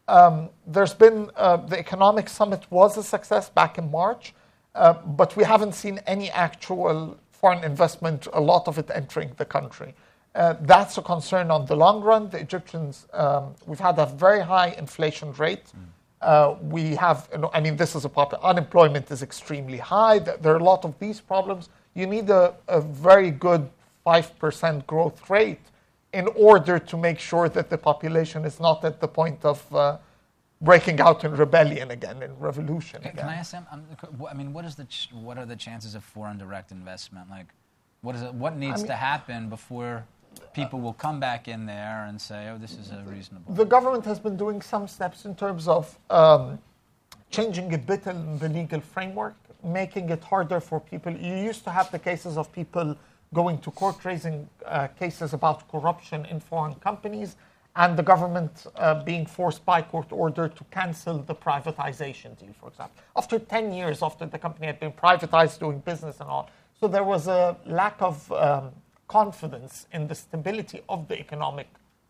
[0.08, 4.34] Um, there's been uh, the economic summit was a success back in March,
[4.76, 9.46] uh, but we haven't seen any actual foreign investment, a lot of it entering the
[9.46, 9.94] country.
[10.34, 12.30] Uh, that's a concern on the long run.
[12.30, 15.66] The Egyptians, um, we've had a very high inflation rate.
[16.22, 18.40] Uh, we have, you know, I mean, this is a problem.
[18.44, 20.20] unemployment is extremely high.
[20.20, 21.70] There there are a lot of these problems.
[21.96, 23.70] You need a, a very good
[24.06, 25.60] 5% growth rate
[26.14, 29.98] in order to make sure that the population is not at the point of uh,
[30.60, 33.26] breaking out in rebellion again, in revolution Can, again.
[33.26, 33.66] can I ask Sam?
[33.72, 33.84] Um,
[34.30, 37.30] I mean, what is the ch- what are the chances of foreign direct investment?
[37.30, 37.48] Like,
[38.02, 38.34] what is it?
[38.34, 40.06] What needs mean- to happen before
[40.54, 44.06] people will come back in there and say, "Oh, this is a reasonable." The government
[44.06, 46.60] has been doing some steps in terms of um,
[47.30, 51.12] changing a bit in the legal framework, making it harder for people.
[51.14, 52.96] You used to have the cases of people
[53.34, 57.36] going to court raising uh, cases about corruption in foreign companies,
[57.76, 62.68] and the government uh, being forced by court order to cancel the privatization deal, for
[62.70, 63.02] example.
[63.16, 66.50] After 10 years after the company had been privatized, doing business and all.
[66.80, 68.72] So there was a lack of um,
[69.08, 71.68] confidence in the stability of the economic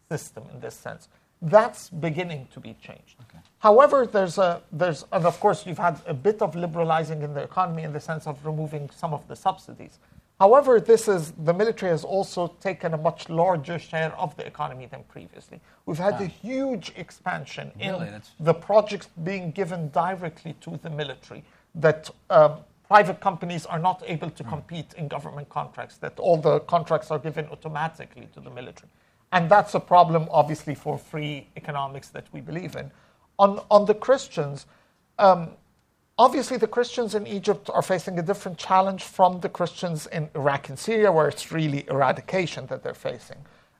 [0.09, 1.09] system in this sense.
[1.41, 3.15] That's beginning to be changed.
[3.59, 7.43] However, there's a there's and of course you've had a bit of liberalizing in the
[7.43, 9.99] economy in the sense of removing some of the subsidies.
[10.41, 14.87] However, this is the military has also taken a much larger share of the economy
[14.87, 15.61] than previously.
[15.85, 18.07] We've had a huge expansion Really?
[18.07, 21.43] in That's- the projects being given directly to the military
[21.75, 22.53] that um,
[22.87, 27.19] private companies are not able to compete in government contracts, that all the contracts are
[27.19, 28.89] given automatically to the military.
[29.31, 32.89] And that's a problem, obviously, for free economics that we believe in.
[33.37, 34.65] On, on the Christians,
[35.19, 35.51] um,
[36.21, 40.69] obviously the Christians in Egypt are facing a different challenge from the Christians in Iraq
[40.69, 43.37] and Syria, where it's really eradication that they're facing.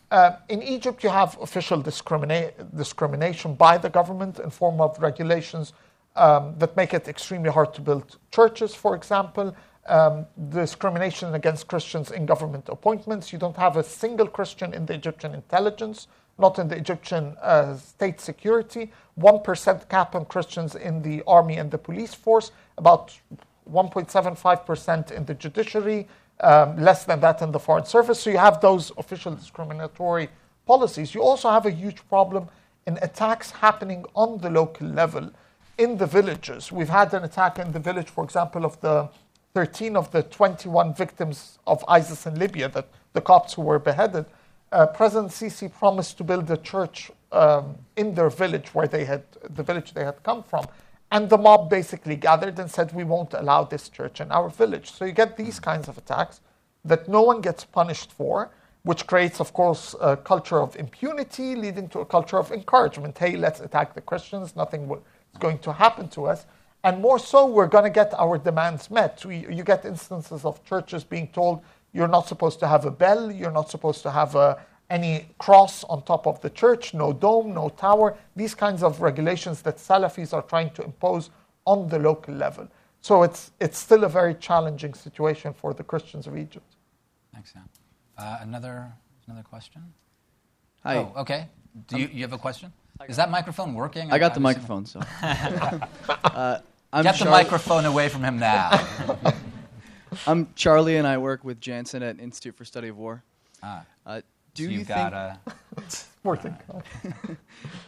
[0.10, 5.74] Uh, in Egypt, you have official discrimina- discrimination by the government in form of regulations
[6.16, 9.56] um, that make it extremely hard to build churches, for example.
[9.88, 13.32] Um, discrimination against Christians in government appointments.
[13.34, 16.08] You don't have a single Christian in the Egyptian intelligence,
[16.42, 18.92] not in the Egyptian uh, state security.
[19.20, 23.18] 1% cap on Christians in the army and the police force, about
[23.72, 26.08] 1.75% in the judiciary,
[26.42, 28.20] um, less than that in the foreign service.
[28.20, 30.30] So you have those official discriminatory
[30.66, 31.14] policies.
[31.14, 32.50] You also have a huge problem
[32.88, 35.32] in attacks happening on the local level
[35.78, 36.72] in the villages.
[36.72, 39.10] We've had an attack in the village, for example, of the
[39.54, 44.26] 13 of the 21 victims of ISIS in Libya, that the Copts who were beheaded.
[44.72, 49.24] Uh, President Sisi promised to build a church um, in their village, where they had
[49.50, 50.66] the village they had come from,
[51.12, 54.92] and the mob basically gathered and said, "We won't allow this church in our village."
[54.92, 56.40] So you get these kinds of attacks
[56.86, 58.50] that no one gets punished for,
[58.84, 63.18] which creates, of course, a culture of impunity, leading to a culture of encouragement.
[63.18, 64.56] Hey, let's attack the Christians.
[64.56, 66.46] Nothing is going to happen to us.
[66.84, 69.24] And more so, we're going to get our demands met.
[69.24, 71.62] We, you get instances of churches being told
[71.94, 74.60] you're not supposed to have a bell, you're not supposed to have a,
[74.90, 79.62] any cross on top of the church, no dome, no tower, these kinds of regulations
[79.62, 81.30] that Salafis are trying to impose
[81.66, 82.68] on the local level.
[83.02, 86.76] So it's, it's still a very challenging situation for the Christians of Egypt.
[87.34, 87.68] Thanks, Sam.
[88.18, 88.92] Uh, another,
[89.28, 89.82] another question?
[90.84, 90.98] Hi.
[90.98, 91.48] Oh, okay.
[91.88, 92.72] Do you, you have a question?
[93.08, 94.12] Is that microphone working?
[94.12, 95.00] I got the microphone, so.
[95.22, 96.60] uh,
[96.94, 98.86] I'm Get the microphone away from him now.
[100.28, 103.24] I'm Charlie, and I work with Jantzen at Institute for Study of War.
[103.64, 104.22] Ah, Uh,
[104.54, 104.98] do so you you've think?
[104.98, 105.40] got a.
[106.24, 106.56] Working.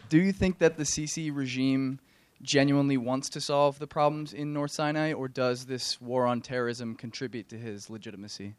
[0.08, 2.00] Do you think that the Sisi regime
[2.42, 6.94] genuinely wants to solve the problems in North Sinai, or does this war on terrorism
[6.96, 8.54] contribute to his legitimacy?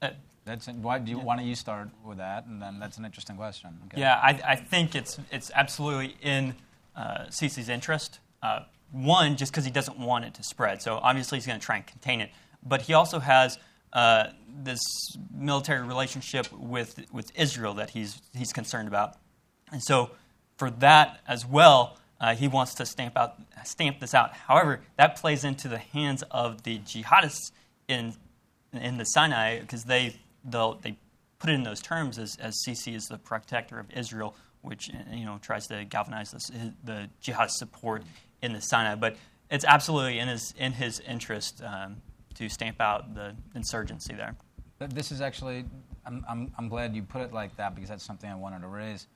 [0.00, 0.10] Uh,
[0.44, 3.36] That's why do you why don't you start with that, and then that's an interesting
[3.36, 3.78] question.
[3.86, 4.00] Okay.
[4.00, 6.54] Yeah, I, I think it's it's absolutely in
[6.96, 8.18] uh, Sisi's interest.
[8.42, 10.82] Uh, one, just because he doesn't want it to spread.
[10.82, 12.30] So obviously he's going to try and contain it.
[12.62, 13.58] But he also has
[13.92, 14.80] uh, this
[15.34, 19.16] military relationship with with Israel that he's he's concerned about,
[19.70, 20.10] and so
[20.56, 23.34] for that as well, uh, he wants to stamp out
[23.64, 24.32] stamp this out.
[24.32, 27.50] However, that plays into the hands of the jihadists
[27.88, 28.14] in
[28.72, 30.96] in the Sinai because they they
[31.38, 35.24] put it in those terms as, as Sisi is the protector of Israel, which you
[35.24, 36.50] know tries to galvanize this,
[36.84, 38.04] the jihadist support
[38.40, 38.94] in the Sinai.
[38.94, 39.16] But
[39.50, 42.02] it's absolutely in his in his interest um,
[42.42, 44.36] to stamp out the insurgency there.
[44.78, 45.64] This is actually,
[46.04, 48.68] I'm, I'm, I'm glad you put it like that because that's something I wanted to
[48.68, 49.06] raise.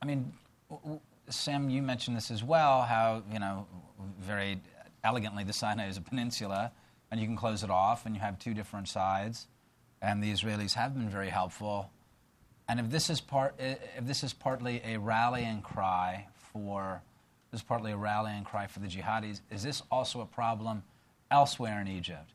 [0.00, 0.32] I mean,
[1.28, 3.66] Sam, you mentioned this as well, how, you know,
[4.20, 4.60] very
[5.02, 6.70] elegantly the Sinai is a peninsula
[7.10, 9.48] and you can close it off and you have two different sides.
[10.02, 11.90] And the Israelis have been very helpful.
[12.68, 17.02] And if this is, part, if this is partly a rallying cry for,
[17.50, 20.84] this is partly a rallying cry for the jihadis, is this also a problem
[21.30, 22.32] elsewhere in Egypt?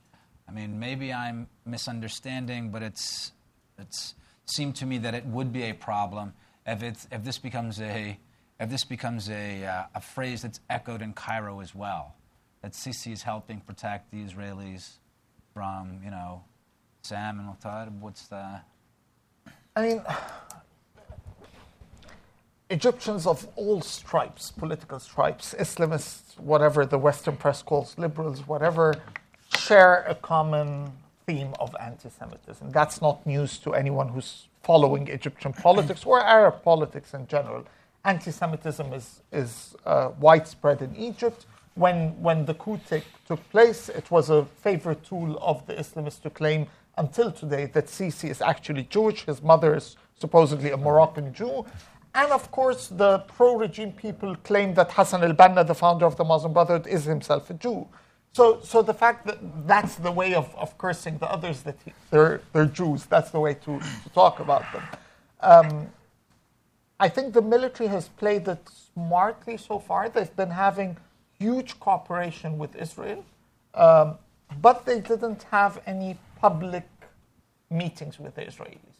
[0.48, 3.32] I mean, maybe I'm misunderstanding, but it's
[3.78, 4.16] it's
[4.46, 6.34] seemed to me that it would be a problem
[6.66, 8.18] if it's if this becomes a
[8.60, 12.16] if this becomes a uh, a phrase that's echoed in Cairo as well.
[12.62, 14.98] That Sisi is helping protect the Israelis
[15.54, 16.44] from you know
[17.02, 18.02] Sam and.
[18.02, 18.62] What's the
[19.76, 20.04] I mean,
[22.72, 28.96] Egyptians of all stripes, political stripes, Islamists, whatever the Western press calls liberals, whatever,
[29.58, 30.90] share a common
[31.28, 32.72] theme of anti Semitism.
[32.72, 37.66] That's not news to anyone who's following Egyptian politics or Arab politics in general.
[38.06, 41.48] Anti Semitism is, is uh, widespread in Egypt.
[41.76, 46.22] When, when the coup take, took place, it was a favorite tool of the Islamists
[46.22, 46.68] to claim
[46.98, 49.26] until today that Sisi is actually Jewish.
[49.26, 51.66] His mother is supposedly a Moroccan Jew.
[52.14, 56.18] And of course, the pro regime people claim that Hassan al Banna, the founder of
[56.18, 57.88] the Muslim Brotherhood, is himself a Jew.
[58.34, 61.94] So, so the fact that that's the way of, of cursing the others, that he,
[62.10, 64.84] they're, they're Jews, that's the way to, to talk about them.
[65.42, 65.88] Um,
[67.00, 70.08] I think the military has played it smartly so far.
[70.08, 70.98] They've been having
[71.40, 73.26] huge cooperation with Israel,
[73.74, 74.18] um,
[74.62, 76.88] but they didn't have any public
[77.70, 78.96] meetings with the Israelis.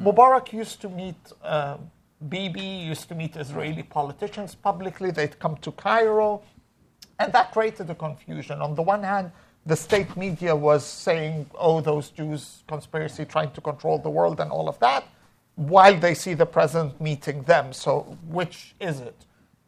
[0.00, 1.90] Mubarak used to meet um,
[2.28, 5.10] Bibi, used to meet Israeli politicians publicly.
[5.10, 6.42] They'd come to Cairo.
[7.18, 8.60] And that created a confusion.
[8.60, 9.30] On the one hand,
[9.66, 14.50] the state media was saying, oh, those Jews conspiracy trying to control the world and
[14.50, 15.04] all of that,
[15.54, 17.72] while they see the president meeting them.
[17.72, 19.24] So, which is it?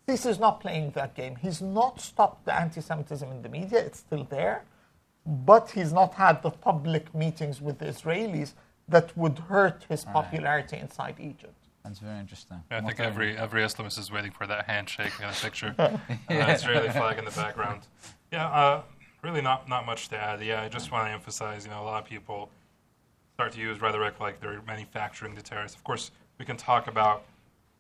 [0.07, 1.37] This is not playing that game.
[1.37, 4.65] He's not stopped the anti Semitism in the media, it's still there,
[5.25, 8.53] but he's not had the public meetings with the Israelis
[8.89, 11.66] that would hurt his popularity inside Egypt.
[11.87, 12.63] That's very interesting.
[12.71, 13.05] I think Okay.
[13.05, 15.75] every every Islamist is waiting for that handshake in a picture.
[15.79, 15.97] uh,
[16.29, 17.83] Israeli flag in the background.
[18.33, 18.83] Yeah, uh,
[19.23, 20.43] really not not much to add.
[20.43, 21.65] Yeah, I just want to emphasize.
[21.65, 22.51] You know, a lot of people
[23.35, 25.77] start to use rhetoric like they're manufacturing the terrorists.
[25.77, 27.25] Of course, we can talk about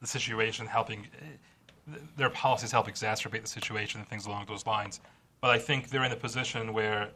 [0.00, 1.08] the situation helping.
[2.16, 5.00] Their policies help exacerbate the situation and things along those lines.
[5.40, 7.08] But I think they're in a position where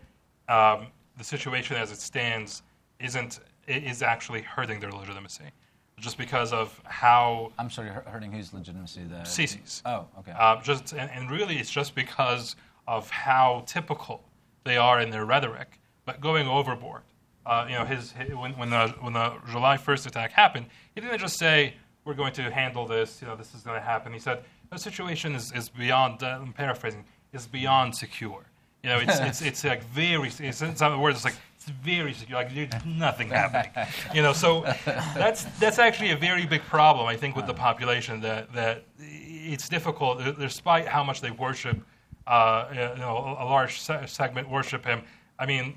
[0.49, 2.63] um, the situation as it stands
[2.99, 5.45] isn't is actually hurting their legitimacy,
[6.01, 9.03] just because of how I'm sorry, hu- hurting whose legitimacy?
[9.05, 9.23] there?
[9.23, 9.83] Sisi's.
[9.85, 10.33] Oh, okay.
[10.37, 12.57] Uh, just and, and really, it's just because
[12.89, 14.25] of how typical
[14.65, 17.03] they are in their rhetoric, but going overboard.
[17.47, 21.01] Uh, you know, his, his when, when the when the July 1st attack happened, he
[21.01, 21.75] didn't just say
[22.05, 23.21] we're going to handle this.
[23.23, 24.13] You know, this is going to happen.
[24.13, 26.23] He said the situation is, is beyond.
[26.23, 27.05] Uh, I'm paraphrasing.
[27.33, 28.45] Is beyond secure.
[28.83, 30.29] You know, it's it's it's like very.
[30.29, 31.15] It's, it's not the word.
[31.15, 31.37] It's like
[31.83, 32.39] very secure.
[32.39, 33.71] Like there's nothing happening.
[34.15, 34.63] You know, so
[35.15, 37.07] that's that's actually a very big problem.
[37.07, 41.79] I think with the population that that it's difficult, despite how much they worship.
[42.27, 45.03] Uh, you know, a large se- segment worship him.
[45.39, 45.75] I mean,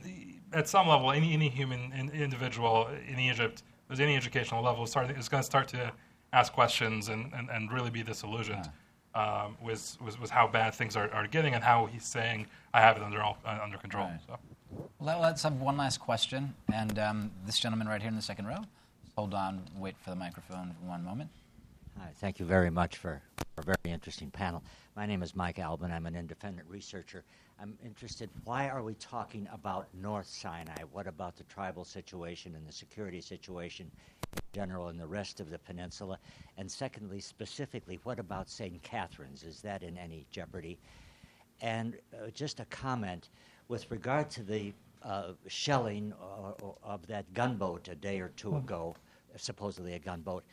[0.52, 5.10] at some level, any any human in, individual in Egypt, there's any educational level, start,
[5.12, 5.92] is going to start to
[6.32, 8.70] ask questions and, and, and really be disillusioned
[9.16, 12.82] um, with, with with how bad things are, are getting and how he's saying I
[12.82, 14.06] have it under all, uh, under control.
[14.06, 14.20] Right.
[14.28, 14.38] So.
[15.04, 16.54] Let's have one last question.
[16.74, 18.60] And um, this gentleman right here in the second row.
[19.18, 21.30] Hold on, wait for the microphone for one moment.
[22.00, 23.22] Hi, thank you very much for
[23.54, 24.64] for a very interesting panel.
[24.96, 25.92] My name is Mike Albin.
[25.92, 27.26] I'm an independent researcher.
[27.62, 30.84] I'm interested, why are we talking about North Sinai?
[30.94, 33.92] What about the tribal situation and the security situation
[34.32, 36.18] in general in the rest of the peninsula?
[36.58, 38.82] And secondly, specifically, what about St.
[38.82, 39.44] Catherine's?
[39.44, 40.80] Is that in any jeopardy?
[41.62, 43.30] And uh, just a comment
[43.68, 44.74] with regard to the
[45.04, 48.96] uh, shelling uh, of that gunboat a day or two ago,
[49.38, 50.44] supposedly a gunboat.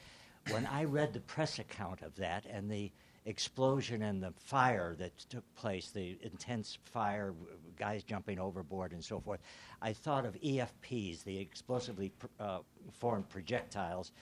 [0.50, 2.90] When I read the press account of that and the
[3.26, 7.34] explosion and the fire that took place, the intense fire,
[7.78, 9.40] guys jumping overboard and so forth,
[9.82, 12.58] I thought of EFPs, the explosively pr- uh,
[12.92, 14.12] formed projectiles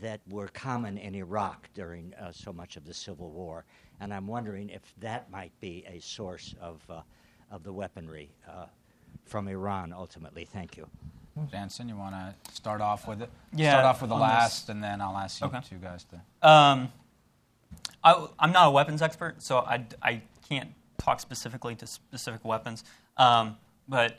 [0.00, 3.64] that were common in Iraq during uh, so much of the Civil War.
[4.00, 7.00] And I'm wondering if that might be a source of, uh,
[7.50, 8.66] of the weaponry uh,
[9.24, 10.44] from Iran ultimately.
[10.44, 10.86] Thank you.
[11.50, 13.30] Jantzen, you want to start off with it?
[13.54, 14.28] Yeah, Start off with the on this.
[14.28, 15.60] last, and then I'll ask you Okay.
[15.66, 16.16] two guys to.
[16.46, 16.92] Um,
[18.04, 22.84] I, am not a weapons expert, so I, I can't talk specifically to specific weapons.
[23.16, 23.56] Um,
[23.88, 24.18] but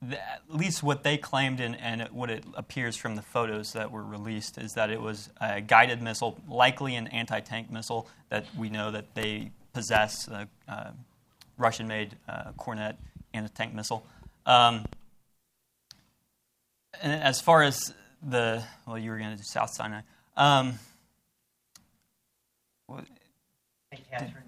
[0.00, 3.72] the, at least what they claimed and, and it, what it appears from the photos
[3.74, 8.46] that were released is that it was a guided missile, likely an anti-tank missile that
[8.56, 10.90] we know that they possess, a uh,
[11.58, 12.96] Russian-made uh, Kornet
[13.34, 14.06] anti-tank missile.
[14.46, 14.84] Um,
[17.02, 17.92] and as far as
[18.22, 20.00] the well, you were going to do South Sinai.
[20.36, 20.78] Um,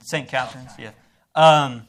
[0.01, 0.29] St.
[0.29, 0.91] Catherine's, yeah.
[1.35, 1.87] Um,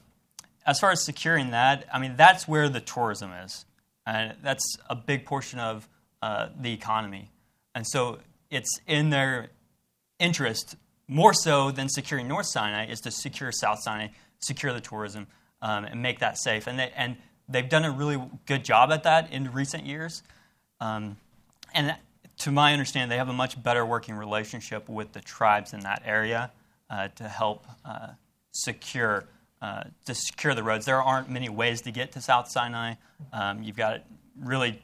[0.65, 3.65] as far as securing that, I mean, that's where the tourism is.
[4.06, 5.88] And that's a big portion of
[6.22, 7.31] uh, the economy.
[7.73, 8.19] And so
[8.49, 9.49] it's in their
[10.19, 10.76] interest,
[11.07, 14.07] more so than securing North Sinai, is to secure South Sinai,
[14.40, 15.27] secure the tourism,
[15.61, 16.68] um, and make that safe.
[16.68, 17.18] And, they, and
[17.50, 20.24] they've done a really good job at that in recent years.
[20.80, 21.18] Um,
[21.74, 21.96] and
[22.40, 26.02] to my understanding, they have a much better working relationship with the tribes in that
[26.06, 26.52] area
[26.90, 28.10] uh, to help uh,
[28.52, 29.26] secure
[29.62, 30.86] uh, to secure the roads.
[30.86, 32.94] There aren't many ways to get to South Sinai.
[33.34, 34.06] Um, you've got
[34.40, 34.82] really,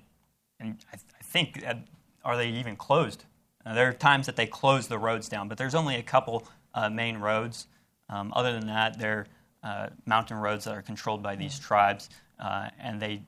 [0.60, 1.76] and I, I think, uh,
[2.26, 3.24] are they even closed?
[3.66, 6.46] Uh, there are times that they close the roads down, but there's only a couple
[6.74, 7.68] uh, main roads.
[8.10, 9.28] Um, other than that, they're
[9.64, 12.10] uh, mountain roads that are controlled by these tribes,
[12.40, 13.22] uh, and they,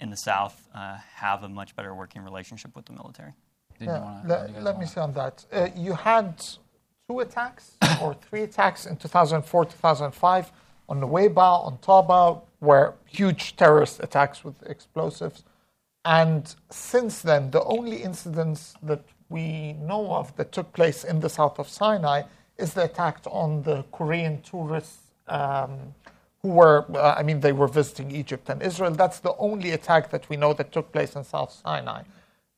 [0.00, 3.32] in the south, uh, have a much better working relationship with the military.
[3.78, 5.44] Did you Yeah, wanna- let, guys let me say on that.
[5.52, 6.42] Uh, you had
[7.08, 10.52] two attacks or three attacks in 2004, 2005
[10.88, 15.44] on Nuweiba, on Taba, were huge terrorist attacks with explosives.
[16.04, 21.28] And since then, the only incidents that we know of that took place in the
[21.28, 22.22] south of Sinai
[22.56, 24.98] is the attack on the Korean tourists
[25.28, 25.94] um,
[26.42, 28.92] who were, uh, I mean, they were visiting Egypt and Israel.
[28.92, 32.02] That's the only attack that we know that took place in South Sinai.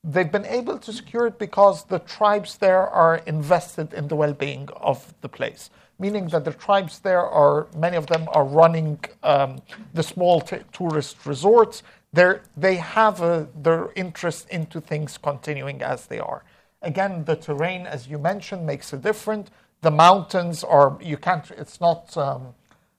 [0.03, 4.69] they've been able to secure it because the tribes there are invested in the well-being
[4.77, 9.61] of the place meaning that the tribes there are many of them are running um,
[9.93, 11.83] the small t- tourist resorts
[12.13, 16.43] They're, they have a, their interest into things continuing as they are
[16.81, 19.49] again the terrain as you mentioned makes a difference
[19.81, 22.55] the mountains are you can't it's not um,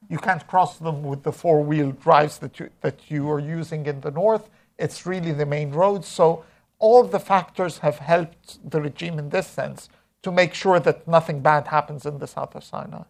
[0.08, 4.00] you can't cross them with the four-wheel drives that you that you are using in
[4.00, 4.48] the north
[4.78, 6.44] it's really the main roads so
[6.82, 9.88] all the factors have helped the regime in this sense
[10.22, 13.04] to make sure that nothing bad happens in the south of Sinai.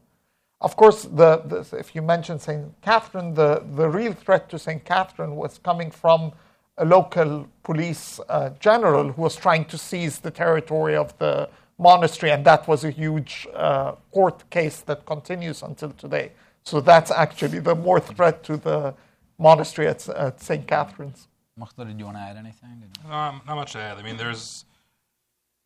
[0.60, 2.80] Of course, the, the, if you mention St.
[2.82, 4.84] Catherine, the, the real threat to St.
[4.84, 6.32] Catherine was coming from
[6.76, 11.48] a local police uh, general who was trying to seize the territory of the
[11.78, 16.32] monastery, and that was a huge uh, court case that continues until today.
[16.64, 18.94] So that's actually the more threat to the
[19.38, 20.66] monastery at, at St.
[20.66, 21.28] Catherine's.
[21.58, 22.82] Mokhtar, did you want to add anything?
[23.04, 23.98] Um, not much to add.
[23.98, 24.64] I mean, there's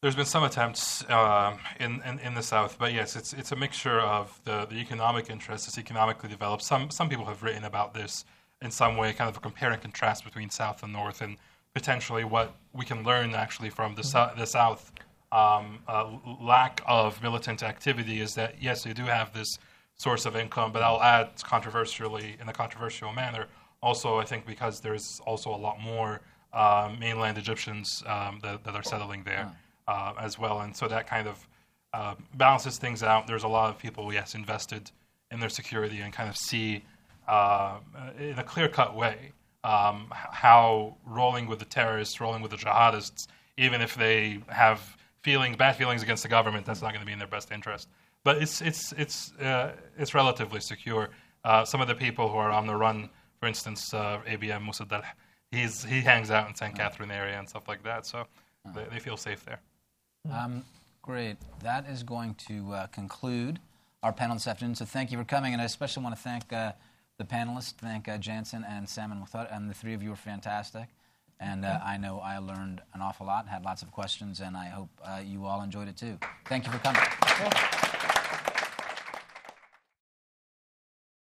[0.03, 3.57] there's been some attempts uh, in, in, in the south, but yes, it's it's a
[3.57, 5.69] mixture of the, the economic interest.
[5.69, 6.63] It's economically developed.
[6.63, 8.25] Some some people have written about this
[8.63, 11.37] in some way, kind of a compare and contrast between south and north, and
[11.75, 14.93] potentially what we can learn actually from the so- the south.
[15.33, 19.59] Um, uh, lack of militant activity is that yes, they do have this
[19.97, 23.47] source of income, but I'll add controversially in a controversial manner
[23.83, 26.21] also, I think because there's also a lot more
[26.53, 29.51] uh, mainland Egyptians um, that, that, are settling there
[29.87, 31.47] uh, as well, and so that kind of
[31.93, 33.27] uh, balances things out.
[33.27, 34.91] There's a lot of people, yes, invested
[35.31, 36.83] in their security and kind of see
[37.29, 37.79] uh,
[38.19, 39.33] in a clear-cut way
[39.65, 43.27] um, how rolling with the terrorists, rolling with the jihadists,
[43.59, 47.13] even if they have feelings, bad feelings against the government, that's not going to be
[47.13, 47.89] in their best interest.
[48.27, 49.19] But it's it's it's
[49.51, 51.05] uh, it's relatively secure.
[51.45, 53.09] Uh, some of the people who are on the run
[53.39, 55.05] for instance, uh, ABM Musaddal,
[55.51, 56.75] he's he hangs out in St.
[56.75, 58.27] Catherine area and stuff like that, so
[58.75, 59.61] they, they feel safe there.
[60.33, 60.65] Um,
[61.03, 61.37] great.
[61.63, 63.61] That is going to uh, conclude
[64.03, 64.75] our panel this afternoon.
[64.75, 66.73] So thank you for coming, and I especially want to thank uh,
[67.19, 70.17] the panelists, thank uh, Jantzen and Sam and Mokhtar, and the three of you were
[70.17, 70.89] fantastic.
[71.39, 74.67] And uh, I know I learned an awful lot, had lots of questions, and I
[74.67, 76.19] hope uh, you all enjoyed it too.
[76.47, 77.03] Thank you for coming.